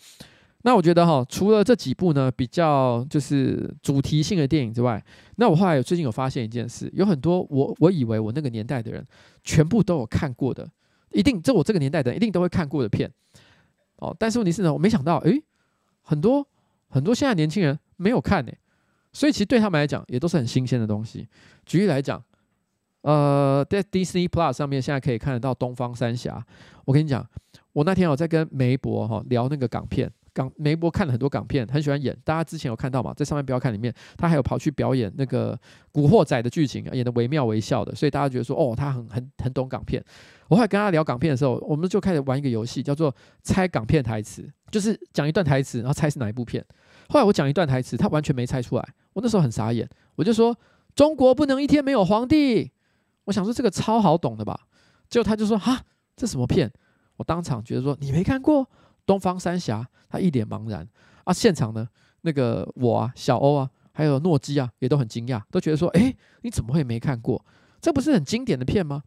[0.65, 4.99] 那我觉得哈，除了这几部呢，比较就是主题性的电影之外，
[5.35, 9.05] 那我后来最近有发现一件事，有很多我我以为我那个年代的人
[9.43, 10.67] 全部都有看过的，
[11.11, 13.07] 一定这我这个年代的人一定都会看过的片，
[13.97, 15.39] 哦，但是问题是呢，我没想到，诶，
[16.01, 16.43] 很多
[16.89, 18.51] 很多现在年轻人没有看呢，
[19.13, 21.27] 所以其实对他们来讲也都是很新鲜的东西。
[21.67, 22.19] 举例来讲，
[23.01, 26.43] 呃，在 Disney Plus 上面现在可以看得到《东方三侠》，
[26.85, 27.23] 我跟你讲，
[27.71, 30.11] 我那天我在跟梅博哈聊那个港片。
[30.35, 32.15] 港梅博看了很多港片，很喜欢演。
[32.25, 33.13] 大家之前有看到吗？
[33.15, 35.55] 在上面不要看里面，他还有跑去表演那个
[35.93, 37.95] 《古惑仔》的剧情，演得惟妙惟肖的。
[37.95, 40.03] 所以大家觉得说，哦，他很很很懂港片。
[40.49, 46.63] 我后来跟他聊港片的时候，我们就开始玩一个游戏，叫做猜港片台词，就是讲一段台词，然后猜是哪一部片。
[47.07, 48.85] 后来我讲一段台词，他完全没猜出来。
[49.13, 50.53] 我那时候很傻眼，我就说
[50.93, 52.71] ：“中国不能一天没有皇帝。”
[53.23, 54.67] 我想说这个超好懂的吧？
[55.09, 55.81] 结果他就说：“哈，
[56.17, 56.69] 这什么片？”
[57.17, 58.69] 我当场觉得说：“你没看过？”
[59.05, 60.87] 东方三侠，他一脸茫然
[61.23, 61.33] 啊！
[61.33, 61.87] 现场呢，
[62.21, 67.43] 那个我啊，小欧啊，还有诺基啊，也都很惊讶，都觉得说：“哎，你怎么会没看过？
[67.79, 69.03] 这不是很经典的片吗？”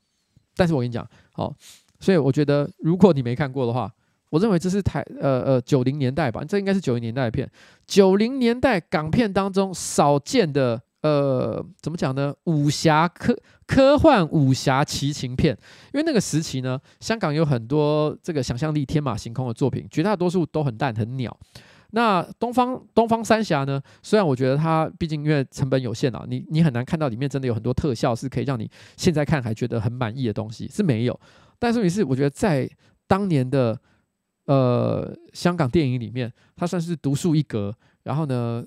[0.57, 1.55] 但是我跟你讲，好，
[2.01, 3.93] 所以我觉得，如果你没看过的话，
[4.31, 7.51] 我认为这是台呃呃九零年代吧，这应该是九零年代的片，
[7.87, 12.35] 九零年代港片当中少见的呃，怎么讲呢？
[12.45, 15.57] 武侠科科幻武侠奇情片，
[15.93, 21.35] 因为那个时期呢，香港有很多这个想象力天马行空的作品，绝大多数都很淡很鸟。
[21.93, 23.81] 那东方东方三侠呢？
[24.03, 31.21] 虽然我觉得它毕竟因为成本有限啊，你你很难看到里面真的有很多特效是可以让你现在看还觉得很满意的东西是没有。
[31.61, 32.69] 但是于是我觉得在
[33.07, 33.79] 当年的
[34.47, 37.73] 呃香港电影里面，它算是独树一格。
[38.03, 38.65] 然后呢？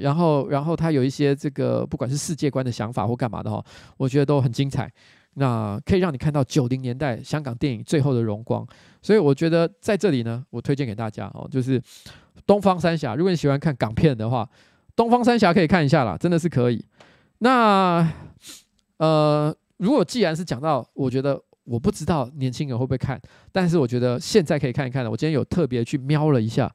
[0.00, 3.64] 然后，然后他有一些这个不管是世界观的想法或干嘛的哈，
[3.96, 4.90] 我觉得都很精彩。
[5.34, 8.66] 那可以让你看到九零年代香港电影最后的荣光。
[9.00, 11.80] 所以我觉得在这里呢，我推荐给大家哦，就是
[12.44, 13.12] 《东方三侠》。
[13.16, 14.44] 如果你喜欢看港片的话，
[14.96, 16.84] 《东方三侠》可以看一下啦，真的是可以。
[17.38, 18.12] 那
[18.96, 23.20] 呃，如果既然是讲到，我觉得我不知道年轻人会不会看，
[23.52, 25.10] 但是我觉得现在可以看一看的。
[25.10, 26.68] 我今天有特别去瞄了一下，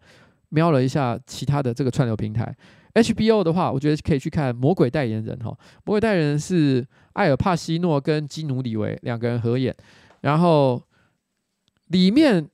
[0.48, 2.56] 瞄了一下其他的这个串流平台。
[2.94, 5.50] HBO 的话，我觉得可以去看《魔鬼代言人》哈，
[5.84, 9.76] 《魔鬼代言人》是艾尔帕西诺跟基努里维两个人合演，
[10.22, 10.82] 然后
[11.88, 12.48] 里面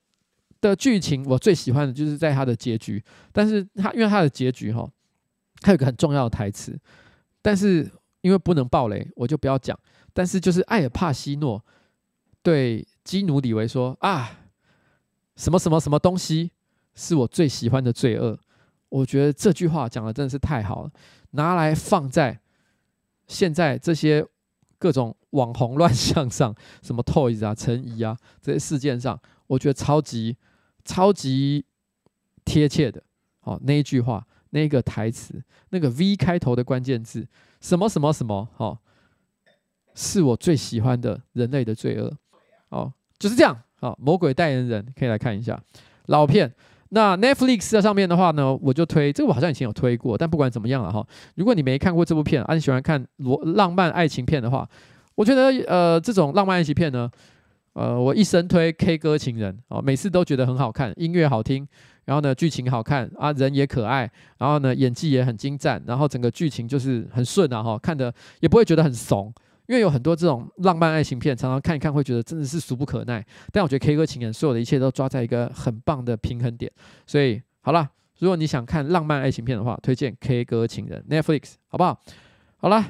[0.61, 3.03] 的剧情我最喜欢的就是在他的结局，
[3.33, 4.89] 但是他因为他的结局哈，
[5.59, 6.79] 他有个很重要的台词，
[7.41, 7.91] 但是
[8.21, 9.77] 因为不能爆雷，我就不要讲。
[10.13, 11.63] 但是就是艾尔帕西诺
[12.41, 14.39] 对基努里维说啊，
[15.35, 16.51] 什么什么什么东西
[16.95, 18.39] 是我最喜欢的罪恶。
[18.89, 20.91] 我觉得这句话讲的真的是太好了，
[21.31, 22.39] 拿来放在
[23.27, 24.25] 现在这些
[24.77, 30.35] 各种网红乱象上，什么 Toys 啊、陈怡啊这些事件上，我觉得超级
[30.83, 31.63] 超级
[32.43, 33.03] 贴切的。
[33.41, 37.27] 好，那一句话，那个台词，那个 V 开头的关键字，
[37.61, 38.79] 什么什么什么，好，
[39.93, 42.11] 是我最喜欢的人类的罪恶。
[42.69, 43.61] 哦，就是这样。
[43.79, 45.61] 好，魔鬼代言人可以来看一下
[46.07, 46.51] 老片。
[46.89, 51.05] 那 Netflix 在上面的话呢，我就推这个，我好像以前有推过，但不管怎么样了哈，
[51.35, 54.67] 如果你没看过这部片，啊，你喜欢看罗浪漫爱情片的话，
[55.13, 57.09] 我觉得呃这种浪漫爱情片呢，
[57.73, 61.67] 呃我一生推 K 歌情人哦，每次都觉得很好看，音乐好听，
[62.05, 64.09] 然后呢剧情好看啊，人也可爱，
[64.39, 69.31] 然后呢演技也很精湛，然后整个剧情就是很顺啊哈，看的也不会觉得很怂。
[69.69, 73.23] 因为有很多这种浪漫爱情片，常常看一看会觉得真的是俗不可耐。
[73.53, 76.71] 但我觉得《K 歌情人》所有的一切都抓在一个很棒的平衡点。
[77.05, 77.87] 所以好了，
[78.17, 82.01] 如果你想看浪漫爱情片的话，推荐《K 歌情人》Netflix，好不好？
[82.57, 82.83] 好了，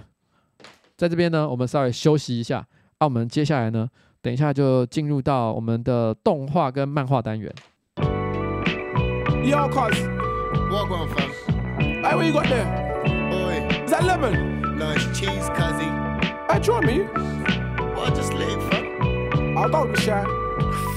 [0.95, 2.65] 在这边呢，我们稍微休息一下。
[2.99, 3.89] 那、啊、我们接下来呢，
[4.21, 7.53] 等一下就进入到我们的动画跟漫画单元。
[9.43, 9.99] Yo, cuz.
[10.71, 11.29] Welcome, fam.
[12.01, 12.65] Hey, what you got there?
[13.33, 13.85] Oi.
[13.85, 14.77] Is that lemon?
[14.77, 16.08] No, it's cheese, cuzzy.
[16.51, 17.01] Hey, join me.
[17.03, 19.55] Well, I just lit, fam.
[19.55, 20.25] I don't be shy.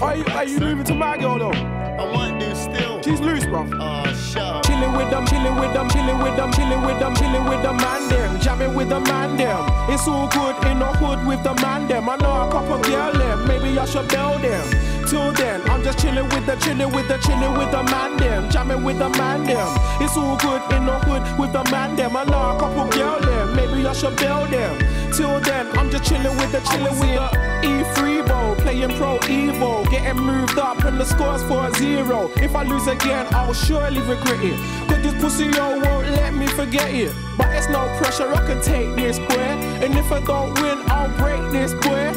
[0.00, 1.50] Are you, are you moving to my girl, though?
[1.52, 3.02] I want to still.
[3.02, 3.68] She's loose, bro.
[3.74, 7.44] Oh, shut Chilling with them, chilling with them, chilling with them, chilling with them, chilling
[7.44, 8.40] with the man them.
[8.40, 9.92] Jamming with the man them.
[9.92, 12.08] It's all good in the hood with the man them.
[12.08, 13.46] I know a couple girl them.
[13.46, 14.66] Maybe I should build them.
[15.06, 18.50] Till then, I'm just chilling with the, chilling with the, chilling with the man them,
[18.50, 19.68] jamming with the man them.
[20.00, 22.16] It's all good in the hood with the man them.
[22.16, 25.01] I know a couple girl them, maybe I should build them.
[25.12, 27.28] Till then, I'm just chilling with the, chilling with the
[27.68, 32.30] E3 bowl, playing pro Evo, getting moved up and the scores for a zero.
[32.36, 34.56] If I lose again, I'll surely regret it.
[34.88, 37.14] Cause this pussy yo won't let me forget it.
[37.36, 39.52] But it's no pressure, I can take this boy.
[39.84, 42.08] And if I don't win, I'll break this boy.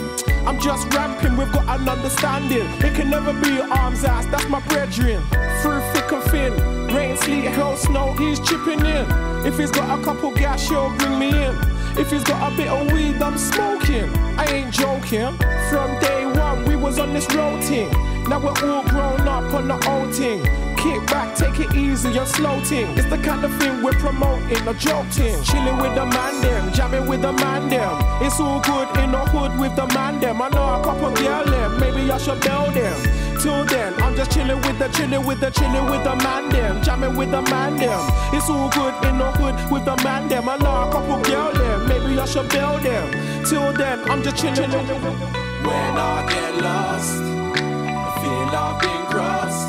[0.47, 2.65] I'm just ramping, we've got an understanding.
[2.80, 5.22] It can never be arms ass, that's my brethren.
[5.61, 9.05] Through thick and thin, rain, sleet, hell, snow, he's chipping in.
[9.45, 11.74] If he's got a couple gas, he'll bring me in.
[11.97, 14.09] If he's got a bit of weed, I'm smoking.
[14.38, 15.38] I ain't joking.
[15.69, 17.89] From day one, we was on this road thing.
[18.30, 20.43] Now we're all grown up on the old thing
[20.85, 22.88] kick back, take it easy, you're slow ting.
[22.97, 25.41] It's the kind of thing we're promoting, a joke ting.
[25.43, 27.93] Chilling with the man them, jamming with the man them.
[28.22, 30.41] It's all good in the hood with the man them.
[30.41, 32.97] I know a couple girl them, maybe I should build them.
[33.41, 36.84] Till then, I'm just chilling with the, chilling with the, chilling with the man them,
[36.84, 38.01] jamming with the man them.
[38.34, 40.47] It's all good in the hood with the man them.
[40.47, 41.74] I know a couple girl them,
[42.15, 43.43] maybe I should build them.
[43.45, 44.71] Till then, I'm just chilling.
[44.71, 49.67] When I get lost, I feel I've been crossed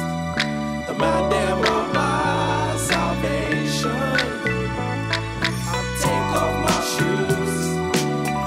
[0.98, 3.90] my damn of my salvation.
[5.68, 7.54] I'll take off my shoes,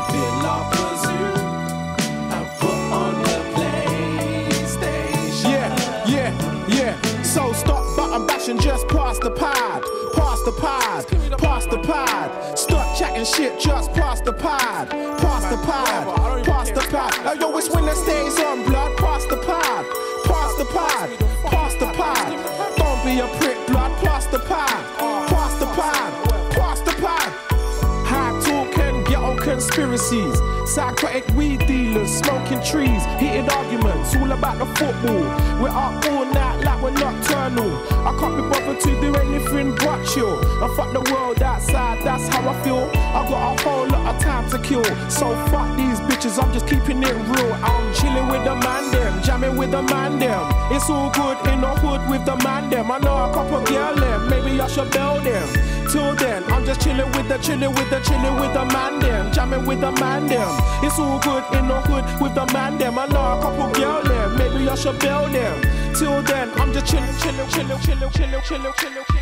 [0.09, 1.33] fill up a zoo,
[2.35, 3.37] and put on the
[4.53, 5.49] PlayStation.
[5.51, 5.69] Yeah,
[6.07, 6.31] yeah,
[6.67, 6.93] yeah.
[7.23, 11.05] So stop button bashing, just pass the pad, pass the pad,
[11.37, 12.58] pass the pad.
[13.19, 17.13] Chatting shit, just pass the pad, pass the pad, pass the pad.
[17.25, 19.85] Oh, yo, it's when it stays on, blood, pass the pad,
[20.25, 22.77] pass the pad cross the pad.
[22.77, 24.79] Don't be a prick, blood, pass the pad.
[25.29, 27.49] Pass the pad, pass the pad.
[28.43, 30.39] Token, get all conspiracies.
[30.69, 35.23] Psychotic weed dealers, smoking trees, heated arguments, all about the football.
[35.59, 37.75] We're up all night like we're nocturnal.
[38.05, 40.37] I can't be bothered to do anything but chill.
[40.63, 42.87] And fuck the world outside, that's how I feel.
[42.93, 44.83] I got a whole lot of time to kill.
[45.09, 47.53] So fuck these bitches, I'm just keeping it real.
[47.53, 50.53] I'm chilling with the man them, jamming with the man them.
[50.71, 52.91] It's all good in the hood with the man them.
[52.91, 55.47] I know a couple girl them, maybe I should bail them.
[55.89, 59.33] Till then, I'm just chilling with the chilling with the chilling with the man them,
[59.33, 60.58] jamming with the man them.
[60.83, 62.97] It's all good in the hood with the man them.
[62.97, 65.61] I know a couple girl them, maybe I should bail them.
[65.93, 69.18] Till then, I'm just chilling, chilling, chilling, chilling, chilling, chilling, chilling,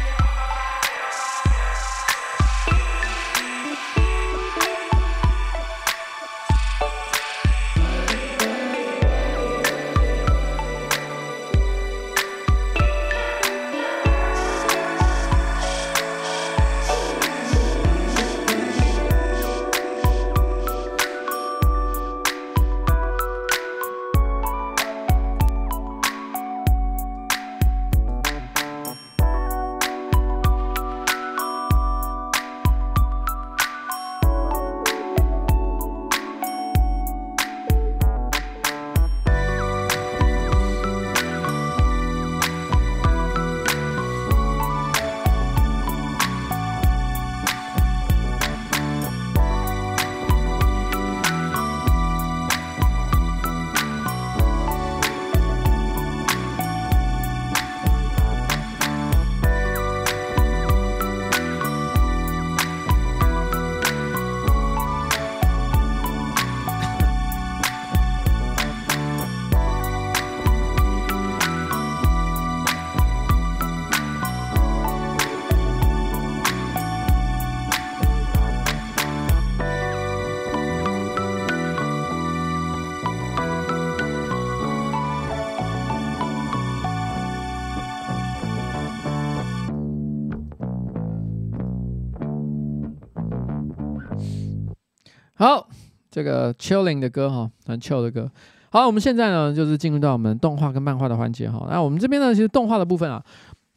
[95.39, 95.69] 好，
[96.09, 98.27] 这个 chilling 的歌哈，很 chill 的歌。
[98.72, 101.68] 好，我们现在呢，就是进入到我们动画跟漫画的环节哈。
[101.69, 103.23] 那我们这边呢，其实动画的部分啊，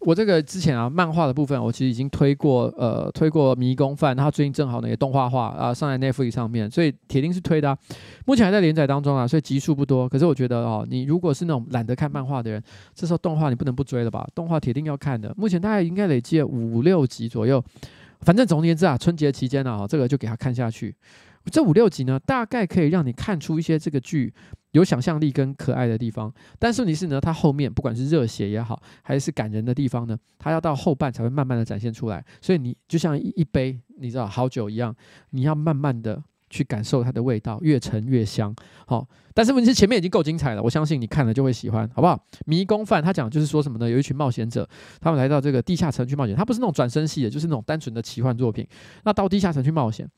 [0.01, 7.77] 我这个之前啊，漫画的部分我其实已经推过，呃，推过《迷宫饭》，他最近正好呢也动画化啊，上在 Netflix 上面，所以铁定是推的。
[8.24, 10.09] 目前还在连载当中啊，所以集数不多。
[10.09, 12.62] 可是我觉得哦，你如果是那种懒得看漫画的人，
[12.95, 14.27] 这时候动画你不能不追了吧？
[14.35, 15.31] 动画铁定要看的。
[15.37, 17.62] 目前大概应该累计五六集左右，
[18.20, 20.97] 反正总而言之啊，春节期间啊，这个就给他看下去。
[21.51, 24.33] 这五六集呢，大概可以让你看出一些这个剧
[24.73, 26.33] 有想象力跟可爱的地方。
[26.59, 32.25] 但是问题是呢，它后面不管是热血也好，还是感人的地方呢，它要到后半才会慢慢的展现出来。
[32.41, 34.95] 所以你就像一一杯你知道好酒一样，
[35.31, 38.55] 你要慢慢的去感受它的味道，越陈越香。
[38.87, 42.23] 好，但是问题是前面已经够精彩了，我相信你看了就会喜欢，好不好？
[42.45, 43.89] 迷宫饭他讲就是说什么呢？
[43.89, 44.69] 有一群冒险者，
[45.01, 48.67] 他们来到这个地下城去冒险，他不是那种转生系的，就是那种单纯的奇幻作品。
[49.05, 50.09] 那到地下城去冒险。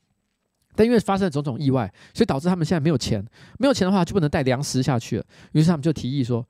[0.75, 3.23] 但因为发生了种种意外，所以导致他们现在没有钱。
[3.59, 5.25] 没有钱的话，就不能带粮食下去了。
[5.51, 6.45] 于是他们就提议说：“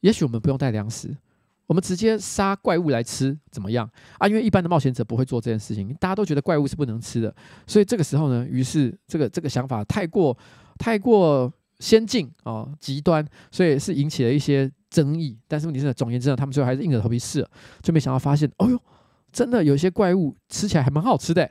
[0.00, 1.16] 也许我们不用带粮食，
[1.66, 3.88] 我们直接杀怪物来吃，怎么样？”
[4.18, 7.34] 啊，因为一般的冒险者不会做这件事情，大家都觉得怪物是不能吃的。
[7.66, 10.36] 所以这个时候呢，于是这个这个想法太过
[10.78, 15.38] 太过先进啊、哦，极端，所以是引起了一些争议。
[15.46, 17.50] 但是问题是，总言之呢，他们最后还是硬着头皮试了，
[17.82, 18.80] 就没想到发现，哦哟，
[19.32, 21.48] 真的有些怪物吃起来还蛮好吃的。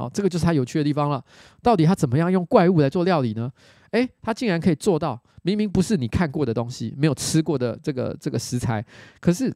[0.00, 1.22] 好，这个就是它有趣的地方了。
[1.62, 3.52] 到底它怎么样用怪物来做料理呢？
[3.90, 8.82] 诶，它竟然可以做到，明明不是你看过的东西，没有吃过的这个这个食材，
[9.20, 9.54] 可是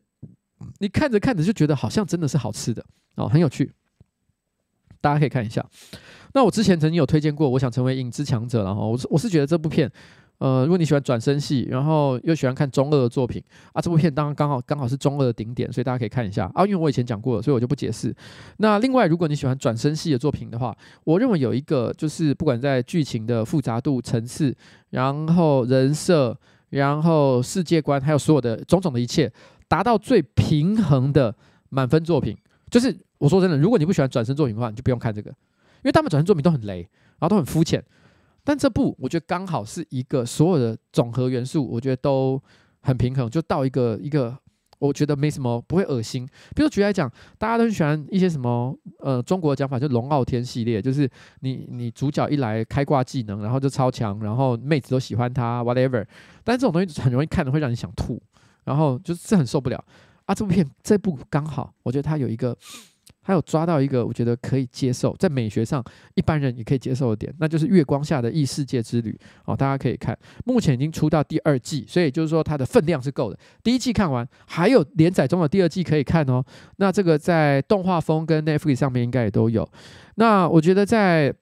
[0.81, 2.85] 你看着看着就觉得好像真的是好吃的
[3.17, 3.73] 哦，很有趣。
[5.01, 5.65] 大家可以看一下。
[6.35, 9.91] 那我之前曾经有推荐过，我想成为影之强者，然后我是我是觉得这部片。
[10.39, 13.43] 呃，如果你喜欢转身系，然后又喜欢看中二的作品
[13.73, 16.67] 啊，这部片当然刚好刚好是中二的顶点，所以大家可以看一下啊。
[16.67, 18.15] 因为我以前讲过了，所以我就不解释。
[18.59, 24.55] 那另外，如果你喜欢转身系的作品的话，我认为有一个就是不管在剧情的复杂度、层次，
[24.91, 26.37] 然后人设，
[26.71, 29.33] 然后世界观，还有所有的种种的一切，
[29.69, 31.35] 达到最平衡的
[31.71, 32.37] 满分作品，
[32.69, 36.81] 就是我说真的，如果你不喜欢转身作品的话，你就不用看这个，因为他们转身作品都很雷，
[37.19, 37.83] 然后都很肤浅。
[38.45, 42.41] 但这部我觉得刚好是一个所有的总和元素，我觉得都
[42.83, 44.37] 很平衡，就到一个一个，
[44.79, 46.29] 我觉得没什么不会恶心。
[46.55, 51.09] 比如举例来讲，大家都很喜欢一些什么呃中国的讲法，就龙傲天系列，就是
[51.41, 56.05] 你你主角一来开挂技能，然后就超强，然后妹子都喜欢他，whatever。
[56.45, 58.21] 但这种东西很容易看的会让你想吐，
[58.65, 59.83] 然后就是很受不了
[60.27, 60.35] 啊。
[60.35, 62.55] 这部片这部刚好，我觉得它有一个
[63.25, 65.83] 还有抓到一个我觉得可以接受，在美学上
[66.15, 73.39] 一般人也可以接受的点，那就是《月光下的异世界之旅》哦，大家可以看，目前已经出到第二季，所以就是说它的分量是够的。
[73.63, 76.45] 第一季看完，还有连载中的第二季可以看哦。
[76.77, 79.67] 那这个在动画风跟 Netflix 上面应该也都有。
[80.17, 81.35] 那我觉得在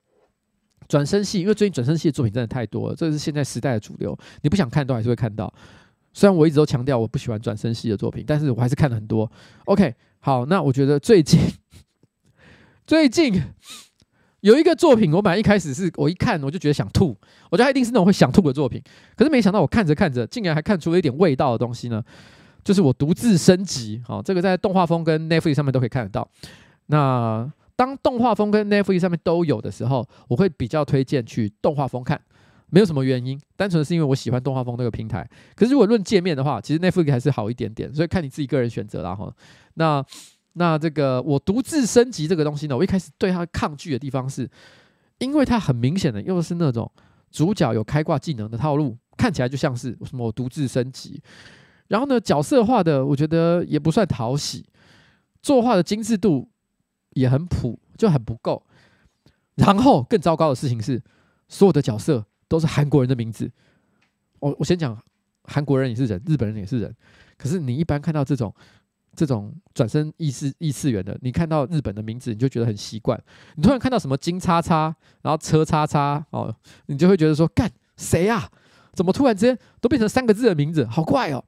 [0.89, 5.53] 转身系，因为最近转身系的作品真的太多了，这是现在时代的主流，你不想看都还是会看到。
[6.13, 9.31] 虽然我一直都强调我不喜欢转身系的作品，但是我还是看了很多。
[9.65, 11.41] OK，好，那我觉得最近。
[12.87, 13.43] 最近
[14.41, 17.17] 有一个作品，我本来一开始是我一看我就觉得想吐，
[17.51, 18.81] 我觉得它一定是那种会想吐的作品。
[19.17, 22.01] 可是没想到我看着看着，竟然还看出了一点味道的东西呢，
[22.63, 24.01] 就是我独自升级。
[24.07, 26.29] 好，这个在动画风跟 Netflix 上面都可以看得到。
[26.87, 32.21] 那当动画风跟 Netflix 上面都有的时候，我会比较推荐去动画风看，
[32.73, 35.25] 没有什么原因，单纯是因为我喜欢动画风那个平台。
[35.55, 39.33] 可是如果论界面的话，其实 Netflix 还是好一点点，所以看你自己个人选择啦哈。
[39.75, 40.05] 那。
[40.55, 44.47] 那这个我独自升级这个东西呢，我一开始对它抗拒的地方是，
[45.17, 46.93] 因为它很明显的又是那种
[47.31, 51.23] 主角有开挂技能的套路，看起来就像是什么我独自升级，
[51.89, 54.67] 然后呢角色画的我觉得也不算讨喜，
[55.41, 56.51] 作画的精致度
[57.15, 58.63] 也很普，就很不够。
[59.55, 61.03] 然后更糟糕的事情是，
[61.49, 62.23] 所有的角色
[62.53, 63.51] 都是韩国人的名字。
[64.39, 64.95] 我我先讲，
[65.45, 66.95] 韩国人也是人，日本人也是人，
[67.39, 68.55] 可是你一般看到这种。
[69.15, 73.23] 这种转身异世异次元的，你看到日本的名字，你就觉得很习惯。
[73.57, 76.51] 你突然看到什么金叉叉，然后车叉叉哦，
[76.87, 78.49] 你就会觉得说，干谁啊？
[78.95, 81.45] 怎么突然之间都变成三个字的名字，好怪哦。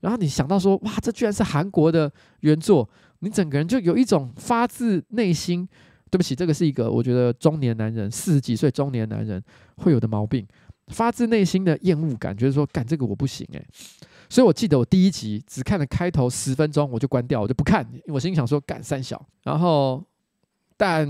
[0.00, 2.10] 然后你想到说，哇，这居然是韩国的
[2.40, 2.88] 原作，
[3.18, 5.68] 你整个人就有一种发自内心，
[6.12, 9.42] 对不起，这个是一个我觉得中年男人四十几岁中年男人
[9.78, 10.46] 会有的毛病，
[10.88, 13.66] 发自内心的厌恶感，觉得说，干这个我不行诶。
[14.28, 17.86] 所以我记得我第一集只看了开头十分钟，我就关掉，我就不看。
[18.08, 20.04] 我心想说干三小，然后
[20.76, 21.08] 但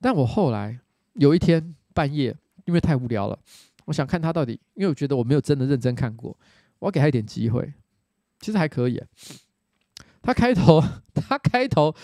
[0.00, 0.80] 但我后来
[1.16, 2.34] 有一天半夜，
[2.64, 3.38] 因为太无聊了，
[3.84, 6.34] 我想看他到底，因为我觉得我没有真的认真看过，
[6.78, 7.70] 我要给他一点机会。
[8.40, 8.98] 其实还可以，
[10.22, 10.82] 他开头
[11.14, 11.94] 他开头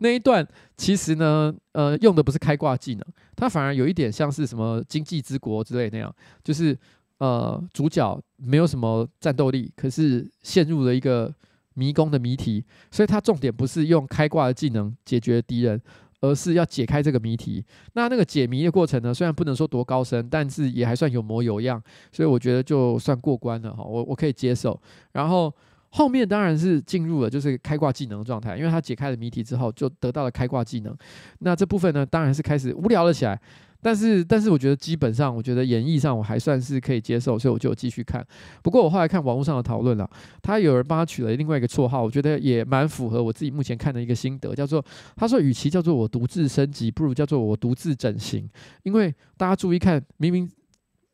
[0.00, 0.46] 那一段
[0.76, 3.04] 其实呢，呃，用的不是开挂技能，
[3.34, 6.14] 它反而有一点像是什么经济之国之类那样，
[6.44, 6.76] 就是。
[7.20, 11.30] 呃，主角没有什么战斗力，可是陷入了一个
[11.74, 15.78] 迷宫的谜题，所以他重点不是用开挂的技能解决敌人，
[16.22, 17.62] 而是要解开这个谜题。
[17.92, 21.78] 那那个解谜的过程呢，虽然不能说多高深，但是也还算有模有样，
[22.10, 24.80] 所以我觉得就算过关了哈，我我可以接受。
[25.12, 25.54] 然后
[25.90, 30.96] 后面当然是进入了就是开挂技能状态，因为他解开了谜题之后，就得到了开挂技能。
[31.40, 33.40] 那这部分呢，当然是开始无聊了起来。
[33.82, 38.22] 但是， 但是我觉得基本上，我觉得演绎上我还算是可以接受，所以我就继续看。
[38.62, 40.06] 不过我后来看网络上的讨论了，
[40.42, 44.84] 他有人帮他取了另外一个绰号，我觉得也蛮符合我自己目前看的一个心得，叫做
[45.16, 48.46] 他说，与其叫做我独自升级，不如叫做我独自整形。
[48.82, 50.46] 因为大家注意看，明明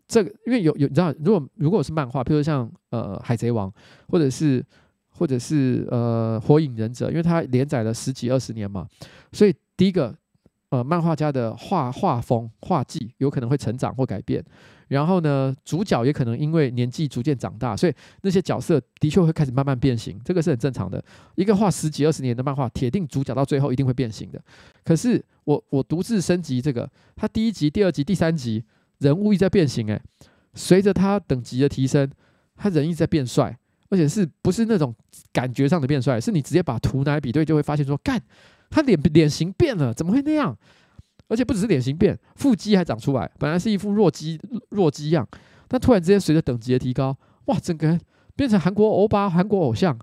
[0.07, 3.73] 这个，因为有有你知道，如果如果是漫画，譬如像呃海贼王，
[4.09, 4.65] 或者是
[5.11, 8.87] 或者是呃火影忍者，因为它连载了十几二十年嘛，
[9.33, 10.15] 所以第一个。
[10.71, 14.45] 呃，漫画家的画画风、画技有可能会成长或改变，
[14.89, 21.03] 然后呢，主角也可能因为年纪逐渐长大，所以那些角色的确会开始慢慢变形，这个是很正常的。
[21.37, 24.43] 一个画十几二十年的漫画，铁定主角到最后一定会变形的。
[24.85, 28.65] 可是我我独自升级这个，他第一集、第二集、第三集
[28.99, 30.01] 人物一直在变形，诶，
[30.55, 32.11] 随着他等级的提升，
[32.57, 33.57] 他人一直在变帅，
[33.91, 34.95] 而且是不是那种
[35.33, 36.21] 感觉上的变帅？
[36.21, 38.21] 是你直接把图拿来比对，就会发现说干。
[38.69, 40.57] 他脸脸型变了，怎么会那样？
[41.29, 43.31] 而且不只是脸型变，腹肌还长出来。
[43.39, 44.41] 本来是一副弱鸡
[44.71, 45.27] 弱鸡样，
[45.69, 47.17] 但突然之间随着等级的提高，
[47.47, 48.01] 哇，整个人
[48.35, 49.97] 变成韩国欧巴、韩国偶像，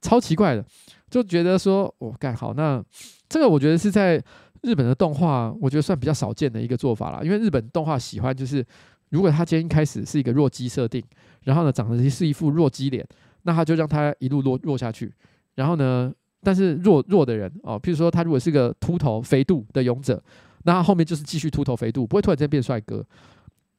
[0.00, 0.64] 超奇怪的。
[1.10, 2.82] 就觉得说，我、哦、干好，那
[3.28, 4.20] 这个我觉得是在
[4.64, 7.20] 日本的动画，我觉得算比较少见的一个做法啦。
[7.22, 8.64] 因为日本动画喜欢就是，
[9.10, 11.02] 如果他今天一开始是一个弱鸡设定，
[11.42, 13.06] 然后呢长得是一副弱鸡脸，
[13.42, 15.12] 那他就让他一路弱弱下去，
[15.54, 16.12] 然后呢。
[16.46, 20.22] 但是弱弱的人哦，譬如说他如果是个秃头肥肚的勇者，
[20.64, 23.02] 那他后面就是继续秃头肥肚，不会突然间变帅哥。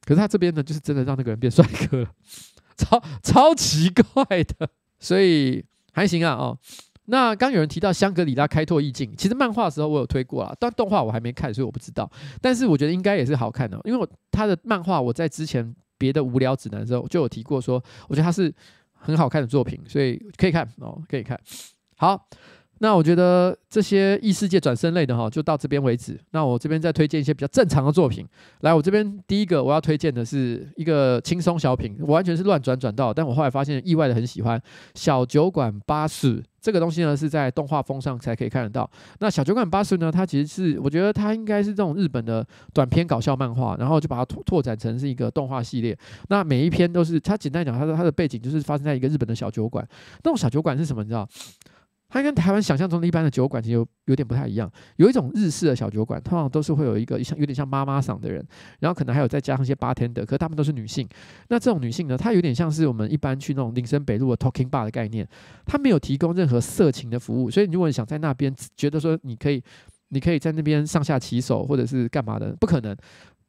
[0.04, 2.04] 可是他这边呢，就是真的让那个人变帅哥，
[2.76, 4.68] 超超奇怪的，
[4.98, 6.58] 所以还行啊哦。
[7.06, 12.10] 那刚有人提到香格里拉开拓意境，其实漫画的时候我有推过啊，但动画我还没看，所以我不知道。
[12.40, 18.52] 但是我觉得应该也是好看的，因为我他的漫画我在之前别的无聊指南的时候就有提过，说我觉得他是
[18.92, 21.38] 很好看的作品，所以可以看哦，可以看。
[21.96, 22.28] 好。
[22.78, 26.20] 那我觉得这些异世界转生类的哈，就到这边为止。
[26.32, 28.22] 那我这边再推荐一些比较正常的作品。
[28.60, 34.60] 来，我这边第一个我要推荐的是一个轻松小品，我完全是乱转转到，但我后来发现意外的很喜欢
[34.94, 36.36] 《小酒馆巴士》
[36.66, 38.90] 这个东西呢是在动画风上才可以看得到。
[39.20, 42.44] 那小酒馆巴士呢，它其实是我觉得它应该是这种日本的
[42.74, 45.96] 短篇搞笑漫画，然后就把它拓拓展成是一个动画系列。
[46.28, 49.86] 那每一篇都是它简单讲，它的它的背景就是发生在一个日本的小酒馆。
[50.24, 51.04] 那种小酒馆是什么？
[51.04, 51.28] 你知道？
[52.16, 54.70] 它跟台湾想象中的一般的酒馆其实有有点不太一样。
[54.96, 58.42] 有一种日式的小酒馆，通常都是会有一个像有点像妈妈桑的人，
[58.80, 61.06] 然后可能还有再加上一些 bartender，可是他们都是女性。
[61.48, 65.28] 那这种女性呢，她有点像是我们一般去那种林森北路的 talking bar 的概念，
[65.66, 67.50] 她没有提供任何色情的服务。
[67.50, 69.62] 所以如果你想在那边觉得说你可以，
[70.08, 72.96] 你可以在那边上下其手或者是干嘛的，不可能。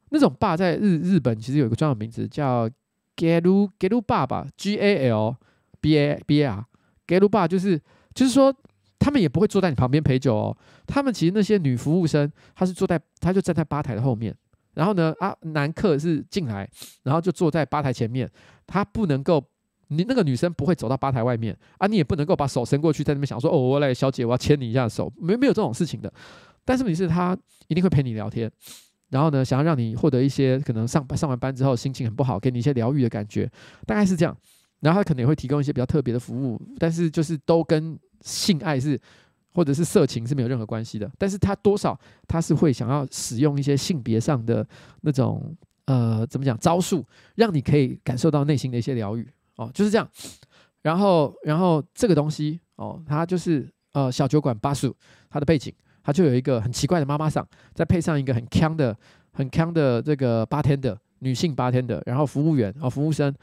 [0.09, 2.69] 那种 bar 在日日本其实有一个专有名字叫
[3.15, 5.37] galu Galu Bar，G A L
[5.79, 7.79] B A B A R，galu bar 就是。
[8.17, 8.51] 就是说，
[8.97, 10.57] 他们也不会坐在你旁边陪酒哦。
[10.87, 14.35] 他们其实那些女服务生，她是坐在，她就站在吧台的后面。
[14.73, 16.67] 然后呢，啊，男客是进来，
[17.03, 18.27] 然后就坐在吧台前面。
[18.65, 19.43] 他不能够，
[19.89, 26.11] 你那个女生不会走到吧台外面啊，你也不能够把手伸过去，在那边想说，哦，我来，小姐，我要牵你一下手，没没有这种事情的。
[26.65, 27.37] 但是问题是，她
[27.67, 28.51] 一定会陪你聊天，
[29.09, 33.47] 然后呢，想要让你获得一些可能上上完班之后心情很不好，给你一些疗愈的感觉，
[33.85, 34.35] 大概是这样。
[34.79, 37.97] 然后她可能也会提供一些比较特别的服务，但是就是都跟。
[38.21, 38.99] 性爱是，
[39.53, 44.67] 或者是色情是没有任何关系的，但是他多少他是会想要使用一些性别上的
[45.01, 50.07] 那种呃怎么讲招数，让你可以感受到内心的一些疗愈哦，就是这样。
[50.81, 54.95] 然后然后这个东西哦，它就是呃小酒馆巴蜀
[55.29, 55.73] 它的背景，
[56.03, 58.95] 它就有一个很奇怪的妈妈桑，再配上一个很锵的
[59.33, 63.33] 很锵的这个 bartender 女性 bartender，然后服务员哦服务生。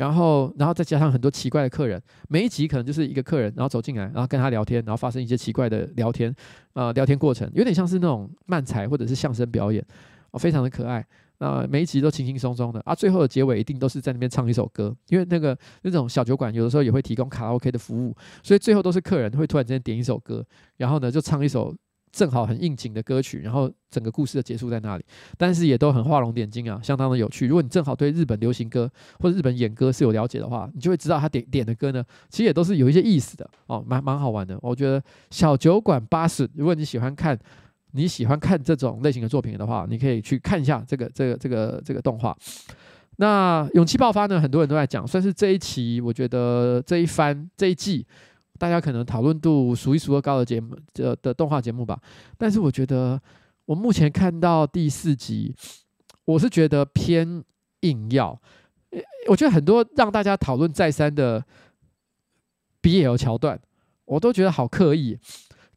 [0.00, 2.00] 然后，然后再加上很多奇怪的客人，
[2.30, 6.34] 每一集可能就是一个客人，然后走进来，然后跟他聊天，然后发生一些奇怪的聊天，
[6.72, 9.84] 呃，聊天过程有点像是那种漫才或者是相声表演，
[10.30, 11.06] 哦，非常的可爱。
[11.36, 20.42] 那每一集都轻轻松松的啊，最后的结尾一定都是在那边唱一首歌，因为那个那种小酒馆有的时候也会提供卡拉 OK 的服务，所以最后都是客人会突然之间点一首歌，
[20.78, 21.76] 然后呢就唱一首。
[22.12, 25.04] 正好很应景的歌曲，然后整个故事的结束在那里，
[25.38, 27.46] 但是也都很画龙点睛啊，相当的有趣。
[27.46, 34.58] 如果你正好对日本流行歌或者日本演歌是有了解的话，你就会知道他点点的歌呢，其实也都是有一些意思的哦，蛮蛮好玩的。
[34.60, 37.38] 我觉得小酒馆巴士，如果你喜欢看
[37.92, 42.36] 你喜欢看这种类型的作品的话，你可以去看一下这个这个这个这个动画。
[43.16, 48.06] 那勇气爆发呢，很多人都在讲，算是这一期，我觉得这一番这一季。
[48.60, 51.98] 大家可能讨论度数一数二高的节目，这的动画节目吧。
[52.36, 53.18] 但是我觉得，
[53.64, 55.54] 我目前看到第四集，
[56.26, 57.42] 我是觉得偏
[57.80, 58.38] 硬要。
[59.28, 61.42] 我觉得很多让大家讨论再三的
[62.82, 63.58] BL 桥段，
[64.04, 65.18] 我都觉得好刻意，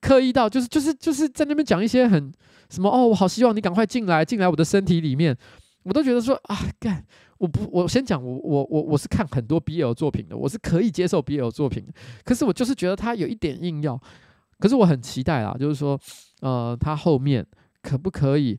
[0.02, 2.34] 刻意到就是就是就是在那边讲一些很
[2.70, 5.38] 什么哦，我好希望你赶快进来，进来我的身体里面。
[5.84, 7.06] 我都觉得说啊，干，
[7.44, 11.86] 我不，我先讲，我我我我是看很多 BL 作品的，我是可以接受 BL 作品，
[12.24, 14.02] 可是我就是觉得他有一点硬要，
[14.60, 16.00] 可是我很期待啊，就是说，
[16.40, 17.46] 呃，他后面
[17.82, 18.58] 可不可以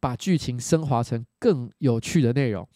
[0.00, 2.68] 把剧情升华成更有趣的内容？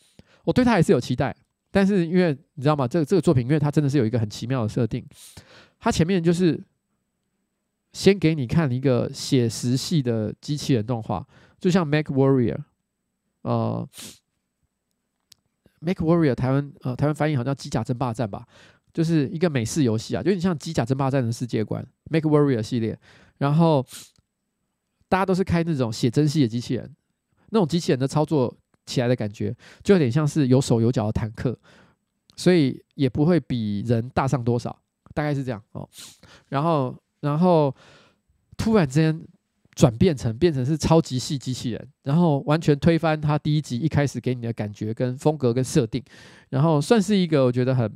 [0.45, 1.35] 我对他还是有期待，
[1.73, 2.87] 但是因为你知道吗？
[2.87, 5.05] 这个这个作品，因为它真的是有一个很奇妙的设定，
[5.81, 6.63] 它前面就是
[7.93, 11.27] 先给你看一个写实系的机器人动画，
[11.59, 12.59] 就像 MechWarrior。
[13.43, 13.85] 呃
[15.83, 18.47] Make Warrior 台湾呃台湾翻译好像叫机甲争霸战吧，
[18.93, 22.99] 就是一个美式游戏啊，有点像机甲争霸战的世界观 Make Warrior 系列。
[23.39, 23.85] 然后
[25.09, 26.95] 大家都是开那种写真系的机器人，
[27.51, 28.57] 那种机器人的操作
[28.87, 31.59] 起来的感觉，就有点像是有手有脚的坦克，
[32.37, 34.81] 所以也不会比人大上多少，
[35.13, 35.89] 大概是这样哦。
[36.49, 37.75] 然后然后
[38.57, 39.21] 突然之间。
[39.75, 46.03] 转变成变成是超级系机器人，然后完全推翻他第一集一开始给你的感觉跟风格跟设定，
[46.51, 47.91] 然后算是一个我觉得很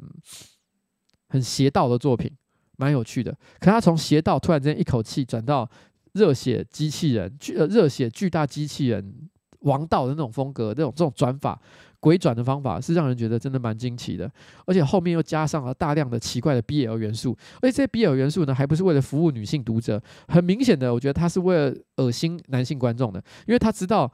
[1.29, 2.31] 很邪道的作品，
[2.77, 3.31] 蛮有趣的。
[3.61, 5.69] 可他从邪道突然间一口气转到
[6.13, 9.29] 热血机器人，巨呃热血巨大机器人
[9.61, 11.61] 王道的那种风格，那种这种转法。
[11.99, 14.31] 鬼转的方法是让人觉得真的蛮惊奇的，
[14.67, 24.11] 而且后面又加上了大量的奇怪的 BL 元素，而且这些 BL 元素呢，还不是为了服务女性读者，很明显的，我觉得他是为了恶心男性观众的，因为他知道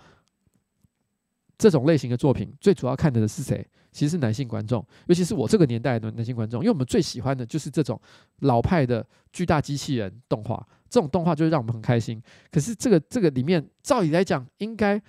[1.59, 8.01] 这种类型的作品最主要看的是谁，其实是男性观众，尤其是我这个年代的男性观众，因为我们最喜欢的就是这种
[8.41, 12.23] 老派的巨大机器人动画，这种动画就会让我们很开心。
[12.51, 15.01] 可是这个这个里面，照理来讲，应该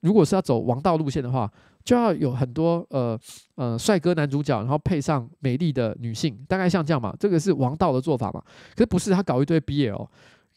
[0.00, 1.50] 如果是要走王道路线的话。
[1.88, 3.18] 就要有很多呃
[3.54, 8.42] 呃帅哥男主角，然后配上美丽的女性，大概像这样嘛，这个是王道的做法嘛。
[8.74, 10.06] 可是不是他搞一堆 BL，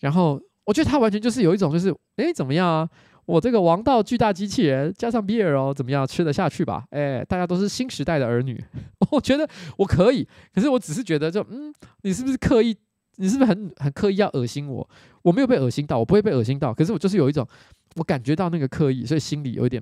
[0.01, 2.89] 然后我觉得他完全就是有一种就是，诶，怎么样啊？
[3.25, 6.83] 我这个王道巨大机器人加上 BL 怎么样，吃得下去吧？
[6.89, 8.61] 诶，大家都是新时代的儿女，
[9.11, 9.47] 我觉得
[9.77, 10.27] 我可以。
[10.53, 12.75] 可是我只是觉得就嗯，你是不是刻意
[13.15, 14.85] 你是不是很很刻意要恶心我？
[15.21, 17.47] 我没有被恶心到，我不会被恶心到，可是我就是有一种，
[17.95, 19.81] 我感觉到那个刻意，所以心里有一点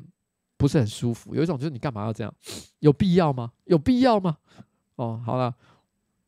[0.60, 2.34] 不是很舒服，有一种就是你干嘛要这样？
[2.80, 3.50] 有必要吗？
[3.64, 4.38] 有必要吗？
[4.98, 5.56] 哦，好了，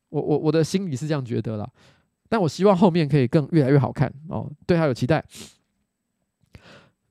[0.07, 1.69] 我我我的心里是这样觉得了，
[2.29, 5.21] 但我希望后面可以更越来越好看哦，对他有期待。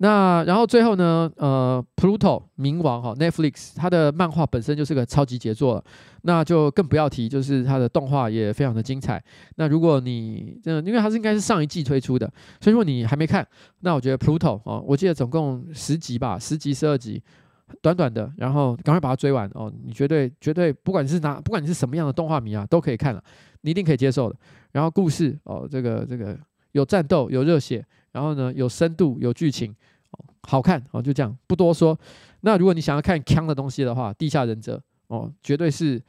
[0.02, 5.84] 那然后最后呢，呃，Pluto 冥王哈，Netflix 它的漫画本身就是个超级杰作了，
[6.22, 9.22] 那就更不要提，就是它的动画也非常的精彩。
[9.56, 12.26] 那如果你嗯，因为它是应该是上一季推出的，
[12.62, 13.46] 所以如果你还没看，
[13.80, 17.22] 那我觉得 Pluto 哦，我记得总共十集吧，十集十二集，
[17.82, 23.22] 短短的，然后赶快把它追完哦，你绝对绝对不管是哪，不管你是什么样的动画迷啊，都可以看了，
[23.60, 24.36] 你一定可以接受的。
[24.72, 26.38] 然后故事哦，这个这个
[26.72, 27.84] 有战斗，有热血。
[28.12, 29.72] 然后呢，有深度，有剧情，
[30.42, 31.98] 好看哦，就这样，不多说。
[32.40, 34.76] 那如果你想要看枪的东西的话，《地下忍者》
[35.14, 36.00] 哦，绝对是，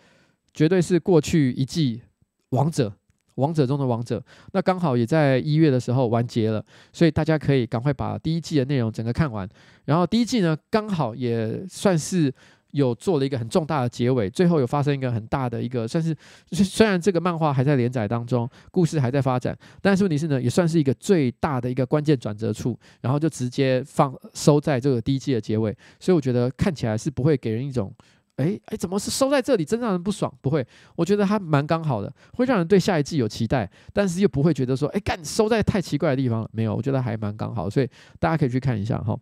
[0.54, 2.02] 绝对是过去一季
[2.50, 2.92] 王者，
[3.36, 4.24] 王者中的王者。
[4.54, 6.64] 那刚好也在一月的时候完结了，
[6.94, 9.48] 所以大家可以赶快把第一季的内容整个看完。
[9.86, 12.34] 然后第一季呢，刚好也算是。
[12.72, 16.16] 有做了一个很重大的结尾，最后有发生一个很大的一个，算是
[16.52, 27.94] 虽然这个漫画还在连载当中，故事还在发展，但是问题是呢，也算是一个最大的一个关键转折处，然后就直接放收在这个第一季的结尾，所以我觉得看起来是不会给人一种，
[28.38, 30.34] 哎哎，怎么是收在这里，真让人不爽？
[30.42, 30.66] 不会，
[30.96, 37.90] 我觉得它蛮刚好的，会让人对下一季有期待，但是又不会觉得说，哎，干收在太奇怪的地方了，没有，我觉得还蛮刚好，所以
[38.20, 39.18] 大家可以去看一下哈，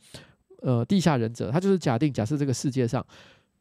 [0.62, 3.06] 呃，地下忍者，它就是假定假设这个世界上。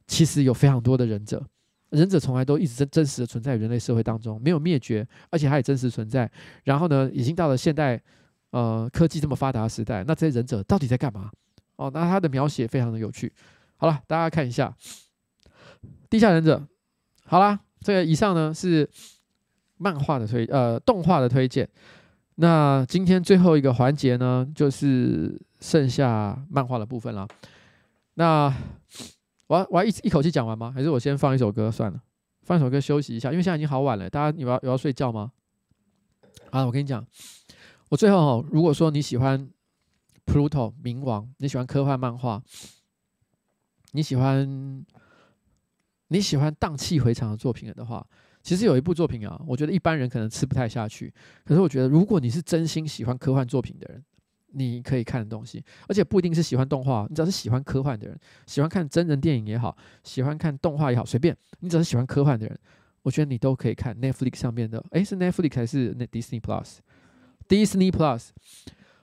[0.09, 1.47] 其实有非常多的忍者，
[1.91, 6.29] 忍者从来都一直真真实的存在于人类社会当中，没有灭绝，而且它也真实存在。
[6.65, 8.03] 然后呢，已经到了现代，
[8.51, 11.31] 呃，科技这么发达的时代，那这些忍者到底在干嘛？
[11.77, 13.31] 哦，那他的描写非常的有趣。
[13.77, 14.75] 好了，大家看一下
[16.09, 16.57] 《地下忍者》。
[17.27, 18.89] 好啦，这个以上呢是
[19.77, 21.69] 漫画的推，呃，动画的推荐。
[22.37, 27.29] 那今天最后一个环节呢，就是剩下漫画的部分了。
[28.15, 28.51] 那。
[29.49, 30.71] 我要我要一一口气讲完吗？
[30.71, 32.01] 还是我先放一首歌算了，
[32.43, 34.09] 放一首歌休息一下，因为现在已经好晚了。
[34.09, 35.33] 大家有要有要睡觉吗？
[36.51, 37.05] 啊，我跟你讲，
[37.89, 39.51] 我最后，如果说你喜欢
[40.27, 42.43] Pluto 冥王，你喜欢科幻漫画，
[43.93, 44.85] 你喜欢
[46.09, 48.07] 你喜欢荡气回肠的作品的话，
[48.43, 51.13] 其实有一部作品啊，我觉得一般人可能吃不太下去。
[51.45, 54.05] 可是我觉得，如果你是真心喜欢科幻作品的人，
[54.53, 62.59] 你可以看的东西，而且不一定是喜欢动画，你只要是喜欢科幻的人，喜欢看真人电影也好，喜欢看动画也好，随便，你只要是喜欢科幻的人，
[63.03, 64.83] 我觉得你都可以看 Netflix 上面的。
[64.93, 68.21] 诶，是 Netflix 还是 Disney Plus？Disney Plus，《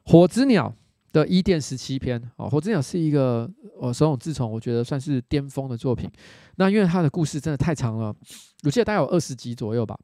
[0.05, 0.76] 火之鸟》
[1.13, 3.47] 的伊甸十七篇哦，《火之鸟》是一个
[3.80, 6.09] 呃手冢治虫，我觉得算是巅峰的作品。
[6.55, 8.15] 那因为它的故事真的太长了，
[8.63, 9.95] 我记得大概有二十集左右吧，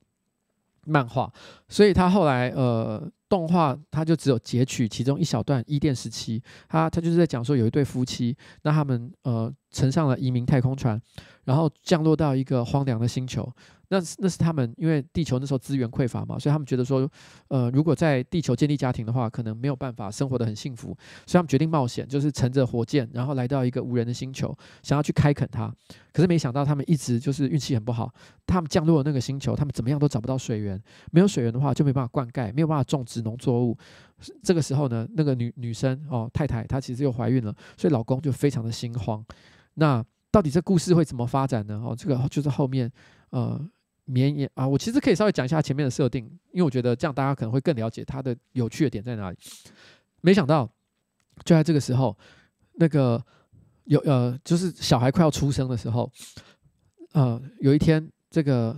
[0.86, 1.34] 漫画，
[1.68, 3.12] 所以他后来呃。
[3.32, 11.02] 动画它就只有截取其中一小段伊甸时期，它它就是在讲说有一对夫妻，那他们呃乘上了移民太空船，
[11.46, 13.52] 然后降落到一个荒凉的星球。
[13.94, 17.06] 那那是他们，因为地球那时候资源匮乏嘛，所以他们觉得说，
[17.50, 20.96] 呃，如果在地球建立家庭的话，可能没有办法生活得很幸福，
[21.26, 25.70] 所以他们决定冒险，就是乘着火箭，然后来到一个无人的星球，想要去开垦它。
[26.14, 28.10] 可是没想到他们一直就是运气很不好，
[28.48, 30.82] 他们降落了那个星球，他们怎么样都找不到水源，
[31.12, 33.78] 没有水源的话就没办法灌溉，没有办法种植农作物。
[34.42, 39.22] 这个时候呢，那个女女生哦太太她其实又怀孕了，所以老公就非常的心慌。
[39.76, 41.82] 那到底这故事会怎么发展呢？
[41.86, 42.92] 哦，这个就是后面
[43.30, 43.60] 呃。
[44.06, 49.38] 绵延啊，我其实可以稍微讲一下前面的设定，因为我觉得这样大家可能会更了解它的有趣的点在哪里。
[50.20, 50.70] 没想到
[51.46, 52.18] 就在这个时候，
[52.74, 53.24] 那个
[53.86, 56.12] 有呃，就是小孩快要出生的时候，
[57.14, 58.76] 呃，有一天这个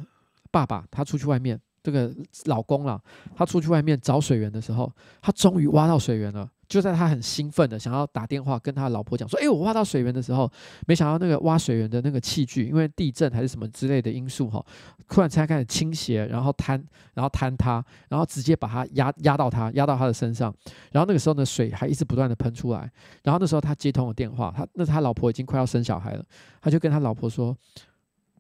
[0.52, 2.14] 爸爸他出去外面，这个
[2.46, 3.02] 老公啦，
[3.34, 6.48] 他出去外面找水源的时候，他终于挖到水源了。
[6.74, 10.52] 就在他很兴奋的想要打电话跟他老婆讲说：“哎，我挖到水源的时候，
[10.88, 14.66] 没想到那个挖水源的那个器具，因为地震还是什么之类的因素哈，
[15.08, 16.84] 突然之间开始倾斜，然后坍，
[17.14, 20.52] 然后坍塌，然后直接把他压压到他压到他的身上。
[20.92, 22.92] 然后那个时候呢，水还一直不断的喷出来。
[23.22, 26.26] 然后那时候他接通了电话，他那他老婆已经快要生小孩了，
[26.60, 27.56] 他就跟他老婆说：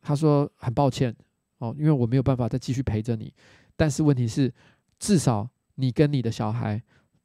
[0.01, 1.15] 他说很抱歉
[1.59, 3.31] 哦，因为我没有办法再继续陪着你，
[3.75, 4.51] 但是问题是，
[4.97, 6.81] 至少你跟你的小孩。”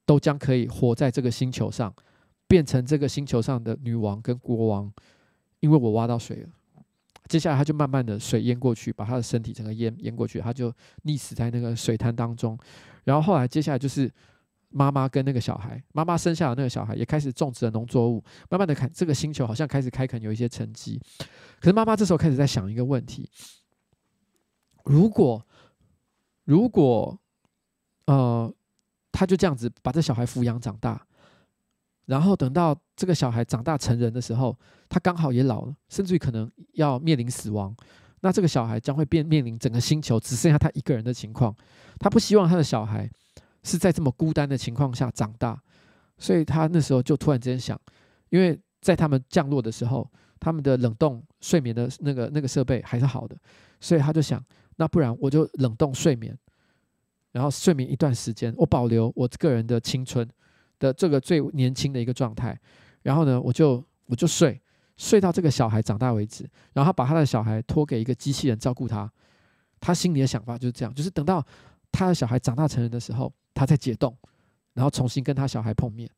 [0.09, 1.95] 都将可以活在这个星球上，
[2.47, 4.91] 变成这个星球上的女王跟国王，
[5.61, 6.49] 因为我挖到水了。
[7.29, 10.73] 接下来他就慢慢的水淹过去，把他的身体整个淹淹过去，他就
[11.05, 12.59] 溺死在那个水滩当中。
[13.05, 14.11] 然后后来接下来就是
[14.71, 20.99] 妈妈跟那个小孩，妈妈生下的那个小孩也开始种植了农作物，慢慢的看这个星球好像开始开垦有一些成绩。
[21.61, 23.29] 可是妈妈这时候开始在想一个问题：
[24.85, 25.47] 如果
[26.45, 27.21] 如果
[28.07, 28.51] 呃，
[29.19, 31.05] 他就这样子把这小孩抚养长大，
[32.07, 34.57] 然后等到这个小孩长大成人的时候，
[34.89, 37.75] 他刚好也老了，甚至于可能要面临死亡。
[38.21, 41.53] 那这个小孩将会变面临整个星球只剩下他一个人的情况，
[41.99, 43.11] 他不希望他的小孩
[43.65, 45.61] 是在这么孤单的情况下长大，
[46.17, 47.77] 所以他那时候就突然之间想，
[48.29, 50.09] 因为在他们降落的时候，
[50.39, 53.37] 他们的冷冻睡眠的那个那个设备还是好的，
[53.81, 54.41] 所以他就想，
[54.77, 56.39] 那不然我就冷冻睡眠，
[57.33, 60.29] 然后睡眠一段时间，我保留我个人的青春
[60.79, 62.59] 的这个最年轻的一个状态，
[63.03, 64.61] 然后呢，我就我就睡。
[64.97, 66.43] 睡到这个小孩长大为止，
[66.73, 69.09] 然后他把他的小孩托给一个机器人照顾他。
[69.79, 71.41] 他心里的想法就是这样，就是等到
[71.93, 74.13] 他的小孩长大成人的时候，他再解冻，
[74.75, 76.11] 然后重新跟他小孩碰面。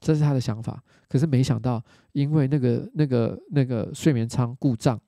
[0.00, 0.82] 这是他的想法。
[1.10, 4.98] 可是没想到，因为那个那个那个睡眠舱故障，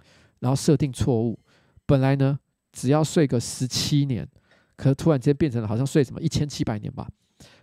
[0.40, 1.38] 然后设定错误，
[1.86, 2.38] 本来呢
[2.72, 4.28] 只要睡个十七年，
[4.78, 7.06] 可是突然间变成了好像睡什么一千七百年吧，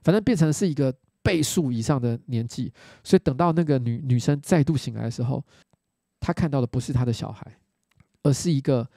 [0.04, 0.94] 反正变成是一个。
[1.26, 2.72] 倍数以上的年纪，
[3.04, 5.44] 所以等到那个女女生再度醒来的时候，
[6.20, 7.58] 她看到的不是她的小孩，
[8.22, 8.88] 而是一个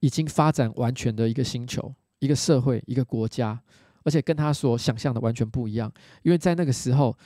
[0.00, 3.58] 已经发展完全的一个星球、一个社会、一个国家，
[4.04, 5.90] 而且跟她所想象的完全不一样。
[6.22, 7.16] 因为在那个时候，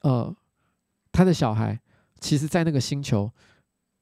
[0.00, 0.34] 呃，
[1.12, 1.80] 她的小孩
[2.18, 3.30] 其实，在那个星球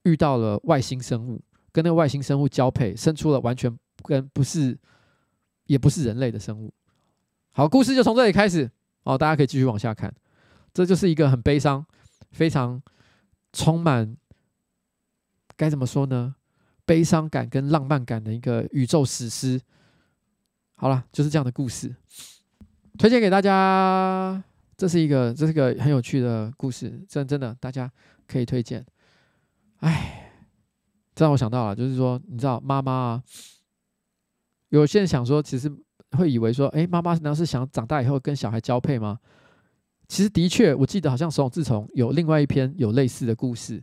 [0.05, 1.43] 遇到了外星生物，
[1.73, 3.71] 跟那个外星生物交配，生出了完全
[4.03, 4.79] 跟不是，
[5.71, 6.75] 也不是人类的生物。
[7.53, 8.69] 好，故事就从这里开始。
[9.05, 10.13] 哦，大家可以继续往下看，
[10.75, 11.87] 这就是一个很悲伤、
[12.33, 12.83] 非常
[13.53, 14.17] 充满
[15.57, 16.35] 该怎么说呢？
[16.85, 19.61] 悲伤感跟浪漫感的一个宇宙史诗。
[20.75, 21.95] 好了，就是这样的故事，
[22.99, 24.43] 推荐给大家。
[24.77, 27.89] 这是一个，这是一个很有趣的故事，真真的，大家
[28.27, 28.85] 可以推荐。
[29.81, 30.33] 哎，
[31.15, 33.23] 这让我想到了，就是说，你知道，妈妈啊，
[34.71, 35.71] 有些人想说，其实。
[36.19, 39.17] 会以为说，哎，妈妈难道是想长大以后跟小孩交配吗？
[40.09, 43.81] 其实的确，我记得好像手冢治虫有另外一篇有类似的故事，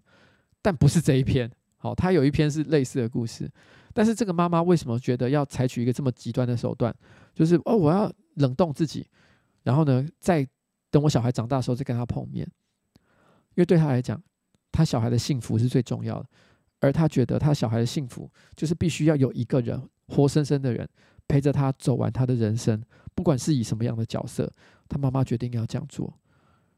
[0.62, 1.50] 但不是这一篇。
[1.78, 3.50] 好，他有一篇是类似的故事，
[3.94, 6.94] 但是这个妈妈为什么觉得要采取一个这么极端的手段？
[7.34, 9.08] 就是哦，我要冷冻自己，
[9.64, 10.46] 然后呢，再
[10.92, 12.46] 等我小孩长大的时候再跟他碰面，
[13.56, 14.22] 因为对他来讲，
[14.70, 16.28] 他小孩的幸福是最重要的，
[16.82, 20.88] 而他觉得他小孩的幸福就是必须要有一个人活生生的人
[21.28, 22.82] 陪着他走完他的人生
[23.14, 24.52] 不管是以什么样的角色
[24.88, 26.14] 他妈妈决定要这样做。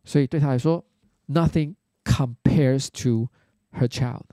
[0.03, 0.83] 所以对他来说
[1.27, 3.27] nothing compares to
[3.71, 4.23] her child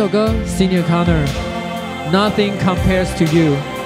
[0.00, 3.79] 首歌，Sinéad O'Connor，Nothing Compares to You。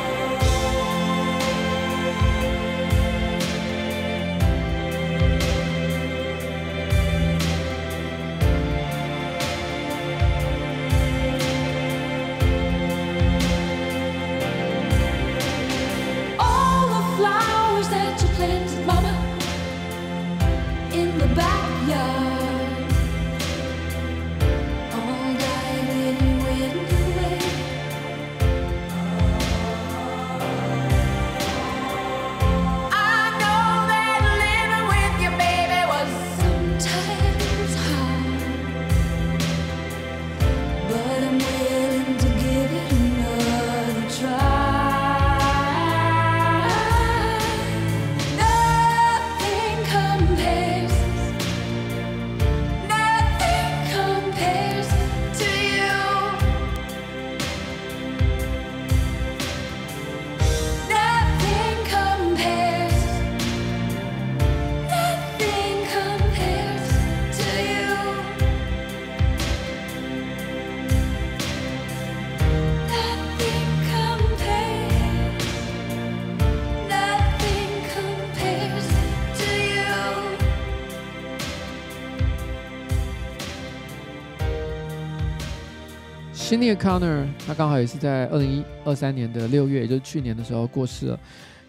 [86.65, 91.21] Sinéad O'Connor，他刚好也是在二零一二三年的六月，也就是去年的时候过世了。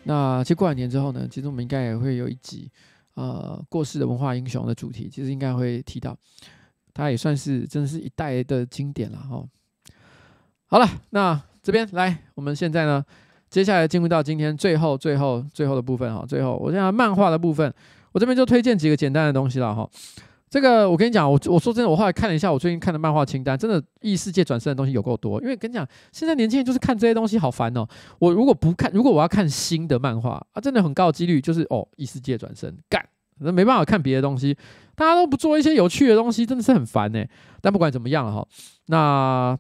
[0.04, 2.72] 那其实过完年之后呢，其实我们应该也会有一集，
[3.16, 6.18] 呃，过世的文化英雄的主题，其实应该会提到。
[6.94, 9.44] 他也算是真的是一代的经典了哈。
[10.68, 13.04] 好了，那这边来，我们现在呢，
[13.50, 16.26] 接下来进入到今天最后、最后、最后的部分哈。
[16.26, 17.74] 最后，我现在漫画的部分，
[18.14, 19.90] 我这边就推荐几个简单的东西了哈。
[20.50, 25.42] 这个我跟你讲，我我说真的，我后来看了一下我最近看的漫画清单，真的异世界转生的东西有够多。
[25.42, 27.86] 因为跟你讲，现在年轻人就是看这些东西好烦哦。
[28.20, 33.06] 我如果不看，如果我要看新的漫画啊，真的很高几率就是哦异世界转生干，
[33.40, 34.56] 那没办法看别的东西，
[34.96, 37.26] 大家都不做一些有趣的东西，真的是很烦呢。
[37.62, 38.48] 但不管怎么样了哈，
[38.88, 39.58] 那。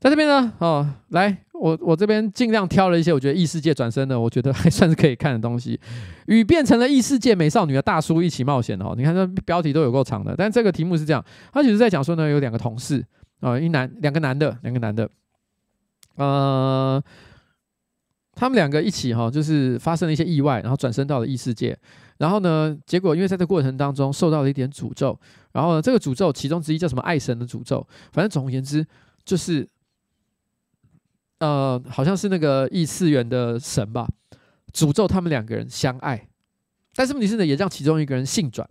[0.00, 5.78] 在这边呢，哦，来，我我这边尽量挑了一些我觉得异世界转身的，我觉得还算是可以看的东西。
[6.26, 10.34] 与变成了异世界美少女的大叔一起冒险哦，你看这标题都有够长的。
[10.36, 13.04] 但这个题目是这样，他其实在讲说呢，有两个同事
[13.38, 15.08] 啊，一男两个男的，两个男的，
[16.16, 17.00] 呃，
[18.34, 21.78] 他们两个一起哈，就是发生了一些意外，然后转身到了异世界。
[22.18, 25.16] 然后呢，结果因为在这个过程当中受到了一点诅咒，
[25.52, 28.84] 然后呢，这个诅咒其中之一叫什么爱神的诅咒，反正总而言之
[29.24, 29.64] 就是。
[31.42, 34.08] 呃，好像是那个异次元的神吧，
[34.72, 36.28] 诅咒他们两个人相爱，
[36.94, 38.64] 但是问题是呢，也让其中一个人性转，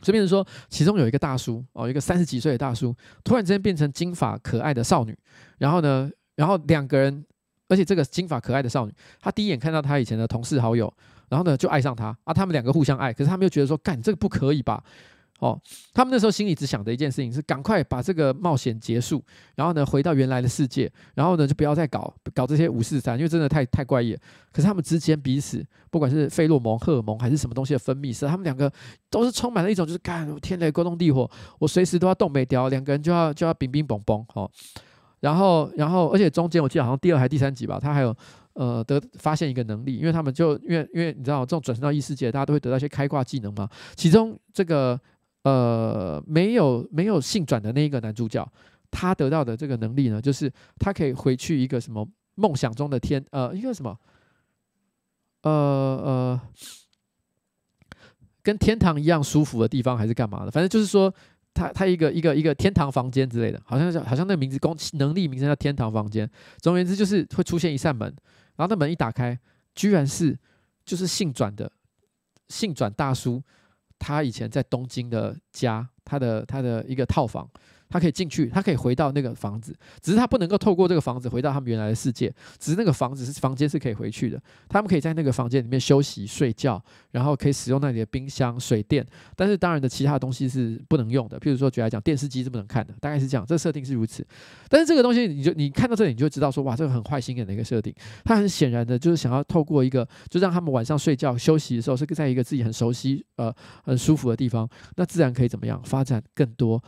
[0.00, 2.94] 所以变成说，其中有一个大叔哦，一个三十几岁的大叔，
[3.24, 5.18] 突然之间变成金发可爱的少女，
[5.58, 7.24] 然后呢，然后两个人，
[7.66, 10.94] 而且这个金发可爱的少女，她第一眼看到她以前的同事好友，
[11.30, 14.80] 然后呢就爱上他啊，他们两个互相爱，可是他们又觉得说，干这个不可以吧？
[15.40, 15.58] 哦，
[15.94, 19.24] 他们那时候心里只想的一件事情是赶快把这个冒险结束，
[19.56, 24.14] 然后呢回到原来的世界，然后呢就不要再搞搞这些五四三，因为真的太太怪异。
[24.52, 28.70] 可是他们之间彼此，不管是费洛蒙、荷尔蒙还是什么东西的分泌，是他们两个
[29.08, 34.50] 都是充满了一种就是干天雷勾动地火，我随时都要动没掉，两个人就要就要冰冰嘣嘣哦。
[35.20, 38.14] 然后然后而且中间我记得好像第二还第三集吧，他还有
[38.52, 45.00] 呃得发现一个能力，因为他们就因为因为你知道这种转生到异世界，大家都会得到一些开挂技能嘛，其中这个。
[45.42, 48.46] 呃，没有没有性转的那一个男主角，
[48.90, 53.98] 他得到的这个能力呢，就是他可以回去一个什么梦想中的天，呃，一个什么，
[55.42, 56.40] 呃呃，
[58.42, 60.50] 跟天堂一样舒服的地方，还是干嘛的？
[60.50, 61.10] 反正就是说
[61.54, 66.30] 他，他一个一个一个天堂房间之类的，好像是好像那个名字公能力名称叫天堂房间。
[66.58, 68.06] 总而言之，就是会出现一扇门，
[68.56, 69.38] 然后那门一打开，
[69.74, 70.38] 居然是
[70.84, 71.72] 就是性转的
[72.48, 73.42] 性转大叔。
[74.00, 77.48] 他以前在东京的家，他的他的一个套房。
[77.90, 82.32] 他可以进去，他可以回到那个房子，只是他不能够透过这个房子回到他们原来的世界。
[82.58, 89.04] 只是那个房子是房间是可以回去的，他们可以在那个房间里面休息睡觉，然后可以使用那里的冰箱、水电。
[89.34, 93.44] 但是当然的，其他的东西是不能用的，譬如说举来讲，电视机是不能看的，大概是这样。
[93.44, 94.24] 这设定是如此。
[94.68, 97.92] 但是这个东西，你就你看到这里，你就知道说，哇，这个很坏心眼的一个设定。
[98.24, 103.52] 他很显然的就是想要透过一个，就让他们晚上睡觉休息的时候是在一个自己很熟悉、呃
[103.82, 106.82] 很舒服的地方，那自然可以怎么样发展更多。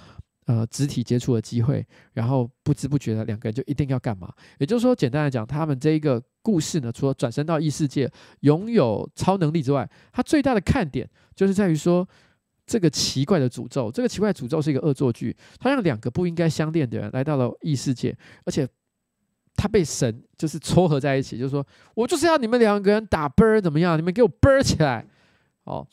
[0.47, 4.32] 呃，肢体接触的机会，然后不知不觉的两个人就一定要干嘛？
[4.59, 8.10] 也就是说，简单来讲，他们这一个故事呢，除了转生到异世界
[8.40, 12.06] 拥有超能力之外，它最大的看点就是在于说，
[12.66, 13.90] 这个奇怪的诅咒。
[13.93, 18.69] 这个奇怪的诅咒是一个恶作剧，他让两个不应该相恋的人来到了异世界，而且
[19.55, 21.64] 他被神就是撮合在一起，就是说
[21.94, 23.97] 我就是要你们两个人打啵儿怎么样？
[23.97, 25.06] 你们给我啵儿起来！
[25.64, 25.86] 哦，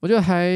[0.00, 0.50] 我觉得还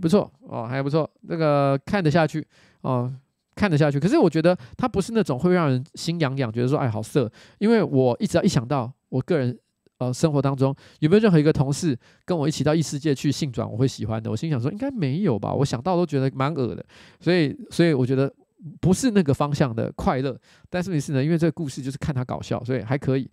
[0.00, 2.46] 不错哦，还不错，那个看得下去
[2.82, 3.12] 哦。
[3.58, 7.26] 看得下去，可是我觉得它不是那种会让人心痒痒，觉得说哎好色。
[7.56, 9.58] 因为我一直要一想到我个人
[9.96, 14.30] 呃生活当中有没有任何一个同事跟我一起到异世界去性转，我会喜欢的。
[14.30, 16.84] 我心想说应该没有吧，我想到都觉得蛮恶的。
[17.18, 18.30] 所以所以我觉得
[18.78, 20.38] 不是那个方向的快乐。
[20.68, 23.26] 但是没事呢，因为这个故事就是看他搞笑，所以还可以。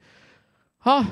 [0.78, 1.04] 好。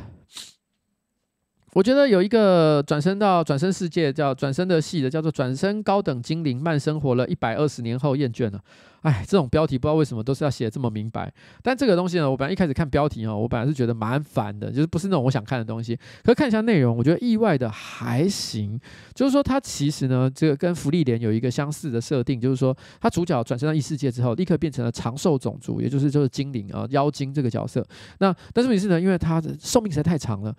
[1.73, 8.60] 我觉得有一个转身到转身世界叫转身的戏的，叫做转身高等精灵慢生活了一百二十年后厌倦了。
[9.03, 11.34] 哎，这种标题不知道为什么都是要写这么明白。
[11.64, 15.95] 但这个东西呢，我本来一开始看标题哦，我本来是觉得蛮烦的，就是不是那种我想看的东西。
[16.23, 18.77] 可是看一下内容，我觉得意外的还行。
[19.15, 27.84] 就是说，它其实呢，这个跟芙莉莲有一个相似的设定，就是说，它主角转身到异世界之后，立刻变成了长寿种族，也就是就是精灵啊，妖精这个角色。
[28.19, 30.53] 那但是问题是呢，因为它的寿命实在太长了。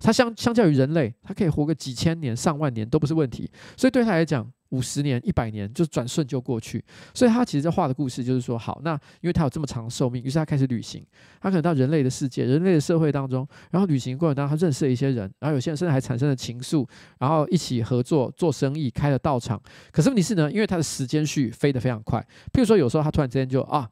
[0.00, 6.82] 他相相较于人类，他可以活个几千年、上万年都不是问题，所以对他来讲，五十年、一百年就转瞬就过去。
[7.12, 11.04] 所以他其实在画的故事就是说，好，那因为他有这么长寿命，于是他开始旅行，
[11.40, 19.60] 他可能到人类的世界、人类的社会当中，然后旅行过程当中，他认识了一些人，然后有些人甚至还产生了情愫，然后一起合作做生意，开了道场。
[19.92, 22.20] 可是问题是呢，因为他的时间序飞得非常快，
[22.52, 23.88] 譬如说有时候他突然之间就啊。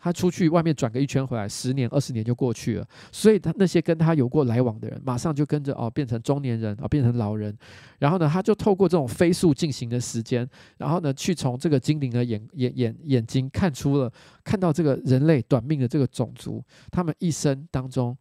[0.00, 7.52] 他出去外面转个一圈回来，十年二十年就过去了，所以他那些跟他有过来往的人，马上就跟着哦变成中年人啊，变成老人，
[7.98, 14.08] 然后呢，他就透过这种飞速进行的时间，然后呢，去从这个精灵的眼眼眼眼睛看出了
[14.44, 16.62] 看到这个人类短命的这个种族，
[16.92, 18.16] 他们一生当中，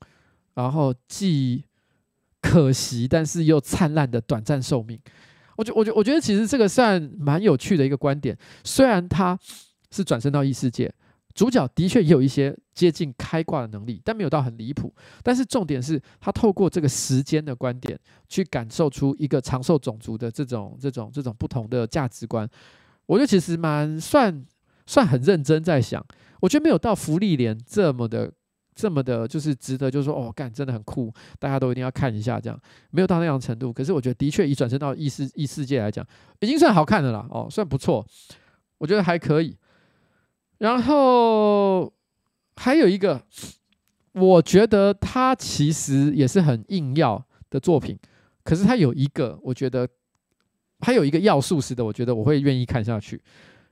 [0.56, 1.64] 然后既
[2.42, 5.00] 可惜但是又灿烂的短暂寿命，
[5.56, 9.38] 我觉我觉我觉得其实这个算蛮有趣的一个观点，虽然他
[9.92, 10.92] 是转生到异世界。
[11.38, 14.92] 主角的确也有一些接近开挂的能力，但没有到很离谱。
[15.22, 17.98] 但是重点是他透过这个时间的观点，
[18.28, 22.50] 去感受出一个长寿种族的这种、这种、这种不同的价值观。
[23.06, 24.44] 我觉得其实蛮算
[24.88, 26.04] 算很认真在想。
[26.42, 28.34] 我觉得没有到福利连这么的、
[28.74, 32.60] 这么的，就是值得，就是说哦，干真的很酷，大家都一定要看一下这样。
[32.90, 36.04] 没有到那样程度，可是我觉得的确以转身到异世异世界来讲，
[36.40, 38.04] 已经算好看的了哦，算不错。
[38.80, 39.56] 我觉得还可以。
[40.60, 41.92] 然后
[42.56, 43.22] 还有一个，
[44.14, 47.98] 我觉得他其实也是很硬要的作品，
[48.44, 49.88] 可是他有一个，我觉得
[50.80, 53.22] 还有一个要素是的，我觉得我会愿意看下去。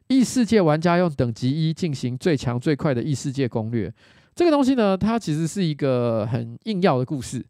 [0.08, 3.92] 异世界玩家用等级一进行最强最快的异世界攻略，
[4.36, 7.44] 这个东西呢，它其实是一个很硬要的故事。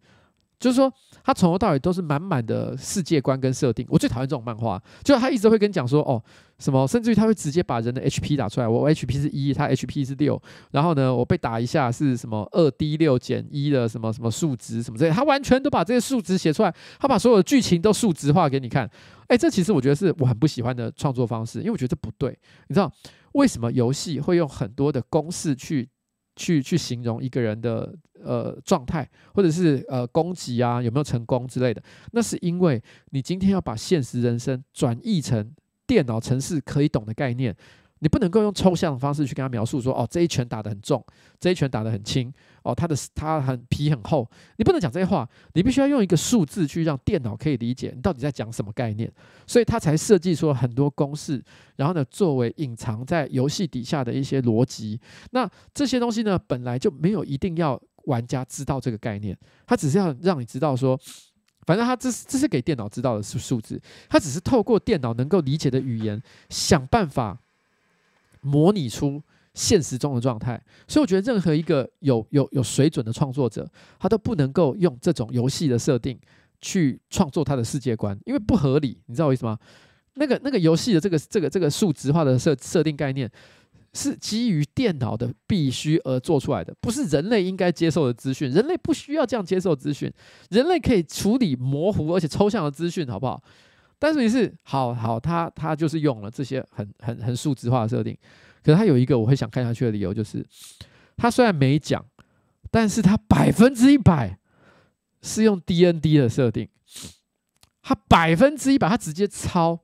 [0.65, 0.91] 就是说，
[1.23, 3.85] 他从头到尾都是满满的世界观跟设定。
[3.87, 6.19] 我最讨厌这种漫画，就是他一直会跟你讲说，哦，
[6.57, 8.67] 什么，甚至于他会直接把人的 HP 打出来。
[8.67, 18.89] 我 HP 是一，他 HP 是六，然后呢，我被打一下是什么二 D 六减一的什么什么数值什么之类，他完全都把这些数值写出来，他把所有的剧情都数值化给你看。
[19.27, 22.35] 哎，这其实我觉得是我很不喜欢的创作方式，因为我觉得这不对。
[22.69, 22.91] 你知道
[23.33, 25.87] 为什么游戏会用很多的公式去？
[26.35, 27.93] 去去形容一个人的
[28.23, 31.81] 呃状态，或者是呃攻击啊有没有成功之类的，
[32.11, 32.81] 那是因为
[33.11, 35.51] 你今天要把现实人生转译成
[35.87, 37.55] 电脑城市可以懂的概念。
[37.99, 41.03] 你不能够用抽象的方式去跟他描述说，哦，这一拳打得很重，
[41.39, 42.31] 这一拳打得很轻，
[42.65, 44.27] 哦，他的他很皮很厚，
[44.57, 49.11] 你不能讲这些话，你必须要用一个数字去让电脑可以理解你到底在讲什么概念，
[49.45, 51.39] 所以他才设计出很多公式，
[51.75, 54.99] 然后呢，作为隐藏在游戏底下的一些逻辑。
[55.29, 59.37] 那这些东西呢，本来就没有一定要玩家知道这个概念，
[59.67, 60.99] 他只是要让你知道说，
[61.67, 63.79] 反正他这是这是给电脑知道的数数字，
[64.09, 66.19] 他只是透过电脑能够理解的语言
[66.49, 67.37] 想办法。
[68.41, 69.23] 模拟出
[69.55, 73.67] 现实中的状态，所以我觉得任何一个有有有水准的创作者，
[73.97, 76.19] 他都不能够用这种游戏的设定
[76.61, 78.99] 去创作他的世界观，因为不合理。
[79.07, 79.57] 你知道我意思吗？
[80.15, 83.29] 那个那个游戏的这个这个这个数值化的设设定概念，
[83.93, 88.49] 是基于电脑的必须而做出来的，不是人类应该接受的资讯。
[88.51, 90.11] 人类不需要这样接受资讯，
[90.49, 93.41] 人类可以处理模糊而且抽象的资讯，好不好？
[93.97, 98.15] 但是你是好好，他他就是用了这些很很很数值化的设定，
[98.65, 100.43] 可是他有一个我会想看下去的理由，就是
[101.15, 102.03] 他虽然没讲，
[102.71, 104.39] 但是他百分之一百
[105.21, 106.67] 是用 DND 的设定，
[107.83, 109.81] 他百分之一百他直接抄，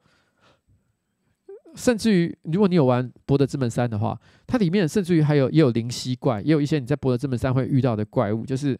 [1.75, 8.75] 甚至于如果你有玩《博德之门三》的话，它里面甚至于还有也有灵犀怪，也有一些你在《博德之门三》会遇到的怪物，就是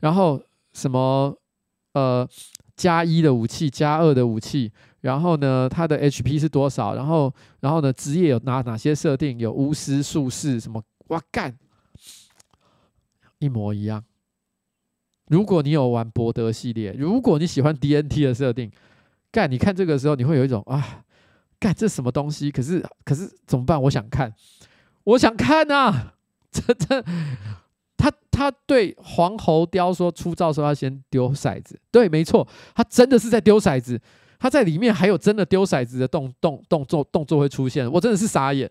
[0.00, 0.42] 然后
[0.72, 1.38] 什么
[1.92, 2.28] 呃。
[2.76, 6.94] 加一的武器、加二的武器，然后呢，他的 HP 是多少？
[6.94, 9.38] 然后，然后呢，职业有哪哪些设定？
[9.38, 10.82] 有巫师、术士什么？
[11.08, 11.56] 哇干，
[13.38, 14.04] 一模一样。
[15.28, 18.70] 如果你有玩博德系列，如果你喜欢 DNT 的设定，
[19.30, 21.04] 干，你看这个时候，你会有一种啊，
[21.58, 22.50] 干这什么东西？
[22.50, 23.80] 可是，可是怎么办？
[23.82, 24.34] 我想看，
[25.04, 26.12] 我想看呐，
[26.50, 27.04] 真的。
[27.96, 34.00] 他他对黄喉貂说出招的时候要先丢骰子，对，没错，他真的是在丢骰子，
[34.40, 38.68] 他在里面还有真的丢骰子的动动动作动作会出现，我真的是傻眼。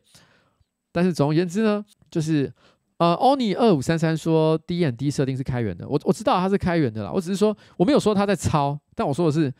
[0.91, 2.51] 但是总而言之呢，就是
[2.97, 9.53] 呃，欧尼二五三三说第一眼第一设定是开源的，我我知道他是开源的啦，我只是说我没有说他在抄，但我说的是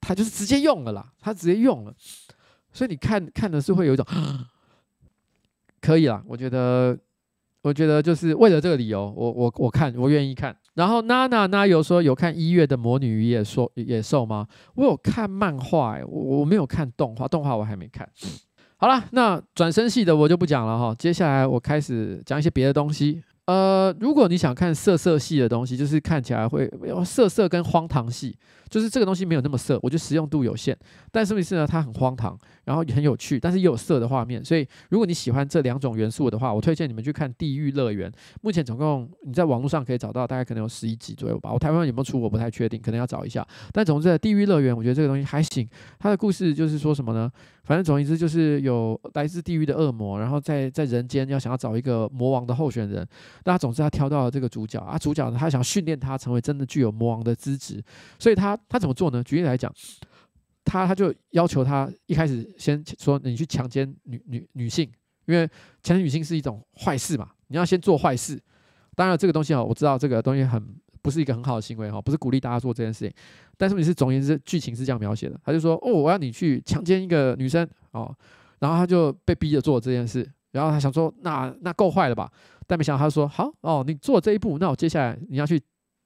[0.00, 1.92] 他就是直接用了啦，他直接用了，
[2.72, 4.06] 所以你看看的是会有一种
[5.82, 6.96] 可以啦，我觉得。
[7.64, 10.54] 我觉得就是为了这个理由，我我我看我愿意看。
[10.74, 14.46] 然后娜娜娜有说有看一月的《魔女与野兽》野兽吗？
[14.74, 18.06] 我有看漫画，我我没有看动画，动画我还没看。
[18.76, 20.94] 好了，那转身系的我就不讲了哈。
[20.98, 23.22] 接下来我开始讲一些别的东西。
[23.46, 26.70] 呃，如果你想看色色系的东西，就是看起来会
[27.04, 28.36] 色色跟荒唐系。
[28.70, 30.76] 就是这个东西没有那么色，我觉得实用度有限。
[31.12, 34.44] 但是问题是呢，它很荒唐，然后也很有趣，但是也有色的画面。
[34.44, 38.10] 所以如果你喜欢这两种元素的话，我推荐你们去看《地狱乐园》。
[38.40, 41.52] 目前总共你在网络上可以找到，大概可能有十一集左右吧。
[41.52, 43.46] 我台湾有没有出，我不太确定，可能要找一下。
[43.70, 45.68] 但总之，《地狱乐园》我觉得这个东西还行。
[46.00, 47.30] 它的故事就是说什么呢？
[47.64, 53.06] 反正总而言之，就是有来自地狱的恶魔，然后在在人间要想要找一个魔王的候选人。
[53.44, 57.82] 那他总之，他挑到了这个主角啊，主角呢，他想训练他成为真的具有魔王的资质，
[58.18, 58.58] 所以他。
[58.68, 59.22] 他怎么做呢？
[59.22, 59.72] 举例来讲，
[60.64, 64.90] 他他就要求他一开始先说你去强奸女女女性，
[65.26, 65.46] 因为
[65.82, 68.40] 强奸女性是一种坏事嘛，你要先做坏事。
[68.96, 70.60] 当然这个东西啊，我知道这个东西很
[71.02, 73.14] 不是一个很好的行为哈，不是鼓励大家做这件事情。
[73.56, 78.14] 但是你是总而言之，剧情是这样描写的，他就说哦，我要你去强奸一个女生哦，
[78.58, 82.30] 然后他就被逼着做这件事，然后他想说那那够坏了吧？
[82.66, 85.60] 但没想到他说好哦，你做这一步，那我接下来你要去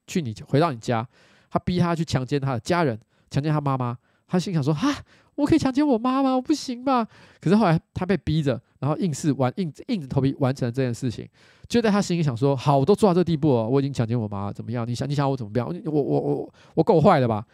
[0.07, 1.07] 去你回到你家。
[1.51, 3.01] 他逼他去强奸他的家人，
[3.31, 3.97] 强奸他妈妈。
[4.27, 4.95] 他心想说：“哈，
[5.39, 6.35] 我可以强奸我妈妈？
[6.35, 7.07] 我不行吧？”
[7.41, 11.27] 可是后来他被逼着，然后硬是完硬硬着头皮完成了这件事情。
[11.69, 14.87] 就在他心里想说：“好，我都做到这地步了，我已经强奸我妈，怎么样？
[14.87, 15.69] 你想你想我怎么样？
[15.87, 17.47] 我我我我够坏了吧？”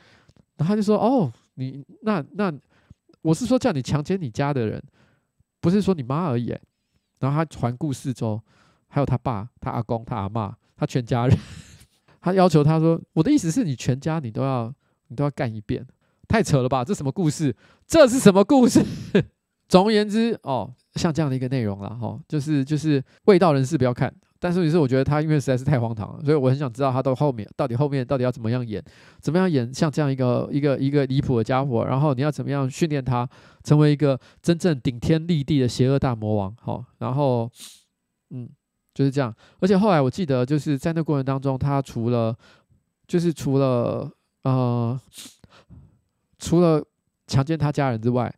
[0.56, 2.52] 然后他就说：“哦，你那那
[3.22, 4.82] 我是说叫你强奸你家的人，
[5.60, 6.56] 不是说你妈而已。”
[7.20, 8.40] 然后他环顾四周，
[8.88, 11.36] 还有他爸、他阿公、他阿妈、他全家人。
[12.20, 14.72] 他要求他说：“我的意思是你全家你都要
[15.08, 15.86] 你都要干一遍，
[16.28, 16.84] 太扯了吧？
[16.84, 17.54] 这什么故事？
[17.86, 18.84] 这是什么故事？”
[19.68, 24.14] 总而言之，哦，像这样的一个内容了，哈、就是就是味道人士不要看。
[24.38, 28.82] 但是也是我觉得他因为实在是太荒唐了，所以我很想知道他到后面到底后面到底要怎么样演，
[29.20, 33.26] 怎么样演像这样一个一个一个离谱的家伙，然后你要怎么样训练他
[33.62, 36.54] 成为一个真正顶天立地的邪恶大魔王？
[36.60, 37.50] 好、然后
[38.30, 38.48] 嗯。
[38.94, 42.32] 就是这样，而且后来我记得，就是在那过程当中，他除了，
[43.08, 44.08] 就是除了
[44.44, 44.96] 呃，
[46.38, 46.84] 除了
[47.26, 48.32] 强奸他家人之外，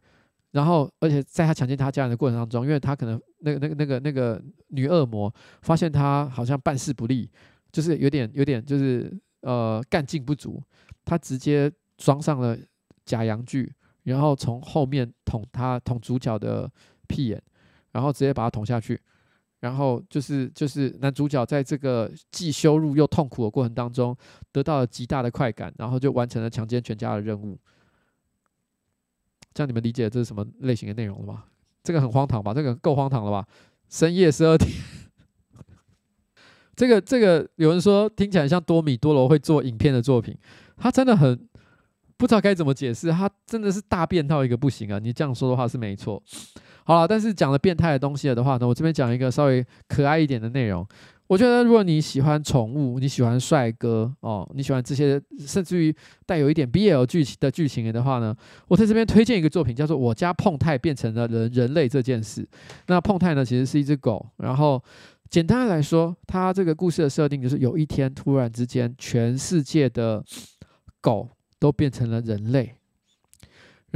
[0.53, 7.31] 然后，而且在他强奸他家人的过程当中，因为他可能那个、那个、那个、那个女恶魔发现他好像办事不力，
[7.71, 9.13] 就是有点、有点，就是
[9.43, 10.63] 呃干劲不足，
[11.05, 12.57] 他直接装上了
[13.05, 13.71] 假阳具，
[14.05, 16.71] 然后从后面捅他捅主角的
[17.07, 17.43] 屁眼，
[17.93, 18.99] 然后直接把他捅下去。
[19.61, 24.17] 然后就是就是男主角在这个既羞辱又痛苦的过程当中，
[24.53, 27.59] 得到了极大的快感，然后就完成了强奸全家的任务。
[29.57, 31.45] 这样你们理解这是什么类型的内容了吗？
[31.83, 32.53] 这个很荒唐吧？
[32.53, 33.47] 这个够荒唐了吧？
[33.89, 34.71] 深夜十二点，
[36.77, 40.37] 这个这个有人说听起来像多米多罗会做影片的作品，
[40.77, 41.49] 他真的很
[42.19, 44.99] 不知道该怎么解释，他真的是大变态一个不行啊！
[44.99, 46.23] 你这样说的话是没错。
[46.85, 50.87] 好了，但是讲了变态的东西了的话呢，我这边讲一个稍微可爱一点的内容。
[51.29, 58.35] 我觉得如果你喜欢宠物，你喜欢帅哥哦，你喜欢这些甚至于带有一点 BL 剧情的剧情的话呢，
[58.69, 62.43] 我在这边推荐一个作品，叫做《我家碰太变成了人人类这件事》。
[62.87, 64.25] 那碰太呢，其实是一只狗。
[64.37, 64.83] 然后
[65.29, 70.25] 简单来说，它这个故事的设定就是有一天突然之间，全世界的
[71.01, 72.75] 狗都变成了人类。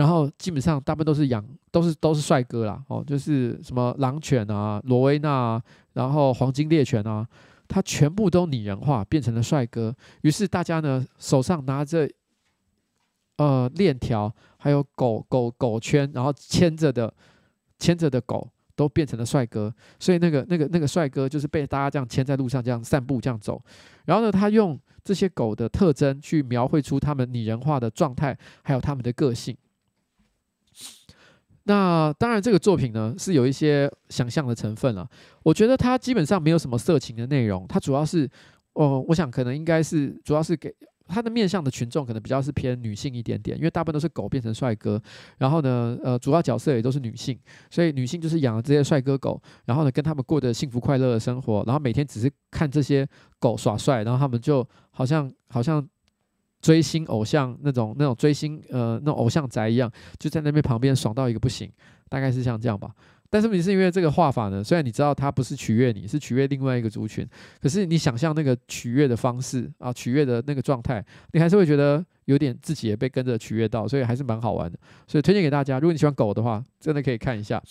[0.00, 5.62] 然后基本上大部分都是养，都是都是帅哥啦，哦，就是什么狼犬啊、罗威纳啊，
[5.92, 7.28] 然后黄金猎犬啊，
[7.68, 9.94] 他全部都拟人化，变成了帅哥。
[10.22, 12.10] 于是大家呢手上拿着
[13.36, 17.12] 呃链条，还有狗狗狗圈，然后牵着的
[17.78, 23.62] 牵着的狗都变成了帅哥，所以那个那个那个帅哥就是被大家这样牵在路上，这样散步这样走。
[24.06, 29.54] 然后呢，他用这些狗的特征去描绘出他们拟人化的状态，还有他们的个性。
[31.70, 35.08] 那当然，这个作品呢是有一些想象的成分了。
[35.44, 38.28] 我觉得它基本上没有什么色情的内容，它主要是，
[38.72, 40.74] 哦，我想可能应该是主要是给
[41.06, 45.00] 它的面向的群众可能比较是偏女性一点点，因为大部分都是狗变成帅哥，
[45.38, 47.38] 然后呢，呃，主要角色也都是女性，
[47.70, 53.06] 所以女性就是养了这些帅哥狗，然后呢跟他们过着幸福快乐的生活，然后每天只是看这些
[53.38, 55.88] 狗耍帅，然后他们就好像好像。
[56.60, 61.70] 追星偶像那种那种追星呃那种偶像宅一样，就在那边旁边爽到一个不行，
[62.08, 62.90] 大概是像这样吧。
[63.28, 67.26] 但是你是因为这个画法呢，虽然你知道它不是取悦你，是取悦另外一个族群，
[67.62, 74.78] 可是你想象那个取悦的方式啊，取悦的那个状态，你还是会觉得有点自己也被跟着取悦到，所以还是蛮好玩的。
[75.06, 77.62] 所以推荐给大家，如果你喜欢狗的话，真的可以看一下。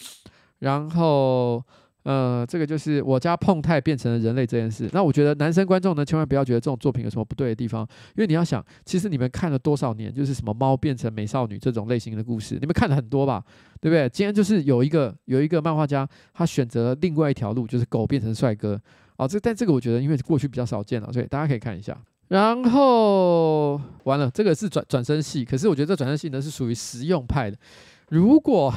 [0.60, 1.64] 然后。
[2.10, 4.90] 呃，这个就是我家碰太变成了人类这件事。
[4.94, 13.44] 那我觉得男生观众呢，千万不要觉得这种作品有什么不对的地方，因为你要想，其实你们看了多少年，就是什么猫变成美少女这种类型的故事，你们看了很多吧，
[13.80, 14.10] 对不对？
[14.10, 18.82] 今天就是有一个有一个漫画家，他选择另外一条路，就是狗变成帅哥。
[19.18, 21.96] 哦，这但这个我觉得，因为过去比较少见了，所以大家可以看一下。
[22.30, 27.58] 然后完了，这个是转转身戏，可是我觉得这转身戏呢是属于实用派的。
[28.08, 28.74] 如果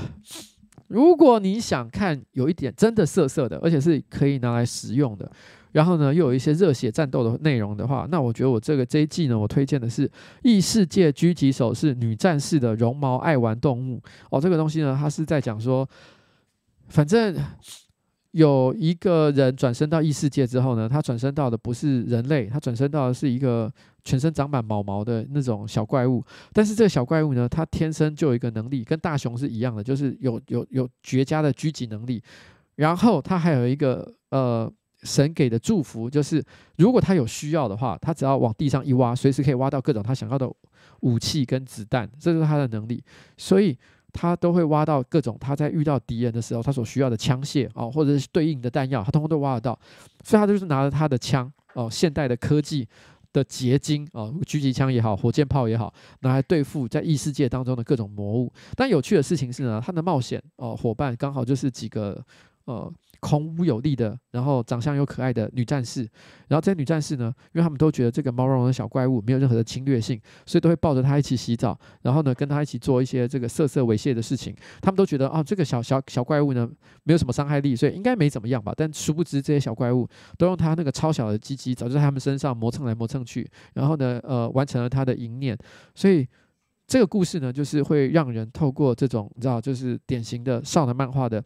[0.92, 5.30] 如果你想看有一点真的色色的，而且是可以拿来食用的，
[5.72, 10.06] 然后呢又有一些热血战斗的内容的话，那我觉得我这个这一季呢，我推荐的是
[10.42, 14.40] 《异世界狙击手》，是女战士的绒毛爱玩动物哦。
[14.40, 15.88] 这个东西呢，它是在讲说，
[16.88, 17.34] 反正。
[18.32, 23.70] 有一个人转生到异世界之后呢，他转生到的不是人类，他转生到的是一个
[24.04, 26.24] 全身长满毛毛的那种小怪物。
[26.52, 32.22] 但是这个小怪物呢，它天生就有一个能力，跟大雄是一样的，就是有有有绝佳的狙击能力。
[32.76, 34.72] 然后他还有一个呃
[35.02, 36.42] 神给的祝福，就是
[36.76, 40.50] 如果他有需要的话，他只要往地上一挖，随时可以挖到各种他想要的
[41.00, 43.02] 武器跟子弹，这就是他的能力。
[43.36, 43.78] 所以。
[44.14, 49.78] 他都会挖到各种他在遇到敌人的时候他所需要的枪械哦，或者是对应的弹药，他通通都挖得到。
[50.22, 52.86] 所以他就是拿着他的枪哦，现代的科技
[53.32, 58.52] 的结晶啊，狙击枪也好，火箭炮也好，拿来对付在异世界当中的各种魔物。
[58.76, 62.24] 但有趣的事情是呢，他的冒险哦伙伴刚好就是几个
[62.64, 62.92] 呃。
[63.22, 66.00] 孔武有力的，然后长相又可爱的女战士，
[66.48, 74.52] 然后这些女战士呢，因为他们都觉得这个毛茸茸的小怪物没有任何的侵略性，所以都会抱着它一起洗澡，然后呢，跟它一起做一些这个色色猥亵的事情。
[74.80, 76.68] 他们都觉得啊，这个小小小怪物呢，
[77.04, 78.74] 没有什么伤害力，所以应该没怎么样吧。
[78.76, 85.56] 但殊不知这些小怪物都用它那个超小的鸡鸡，早就在他们身上磨蹭来磨蹭去，然后呢，呃，完成了他的淫念。
[85.94, 86.26] 所以
[86.88, 91.40] 这个故事呢，就是会让人透过这种你知道，就是典型的少男漫画的。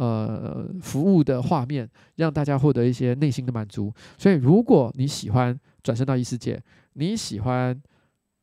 [0.00, 3.92] 呃，服务的画面让大家获得一些内心的满足。
[4.16, 6.58] 所以，如果你喜欢转生到异世界，
[6.94, 7.78] 你喜欢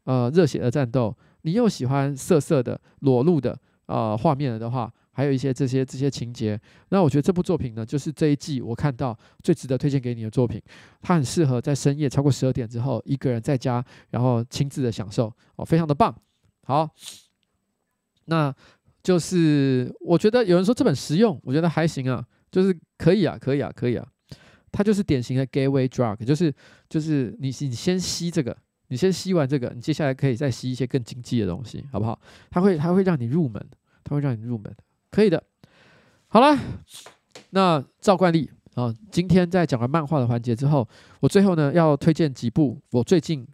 [0.03, 10.61] 呃热血的战斗，你又喜欢色色的裸露的呃画面的话，还有一些这些这些情节，那我觉得这部作品呢，就是这一季我看到最值得推荐给你的作品。
[11.01, 16.15] 它很适合在深夜超过十二点之后，一个人在家，然后亲自的享受哦，非常的棒。
[16.65, 16.87] 好，
[18.25, 18.53] 那。
[19.07, 22.21] 就是我觉得有人说这本实用，我觉得还行啊，
[22.51, 24.05] 就是可以啊，可以啊，可以啊。
[24.69, 26.53] 它就是典型的 gateway drug，就是
[26.89, 28.53] 就是你你先吸这个，
[28.89, 32.19] 你先吸完这个，你接下来可以再吸一些更经济的东西，好不好？
[32.49, 33.65] 它会它会让你入门，
[34.03, 34.75] 它会让你入门，
[35.09, 35.41] 可以的。
[36.27, 36.59] 好了，
[37.51, 40.85] 那照惯例啊，今天在讲完漫画的环节之后，
[41.21, 43.47] 我最后呢要推荐几部我最近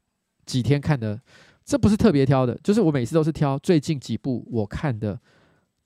[0.48, 1.22] 几天看的，
[1.64, 5.16] 这不是特别挑的，就是我每次都是挑最近几部我看的。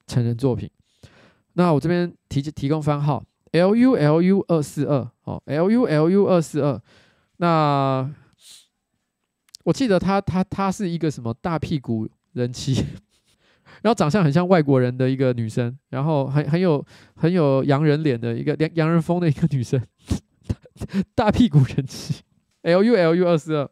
[0.07, 0.69] 成人作品，
[1.53, 6.81] 那我这边提提供番号 L U L U 二四二哦，L U L U 二四二。
[7.37, 8.09] 那
[9.63, 12.73] 我记得他他他是一个什么大屁股人妻，
[13.83, 16.83] 然后长相很像外国人的一个女生，然后很很有
[17.15, 19.81] 很有洋人脸的一个洋洋人风的一个女生，
[21.13, 22.21] 大屁股人妻
[22.61, 23.69] L U L U 二四二。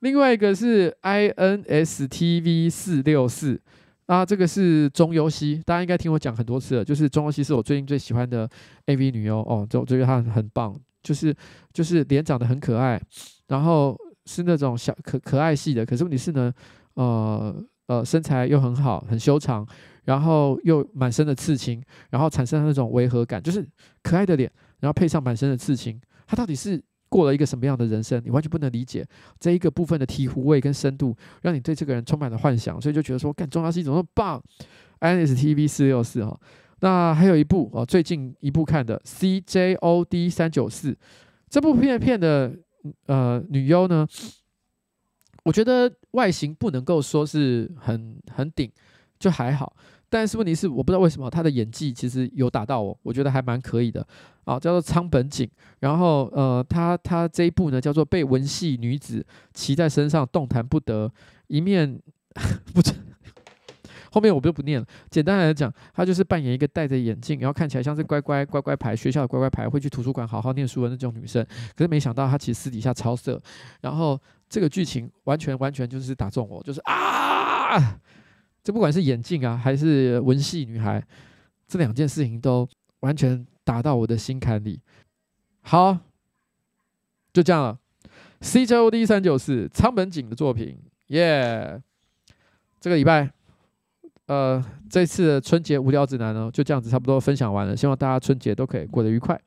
[0.00, 3.60] 另外一个是 I N S T V 四六四。
[4.06, 6.84] 啊，这个是中优希，大家应该听我讲很多次了。
[6.84, 8.48] 就是中优希是我最近最喜欢的
[8.86, 11.34] AV 女优哦，就我觉得她很棒，就是
[11.72, 13.00] 就是脸长得很可爱，
[13.48, 15.86] 然后是那种小可可爱系的。
[15.86, 16.52] 可是问题是呢，
[16.94, 17.54] 呃
[17.86, 19.66] 呃，身材又很好，很修长，
[20.04, 23.66] 然后又满身的刺青，然后产生那种违和感，就是
[24.02, 24.50] 可爱的脸，
[24.80, 26.82] 然后配上满身的刺青，她到底是？
[27.12, 29.06] 过了一个什么样的人生，你完全不能理解
[29.38, 34.42] 这一个部分的醍醐味跟深度，让你对这个人充满了幻想，所以就觉得说，干中央戏怎么那么棒
[35.00, 36.40] ？N S T V 四六四哈，
[36.80, 38.98] 那还有一部哦，最近一部看的
[39.44, 40.92] 《CJOD 三九四》
[41.50, 42.56] 这部片片的
[43.06, 44.06] 呃女优呢，
[45.44, 48.72] 我觉得外形不能够说是很很顶，
[49.18, 49.76] 就还好。
[50.12, 54.06] 但是问题是，我不知道为什么她的演技其实有打到我，我觉得还蛮可以的
[54.44, 55.48] 啊，叫做仓本景。
[55.80, 59.24] 然后呃，她她这一部呢叫做被文系女子
[59.54, 61.10] 骑在身上动弹不得，
[61.46, 61.98] 一面
[62.74, 62.82] 不
[64.12, 64.86] 后面我就不念了。
[65.08, 71.42] 简单来讲，她就是扮演一个戴着眼镜，然后看起来像是乖乖乖乖牌学校的乖乖牌，会去图书馆好好念书的那种女生。
[71.74, 73.40] 可是没想到她其实私底下超色。
[73.80, 77.98] 然后这个剧情完全完全就是打中我，就是啊。
[78.62, 81.02] 这不管是眼镜啊，还是文系女孩，
[81.66, 82.68] 这两件事情都
[83.00, 84.80] 完全打到我的心坎里。
[85.62, 85.98] 好，
[87.32, 87.78] 就这样了。
[88.40, 90.76] CJOD 三九四，仓本景的作品，
[91.08, 91.80] 耶、
[92.80, 93.30] 这个礼拜，
[94.26, 97.76] 呃，这次春节无聊指南呢，就这样子差不多分享完了。
[97.76, 99.40] 希望大家春节都可以过得愉快。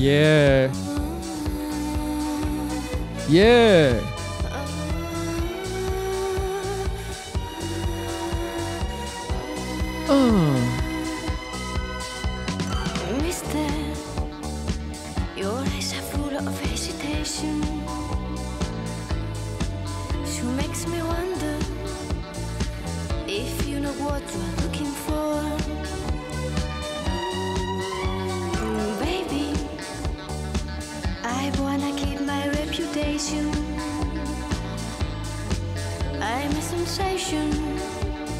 [0.00, 0.70] 耶
[3.28, 3.92] 耶！
[10.08, 10.69] 嗯。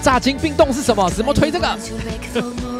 [0.03, 1.11] 炸金冰冻是什么？
[1.11, 2.80] 怎么推这个？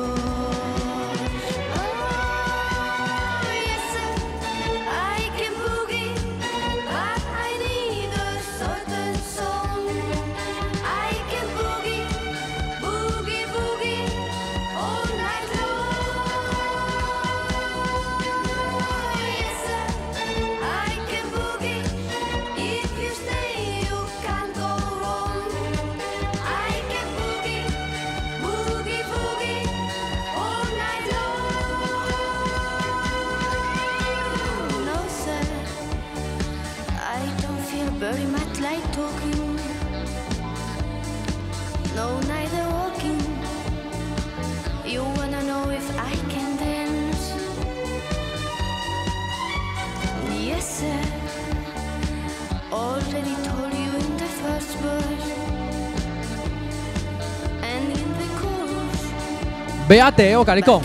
[59.91, 60.81] 不要得，我跟你讲，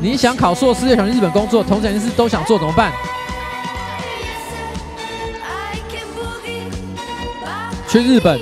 [0.00, 2.90] 你想考硕士，又想去日本工作，同时是都想做，怎么办？
[7.86, 8.40] 去日本，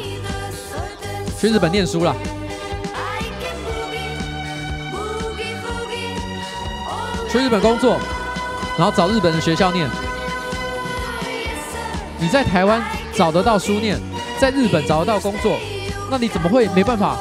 [1.37, 2.15] 去日本念书了，
[7.29, 7.99] 去日本工作，
[8.79, 9.91] 然后找日本的学校念。
[12.21, 12.81] 你在台湾
[13.17, 13.99] 找得到书念，
[14.39, 15.59] 在日本找得到工作，
[16.09, 17.17] 那你怎么会没办法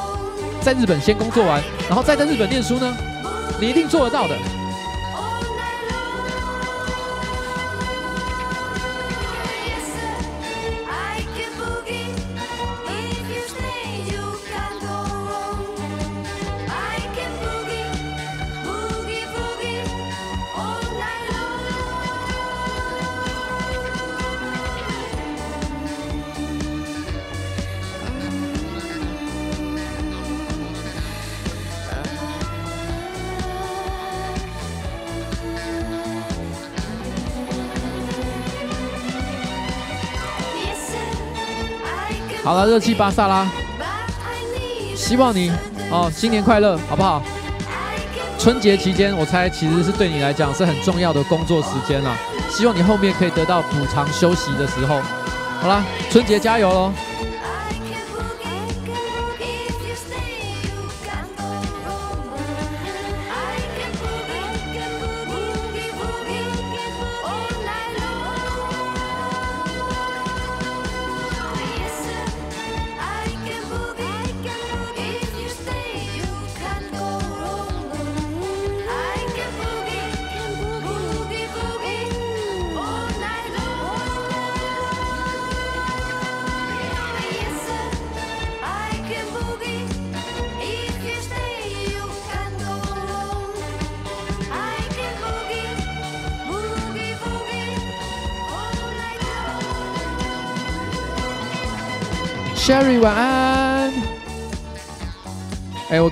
[0.60, 1.60] 在日本先工作完？
[1.90, 2.96] 然后再在日本念书呢，
[3.60, 4.36] 你一定做得到的。
[42.50, 43.48] 好了，热气巴萨啦，
[44.96, 45.52] 希望你
[45.88, 47.22] 哦新年快乐，好不好？
[48.40, 52.12] 春节期间，我猜其实是对你来讲是很重要的工作时间了，
[52.50, 55.00] 希望你后面可以得到补偿休息的时候。
[55.62, 55.80] 好了，
[56.10, 56.92] 春节加油喽！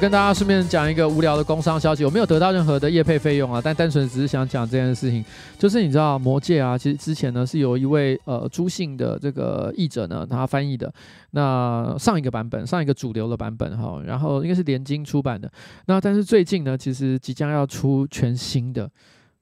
[0.00, 5.24] 跟大家顺便讲一个无聊的工商消息，我没有得到任何的业配费用啊，但单纯只是想讲这件事情，
[5.58, 10.92] 就是你知道《魔戒》啊，其实之前呢是有一位呃朱姓的这个译者呢，他翻译的，
[11.32, 15.50] 那上一个版本，上一个主流的版本哈，然后应该是联经出版的，
[15.86, 18.88] 那但是最近呢，其实即将要出全新的。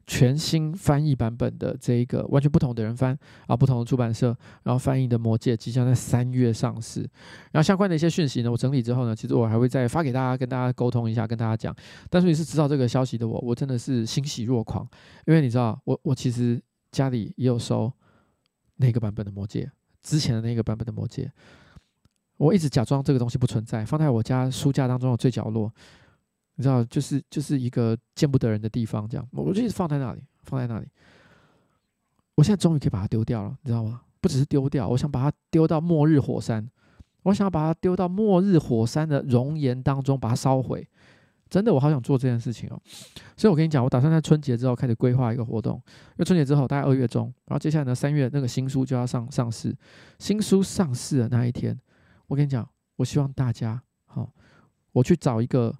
[0.06, 3.18] 全新翻译版本的这一个完全不同的人翻
[3.48, 4.28] 啊，不同的出版社，
[4.62, 7.00] 然后翻译的《魔戒》即将在三月上市。
[7.50, 11.74] 然后相关的一些讯息呢，我整理之后呢，其实我还会再发给大家，跟大家沟通一下，跟大家讲。
[12.08, 14.86] 但是你是知道这个消息的我，我真的是欣喜若狂，
[15.26, 16.62] 因为你知道，我我其实
[16.92, 17.92] 家里也有收
[18.76, 19.64] 那个版本的《魔戒》，
[20.08, 21.24] 之前的那个版本的《魔戒》，
[22.36, 25.72] 我一直假装这个东西不存在，放在我家书架当中的最角落。
[26.56, 30.88] 你知道，就是就是一个见不得人的地方，这样，我就一直放在那里，放在那里。
[32.34, 34.02] 我现在终于可以把它丢掉了，你知道吗？
[34.20, 36.68] 不只是丢掉，我想把它丢到末日火山，
[37.22, 40.86] 我想要把它丢到末日火山的熔岩当中，把它烧毁。
[41.48, 42.80] 真的，我好想做这件事情哦。
[43.36, 49.76] 所以我跟你讲，我打算在春节之后开始规划一个活动，因为春节之后大概二月中，然后接下来呢，三月那个新书就要上上市。
[50.18, 51.78] 新书上市的那一天，
[52.26, 54.32] 我跟你讲，我希望大家好，
[54.92, 55.74] 我去找一个。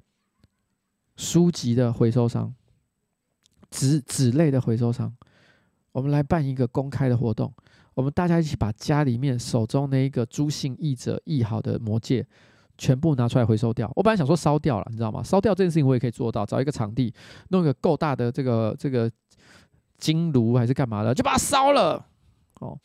[1.16, 2.54] 书籍的回收商，
[3.70, 5.12] 纸纸类的回收商，
[5.92, 7.52] 我们来办一个公开的活动，
[7.94, 12.26] 我们大家一起把家里面手中那一个朱姓译者译好的魔戒
[12.76, 13.90] 全部拿出来回收掉。
[13.96, 15.22] 我本来想说烧掉了，你知道吗？
[15.22, 17.12] 烧掉这件事情我也可以做到，找一个场地，
[17.48, 19.10] 弄一个够大的这个这个
[19.98, 22.06] 金炉还是干嘛的，就把它烧了。
[22.60, 22.78] 哦，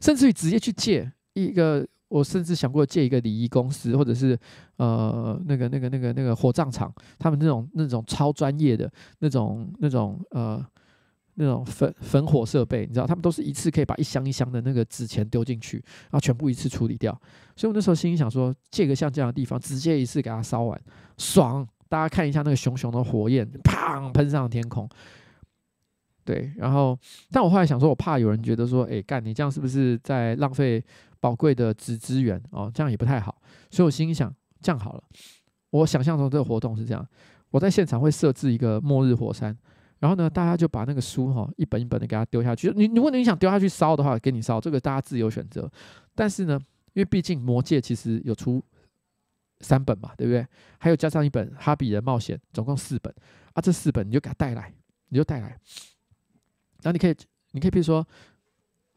[0.00, 1.86] 甚至于直接去借一个。
[2.08, 4.38] 我甚至想过借一个礼仪公司，或者是
[4.76, 10.64] 呃那个那个那个那个火葬场，他们那种那种超专业的那种那种呃
[11.34, 17.12] 那种焚焚火设备，你知道，他们都是一次可以把一箱一箱的那个纸钱丢进去，然后全部一次处理掉。
[17.56, 20.80] 所以我那时候心里想说，借个像这样的地方，直接一次给它烧完，
[21.18, 21.66] 爽！
[21.88, 24.88] 大家看一下那个熊熊的火焰，砰喷上天空。
[26.24, 26.98] 对，然后
[27.30, 30.84] 但我后来想说，我怕有人觉得说，哎，干你这样是不是在浪费？
[31.26, 33.36] 宝贵的纸资源哦，这样也不太好，
[33.68, 35.02] 所以我心里想，这样好了。
[35.70, 37.04] 我想象中这个活动是这样：
[37.50, 39.58] 我在现场会设置一个末日火山，
[39.98, 42.72] 然后呢，大家就把那个书哈一本一本的给它丢下去。
[42.76, 45.68] 你如果你想丢下去烧的话，给你烧，这个大家自由选择。
[46.14, 46.56] 但是呢，
[46.92, 48.62] 因为毕竟魔戒其实有出
[49.62, 50.46] 三本嘛，对不对？
[50.78, 53.12] 还有加上一本哈比人冒险，总共四本
[53.52, 53.60] 啊。
[53.60, 54.72] 这四本你就给它带来，
[55.08, 55.48] 你就带来。
[56.82, 57.16] 然后你可以，
[57.50, 58.06] 你可以比如说。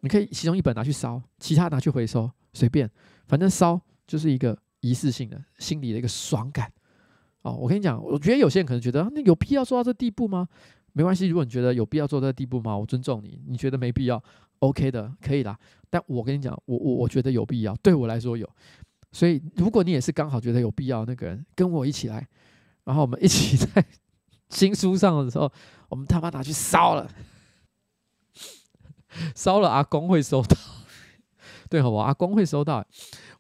[0.02, 2.90] 你可以其中一本拿去烧，其他拿去回收，随便，
[3.28, 6.72] 反正烧就是一个仪式性的，心里的一个爽感。
[7.42, 10.48] 哦，我跟你讲，我觉得有些人可能觉得，那有必要做到这地步吗？
[10.94, 12.78] 没关系，如果你觉得有必要做到这地步吗？
[12.78, 13.40] 我尊重你。
[13.48, 14.22] 你觉得没必要
[14.60, 15.58] ，OK 的，可以啦。
[15.90, 18.50] 但我跟你讲，我我我觉得有必要，对我来说有。
[19.12, 22.28] 所以如果你也是刚好觉得有必要那个人，跟我一起来，
[22.84, 23.86] 然后我们一起在
[24.50, 25.52] 新书上的时候，
[25.88, 27.10] 我们他妈拿去烧了。
[29.36, 30.56] 烧了，阿公会收到。
[31.70, 32.86] 对，我阿公会收到。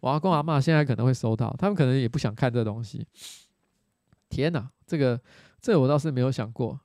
[0.01, 3.05] 我阿公阿嬷现在可能会收到，他们可能也不想看这东西。
[4.29, 5.19] 天哪，这个
[5.59, 6.79] 这个我倒是没有想过。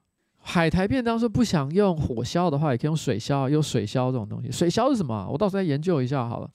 [0.46, 4.50] 海苔便当说不想用火烧的话，也可以用水烧，用水烧这种东西。
[4.50, 5.26] 水烧是什么？
[5.30, 6.50] 我到时候再研究一下好了。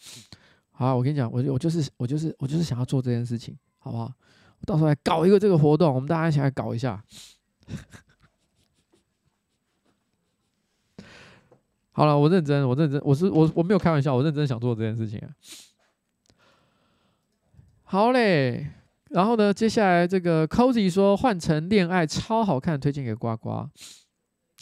[0.71, 4.11] 好，我跟你讲，我我就是我就是我就是想要做这件事情，好不好？
[4.59, 7.03] 我到时候来搞一个这个活动，我们大家一起来搞一下。
[11.99, 15.27] 好了，我认真，我认真，我是我我没有开玩笑，我认真想做这件事情啊。
[17.83, 18.67] 好嘞，
[19.09, 23.67] 然后呢，接下来这个 Cozy 说换成恋爱超好看，推荐给呱呱。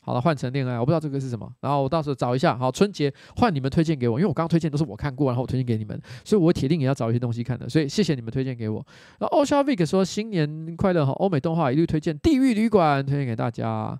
[0.02, 2.58] 好了，换成恋爱，我不知道这个是什么，然后我到时候找一下。
[2.58, 7.70] 好，春节换你们推荐给我，因为我刚刚推荐都是我看过，然后我推荐给你们，所以我铁定也要找一些东西看的。
[7.70, 8.84] 所以谢谢你们推荐给我。
[9.20, 13.96] 然后 Osha Vic 说新年快乐哈，欧美动画一律推荐《地狱旅馆》，推荐给大家。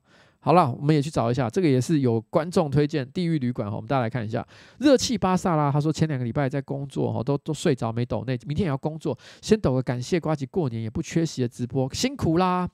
[0.48, 4.48] 好了，我们也去找一下，这个也是有观众推荐《地狱旅馆》哈，我们大家来看一下。
[4.80, 12.66] 热气巴萨拉他说前两个礼拜在工作哈，都都睡着没抖内，明天也要工作，先抖个感谢瓜吉过年也不缺席的直播，辛苦啦，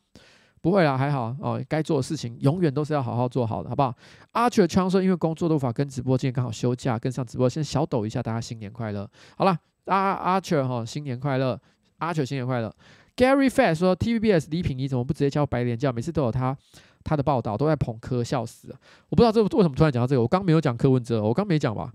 [0.62, 3.92] 不会啦，还好哦，该做的事情永远都是要好好做好的，好不好
[4.34, 9.10] ？Archer 枪说因为工作都无法跟直播，今天刚好休假，跟上直播，先小抖一下，大家新年快乐。
[9.36, 11.60] 好了，阿阿雀哈，新年快乐
[11.98, 12.72] 阿雀新年快乐。
[13.16, 16.56] Gary Fat 说 TVBS 李品仪怎么不直接叫白莲教，每次都有他。
[17.04, 18.76] 他的报道都在捧科，笑死了！
[19.10, 21.92] 我不知道这为什么突然讲到这个，我刚没有讲柯文哲，我刚没讲吧？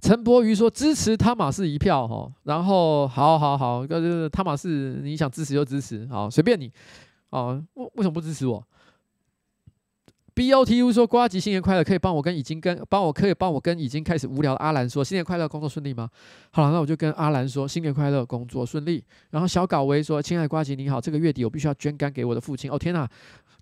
[0.00, 6.72] 陈柏宇说支持他马氏一票哈，然后好好好，就是他马氏你想支持就支持，好随便你，
[7.30, 8.66] 啊，为为什么不支持我？
[10.36, 16.10] B O T U 说瓜吉新年快乐，可以帮我跟已经跟帮我可以帮我跟已经开始无聊的阿兰说新年快乐，工作顺利吗？
[16.50, 19.02] 好了，那我就跟阿兰说新年快乐，工作顺利。
[19.30, 22.70] 然后小稿威说，亲爱的呱吉你好，这个月底我必须要捐肝给我的父亲。
[22.70, 23.08] 哦天哪，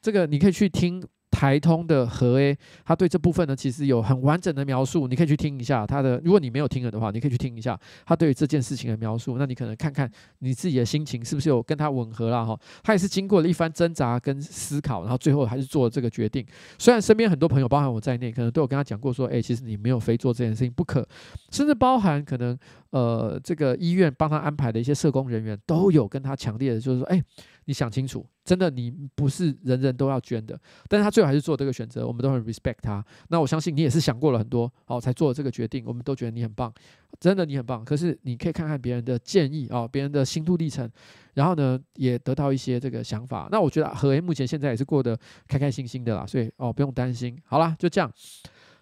[0.03, 1.01] 这个你可以去听。
[1.35, 6.21] 台通的何 A，他对这部分呢，其实有很完整的描述，你可以去听一下他的。
[6.25, 9.37] 如果你没有听了的话，你可以去听一下他对于这件事情的描述。
[9.37, 12.57] 那你可能看看你自己的心情是不是有跟他吻合了哈。
[12.85, 16.47] 他也是经过了一番挣扎跟思考，然后最后还是做了这个决定。
[16.79, 21.05] 虽然身边很多朋友，包含我在内，可能都有跟他讲过说，哎，其实你没有非做这件事情不可，
[21.51, 22.57] 甚至包含可能
[22.91, 27.21] 呃这个医院帮他安排的一些社工人员都有跟他强烈的，就是说，哎。
[27.67, 33.05] 你想清楚，真的，你不是人人都要捐的，但是他最后还是做这个选择，我们都很 respect 他。
[33.29, 35.85] 那我相信你也是想过了很多，哦，才做了这个决定。
[35.87, 36.73] 我们都觉得你很棒，
[37.19, 37.85] 真的你很棒。
[37.85, 40.91] 可是你可以看看别人的建议啊，别人的心路历程，
[41.35, 43.49] 然后呢，也得到一些这个想法。
[43.51, 45.19] 那我觉得何 A 目前现在也是过得
[45.49, 47.39] 开开心心的啦，所以哦，不用担心。
[47.45, 48.13] 好啦，就这样。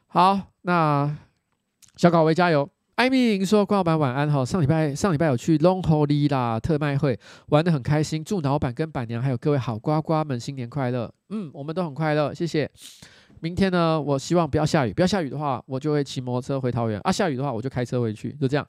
[0.09, 1.17] 好，那
[1.97, 2.69] 小稿威加油。
[3.03, 8.23] 艾米莹说：“关老板晚安哈，上礼拜上礼拜有去 Long Holy 啦特卖会，玩得很开心。
[8.23, 11.13] 祝老板跟板娘还有各位好瓜瓜们新年快乐。
[11.31, 12.71] 嗯，我们都很快乐，谢谢。
[13.41, 17.11] 明天呢，我希望不要下雨，不要下雨的话，我就会骑摩托车回桃园啊。
[17.11, 18.65] 下雨的话，我就开车回去，就这样。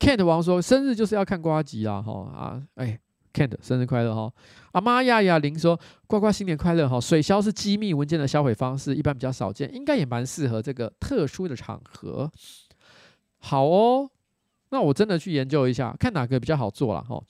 [0.00, 2.98] Kent 王说：生日就是要看瓜吉啦哈啊，哎
[3.32, 4.28] ，Kent 生日快乐哈。
[4.72, 7.00] 阿妈亚亚玲说：瓜瓜新年快乐哈。
[7.00, 12.28] 水销是机密文件的销毁方式，一般比较少见，应该也蛮适合这个特殊的场合。”
[13.46, 14.10] 好哦，
[14.70, 17.22] 那我真的去研究一下，看哪个比较好做了哈。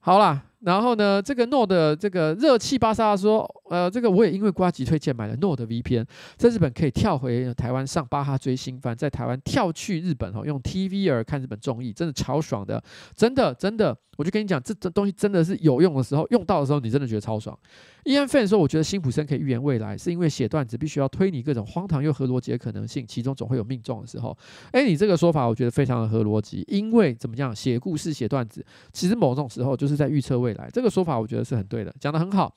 [0.00, 12.82] 好啦，然后呢，这个 Nord 这个热气巴萨说，呃，这个我也因为瓜吉推荐买了 Nord VPN，在日本可以跳回台湾上巴哈追新番，在台湾跳去日本哈，用 TVR 看日本综艺，真的超爽的，
[13.14, 13.96] 真的真的。
[14.16, 17.58] 我就跟你讲，这这东西真的是有用的时候，用到的时候，你真的觉得超爽。
[18.04, 24.36] Ian Fan 说，我觉得辛普森可以预言未来，是因为写段子必须要推理各种荒唐又合逻辑的可能性，其中总会有命中的时候。
[24.70, 30.68] 诶，你这个说法我觉得非常的合逻辑，因为怎么样，写故事写段子，其实某种时候就是在预测未来。
[30.72, 32.54] 这个说法我觉得是很对的，讲得很好。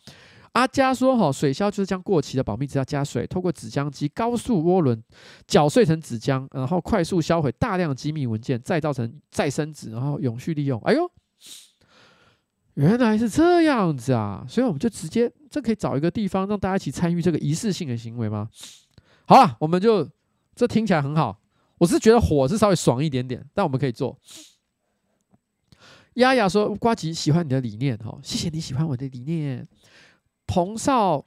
[0.54, 5.04] 阿佳说，哈，水消就是将过期的保密资料加水，透过纸浆机高速涡轮
[5.46, 10.82] 搅碎成纸浆，然后快速销毁大量机密文件，再造成再生纸，然后永续利用。
[10.82, 11.12] 哎呦！
[12.74, 18.48] 原来是这样子啊，所以我们就直接，这可以找一个地方让大家一起参与这个仪式性的行为吗？
[19.26, 20.08] 好了，我们就
[20.56, 21.40] 这听起来很好，
[21.80, 24.16] 我是觉得火是稍微爽一点点，但我们可以做。
[26.18, 29.68] 丫丫说：“呱吉喜欢你的理念，哈，谢谢你喜欢我的理念。”
[30.48, 31.24] 彭少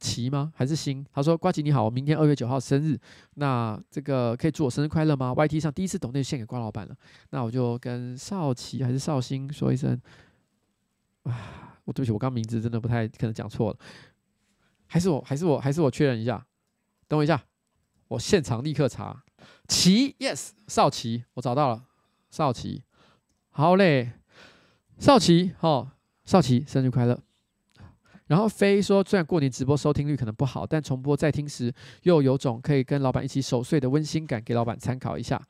[0.00, 0.52] 奇吗？
[0.56, 1.04] 还是新？
[1.12, 2.98] 他说：“呱吉你好，我明天二月九号生日，
[3.34, 6.96] 那这个可以祝我生日快乐吗？”YT 上第一次懂内献给瓜老板了，
[7.30, 10.00] 那我就跟少奇还是绍兴说一声。
[11.24, 13.78] 啊，我对不起，我刚名字真的不太可能讲错了，
[14.86, 16.44] 还是我还是我还是我确认一下，
[17.06, 17.40] 等我一下，
[18.08, 19.22] 我现场立刻查，
[19.68, 21.84] 奇，yes，少奇，我找到了，
[22.30, 22.82] 少奇，
[23.58, 24.12] 好嘞，
[25.00, 25.88] 少奇，好，
[26.24, 27.18] 少奇，生日快乐。
[28.28, 35.42] 然后飞说，虽然过年直播收听率可能不好，但重播再听时又有种可以跟老板一起守岁的温馨感，给老板参考一下。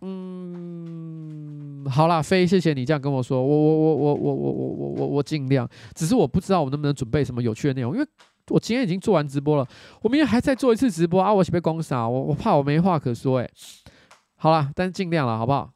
[0.00, 8.08] 嗯，好啦，飞，谢谢你这样跟我说，我我我我我我我我我我尽量，只是我不知道我能不能准备什么有趣的内容，因为
[8.48, 9.68] 我今天已经做完直播了，
[10.00, 13.50] 我明天还再做一次直播啊，我是被公杀，我我怕我没话可说，诶，
[14.36, 15.70] 好啦，但是尽量了，好不好？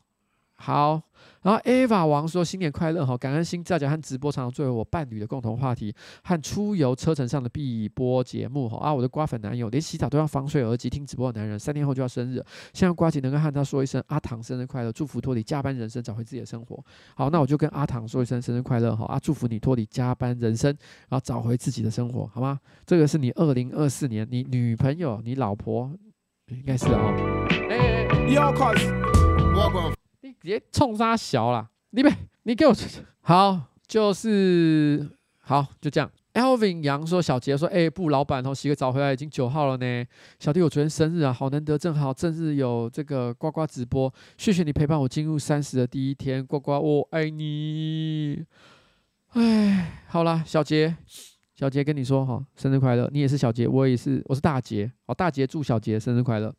[0.55, 1.03] 好。
[1.43, 5.95] 然后 Ava 王说新年快乐哈，感恩心大家和直播常常作为我伴侣的共同话题
[6.25, 16.85] 和出游车程上的必播节目哈啊，我的瓜粉男友连洗澡都要防水耳机听直播的男人，三天后就要生日，希望瓜姐能够和他说一声阿唐生日快乐，祝福脱离加班人生，找回自己的生活。
[17.15, 20.71] 好，那我就跟阿唐说一声生日快乐哈啊，祝福你脱离加班人生，
[21.09, 22.59] 然后找回自己的生活，好吗？
[22.85, 25.91] 这个是你二零二四年你女朋友、你老婆
[26.51, 27.15] 应该是啊。
[27.69, 28.29] 哎哎
[30.29, 32.75] 你直接冲杀小了，你别，你给我
[33.23, 35.09] 好，就是
[35.39, 36.11] 好，就这样。
[36.35, 40.05] Alvin 杨说，小杰说，哎、欸，不，老板，哦，洗个澡回来已经九号了呢。
[40.39, 48.45] 小弟，我昨天生日啊，好难得，正好正日有这个呱呱直播，谢谢你陪伴我进入三十的第一天，呱呱，我爱你。
[49.31, 50.95] 哎，好啦，小杰，
[51.57, 56.55] 小杰跟你说哈，生日快乐，你也是小杰，我也是，我是大杰，好，大杰祝小杰生日快乐。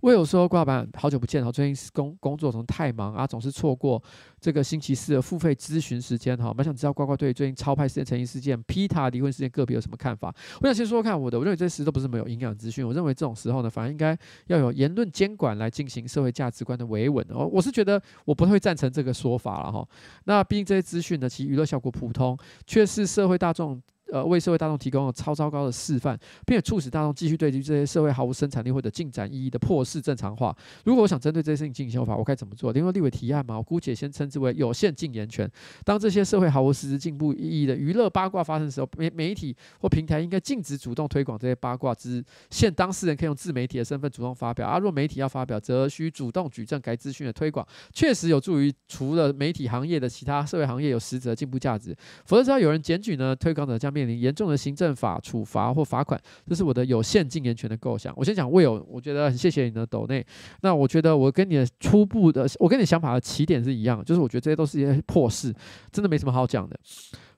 [0.00, 1.50] 我有说，挂板，好久不见哈！
[1.50, 4.00] 最近工工作总太忙啊，总是错过
[4.40, 6.54] 这个星期四的付费咨询时间哈。
[6.54, 10.32] 蛮想知道呱呱对最近超派事件、陈沂事件、皮塔离婚事件个别有什么看法？
[10.60, 12.86] 我想先说说看我的，我认为这些都不是没有营养资讯。
[12.86, 17.44] 我认为这种时候呢，反而应该要有言论监管来进行社会价值观的维稳哦。
[17.50, 19.84] 我是觉得我不会赞成这个说法了哈。
[20.26, 23.82] 那毕竟这些资讯呢，其实娱乐效果普通，却是社会大众。
[24.12, 30.56] 呃为社会大众提供了超糟糕的示范，并且促使大众继续对于这些社会毫无生产力或者进展意义的破事正常化。
[30.84, 32.72] 如果我想针对这些事情进行修法，我该怎么做？
[32.72, 35.50] 因为立委提案嘛，我姑且先称之为有限禁言权。
[35.84, 44.66] 当这些社会毫无实质进步意义的娱乐八卦发生的时候，媒媒体或平台应该禁止主动推广这些八卦，只限当事人可以用自媒体的身份主动发表。
[44.66, 51.96] 而若媒体要发表，则需主动举证该资讯的推广确实有助于除了媒体行业的其他社会行业有实质的进步价值。
[52.24, 56.20] 否则，只要有人检举呢，推广者将面临严重的行政法处罚或罚款。
[56.46, 58.14] 这是我的有限禁言权的构想。
[58.16, 60.24] 我先讲 Will，我觉得很谢谢你的抖内。
[60.60, 65.52] 那我觉得我跟你的初步的，我跟你想法的起点是一样，就是我觉得这些都是一些破事，
[65.90, 66.78] 真的没什么好讲的。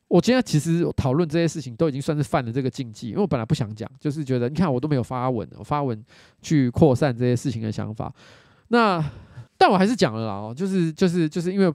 [0.09, 6.05] 我今天其实讨论这些事情都已经算是犯了这个禁忌，因为我本来不想讲，就是觉得你看我都没有发文，我发文
[6.43, 8.13] 去扩散这些事情的想法。
[8.69, 9.05] 那
[9.57, 11.73] 但我还是讲了啦，哦，就是就是就是因为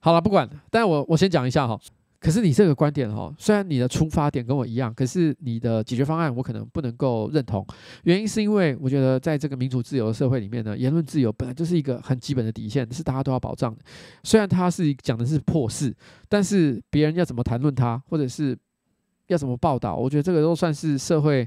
[0.00, 1.78] 好了，不管，但我我先讲一下哈。
[2.24, 7.62] 可是你这个观点哈，虽然你的出发点跟我一样，可是你的解决方案我可能不能够认同。
[8.04, 13.82] 原因是因为我觉得在这个民主自由的社会里面呢，言论自由本来就是一个很基本的底线，是大家都要保障的。
[14.22, 15.94] 虽然它是讲的是破事，
[16.26, 18.56] 但是别人要怎么谈论它，或者是
[19.26, 21.46] 要怎么报道，我觉得这个都算是社会，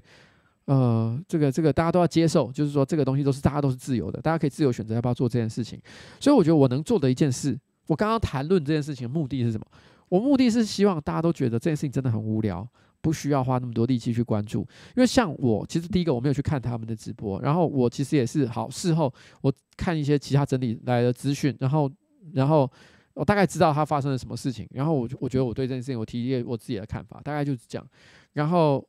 [0.65, 5.81] 呃，这个这个大家都要接受，就是说这个东西都是大家都是自由的，大家可以自由选择要不要做这件事情。
[6.19, 7.57] 所以我觉得我能做的一件事，
[7.87, 9.65] 我刚刚谈论这件事情的目的是什么？
[10.09, 12.67] 我目的是希望大家都觉得这件事情真的很无聊，
[13.01, 14.61] 不需要花那么多力气去关注。
[14.95, 21.91] 因为像我，其实第一个我没有去看他们的直播，然后我其实也是好事后我看一些其他整理来的资讯，然后
[22.33, 22.69] 然后
[23.13, 27.87] 我大概知道他发生了什么事情，然后我我觉得我对这件事情我提一我自己的看法，大概就是这样。
[28.33, 28.85] 然后，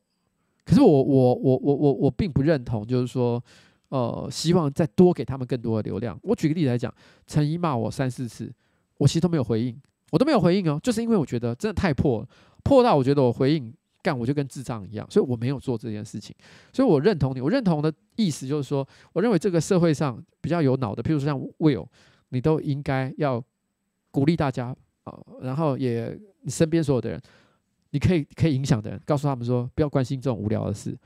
[0.65, 3.43] 可是我我我我我我并不认同，就是说，
[3.89, 6.19] 呃，希望再多给他们更多的流量。
[6.23, 6.93] 我举个例子来讲，
[7.27, 8.53] 陈怡骂我三四次，
[8.99, 9.75] 我其实都没有回应。
[10.11, 12.29] 我都没有回应哦，就是因为我觉得真的太破了，
[12.63, 13.73] 破到我觉得我回应
[14.03, 16.35] 干我就跟智障一样，所以我没有做这件事情。
[16.73, 21.87] 所以我认同你，我认同的意思就是说，我认为这个社会上比较有脑的，譬如说像 Will，
[22.31, 23.43] 你都应该要
[24.11, 27.21] 鼓励大家啊，然后也你身边所有的人，
[27.91, 30.97] 你可以可以影响的人，告诉他们说不要关心这种无聊的事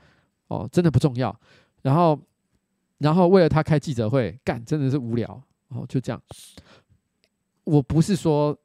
[0.47, 1.37] 哦，真的不重要。
[1.81, 2.17] 然后
[2.99, 6.21] 然后为了他开记者会干真的是无聊哦，就这样。
[7.65, 8.57] 我不是说。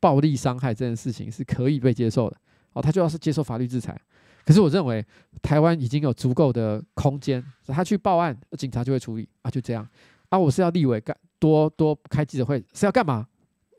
[0.00, 2.36] 暴力伤害这件事情是可以被接受的
[2.72, 3.98] 哦，他就要是接受法律制裁。
[4.44, 5.04] 可是我认为
[5.42, 9.88] 台湾已经有足够的空间，他去报案，警察就会处理啊，就这样
[10.28, 10.38] 啊。
[10.38, 13.26] 我是要立委干多多开记者会是要干嘛？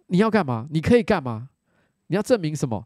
[0.08, 0.68] 你要干嘛？
[0.70, 1.50] 你可以干嘛？
[2.08, 2.86] 你要证明什么？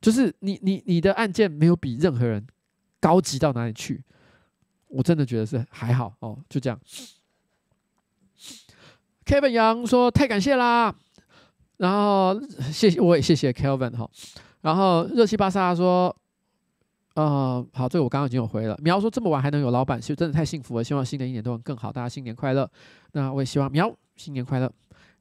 [0.00, 2.44] 就是你你你的案件没有比任何人
[3.00, 4.02] 高级到哪里去，
[4.88, 6.78] 我真的觉得是还好哦，就这样。
[9.24, 10.94] Kevin 杨说太感谢啦。
[11.76, 12.40] 然后
[12.72, 14.08] 谢谢，我也谢谢 Kelvin 哈。
[14.62, 16.14] 然后热气巴萨说，
[17.14, 18.78] 呃，好，这个我刚刚已经有回了。
[18.82, 20.84] 苗说这么晚还能有老板，是真的太幸福了。
[20.84, 22.70] 希望新的一年都能更好，大家新年快乐。
[23.12, 24.72] 那我也希望苗新年快乐。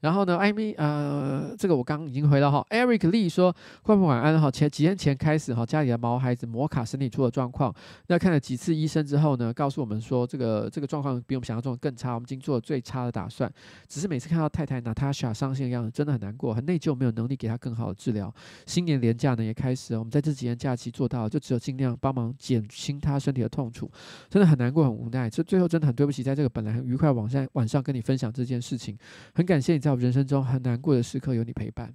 [0.04, 2.66] 然后呢，艾米，呃，这个我刚已经回了哈。
[2.72, 4.52] Eric Lee 说，观众晚安哈。
[4.52, 7.74] 前几天前开始哈，家里的毛孩子摩卡身体出了状况，
[8.08, 13.50] 那看了几次医生之后呢，告诉我们说，这个这个状况比我们想象中更差，我们已经做了最差的打算。
[13.88, 18.30] 只是每次看到太太 Natasha 伤心的样子，真的很难过，很内疚，没有能力给她更好的治疗。
[18.66, 23.90] 新年连假呢也开始了，我们在这几天假期做到，就只有尽量帮忙减轻她身体的痛楚，
[24.30, 25.30] 真的很难过，很无奈。
[25.30, 28.98] 这最后真的很对不起，在这个本来很愉快晚上晚上跟你分享这件事情，
[29.34, 30.64] 很感谢你在人生中很。
[30.64, 31.94] 难过的时刻有你陪伴，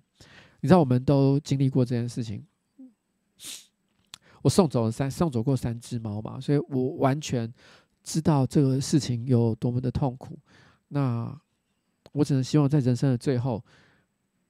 [0.61, 2.45] 你知道我们都经历过这件事情。
[4.43, 7.51] 我送走了三送走过三只猫嘛，所以我完全
[8.03, 10.39] 知道这个事情有多么的痛苦。
[10.89, 11.35] 那
[12.13, 13.65] 我只能希望在人生的最后，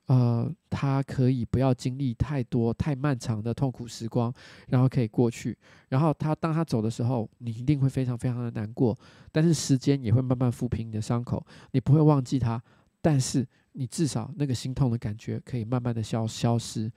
[0.07, 4.35] 呃，他可以不要经历太多太漫长的痛苦时光，
[4.67, 5.57] 然后可以过去。
[5.91, 8.99] 然后他当他走的时候，你一定会非常非常的难过，
[9.31, 12.61] 但是时间也会慢慢抚平你的伤口，你不会忘记他，
[13.01, 13.47] 但是。
[13.73, 16.91] 你至少那个心痛的感觉可以慢慢的消消失。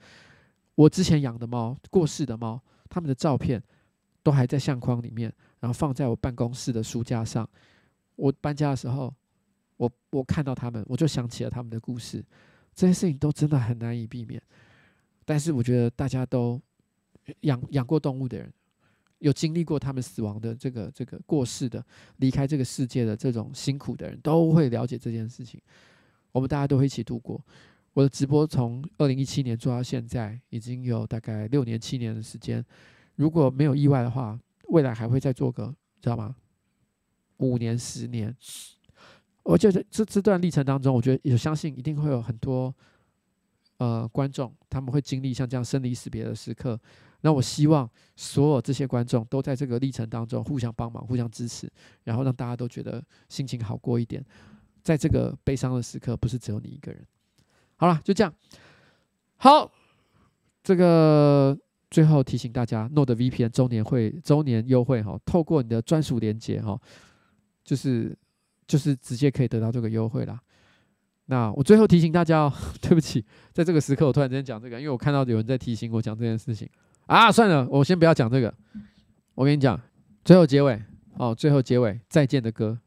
[0.74, 3.62] 我之前养的猫，过世的猫，它们的照片
[4.20, 7.48] 都还在相框里面，然后放在我办公室的书架上。
[8.16, 9.14] 我搬家的时候，
[9.76, 12.24] 我我看到它们，我就想起了他们的故事。
[12.74, 14.42] 这些事情都真的很难以避免。
[15.24, 16.60] 但是我觉得大家都
[17.42, 18.52] 养养过动物的人，
[19.18, 21.84] 有经历过他们死亡的这个这个过世的
[22.16, 25.60] 离开这个世界的这种辛苦的人，都会了解这件事情。
[26.32, 27.40] 我们大家都会一起度过。
[27.94, 32.64] 我的直播从二零一七年做到现在，已经有大概六年、七年的时间。
[33.16, 34.38] 如果没有意外的话，
[34.68, 36.34] 未来还会再做个，知道吗？
[37.36, 38.34] 五年、十年。
[39.42, 42.74] 我觉得这这段历程当中，我觉得也相信一定会有很多，
[43.76, 46.80] 呃观众他们会经历像这样生离死别的时刻。
[47.20, 51.70] 那我希望所有这些观众都在这个历程当中互相帮忙、互相支持，
[52.04, 54.24] 然后让大家都觉得心情好过一点。
[54.82, 57.06] 在这个悲伤的时刻，不是只有你一个人。
[57.76, 58.32] 好了，就这样。
[59.36, 59.70] 好，
[60.62, 61.56] 这个
[61.90, 66.80] 最后提醒大家，NordVPN 周年会周年优惠哈，透过你的专属连接哈，
[67.64, 68.16] 就是
[68.66, 70.40] 就是直接可以得到这个优惠啦。
[71.26, 72.52] 那我最后提醒大家哦，
[72.82, 76.68] 对不起，在这个时刻我突然之间讲这个，因为我看到有人在提醒我讲这件事情。
[77.06, 78.52] 啊，算了，我先不要讲这个。
[79.34, 79.80] 我跟你讲，
[80.24, 80.80] 最后结尾
[81.16, 82.78] 哦，最后结尾，再见的歌。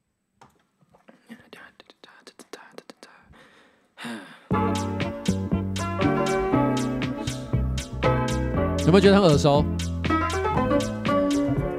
[8.85, 9.65] 有没有觉得很耳熟？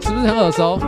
[0.00, 0.78] 是不是很耳熟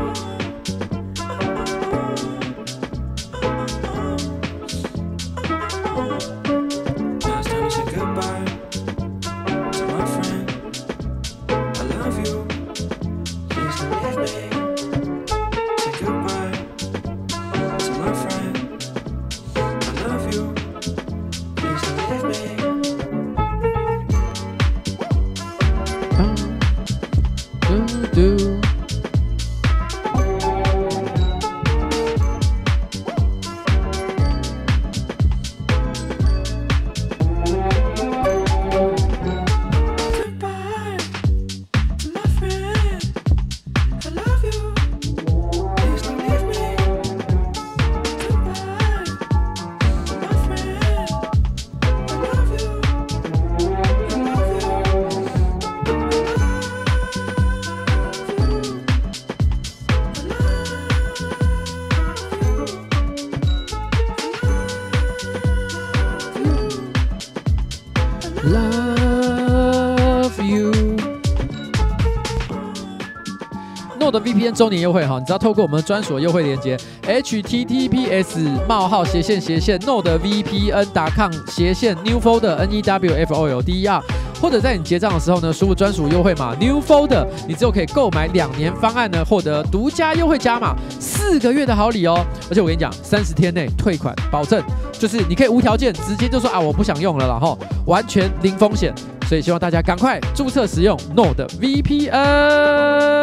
[74.52, 83.34] 周年优惠哈，你只要透过我们的专属优惠链接 https 冒号斜线斜线 node v p n com 斜线 new folder n e w f
[83.34, 84.02] o l d e r，
[84.40, 92.24] 或者在你结账的时候呢，输入专属优惠码 new folder，你之后可以购买两年方案呢，获得独家优惠加码四个月的好礼哦。
[92.50, 94.62] 而且我跟你讲，三十天内退款保证，
[94.92, 98.94] 就是你可以无条件直接就说啊，我不想用了，然后完全零风险。
[99.28, 103.17] 所以希望大家赶快注册使用 Node VPN。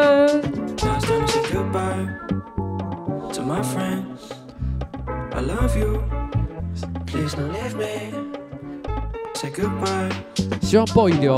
[10.61, 11.37] 希望 Boy 流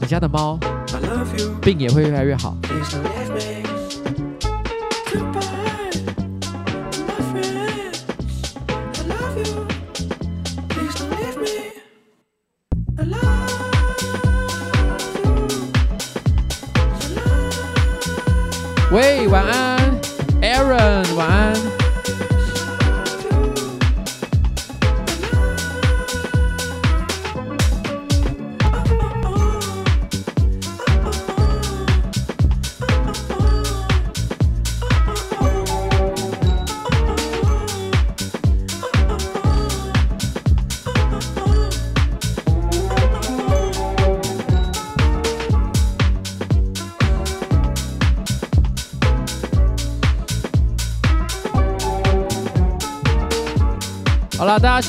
[0.00, 0.58] 你家的猫，
[1.60, 2.56] 病也会越来越好。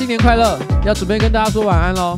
[0.06, 0.56] 新年快乐！
[0.84, 2.16] 要准备跟大家说晚安喽。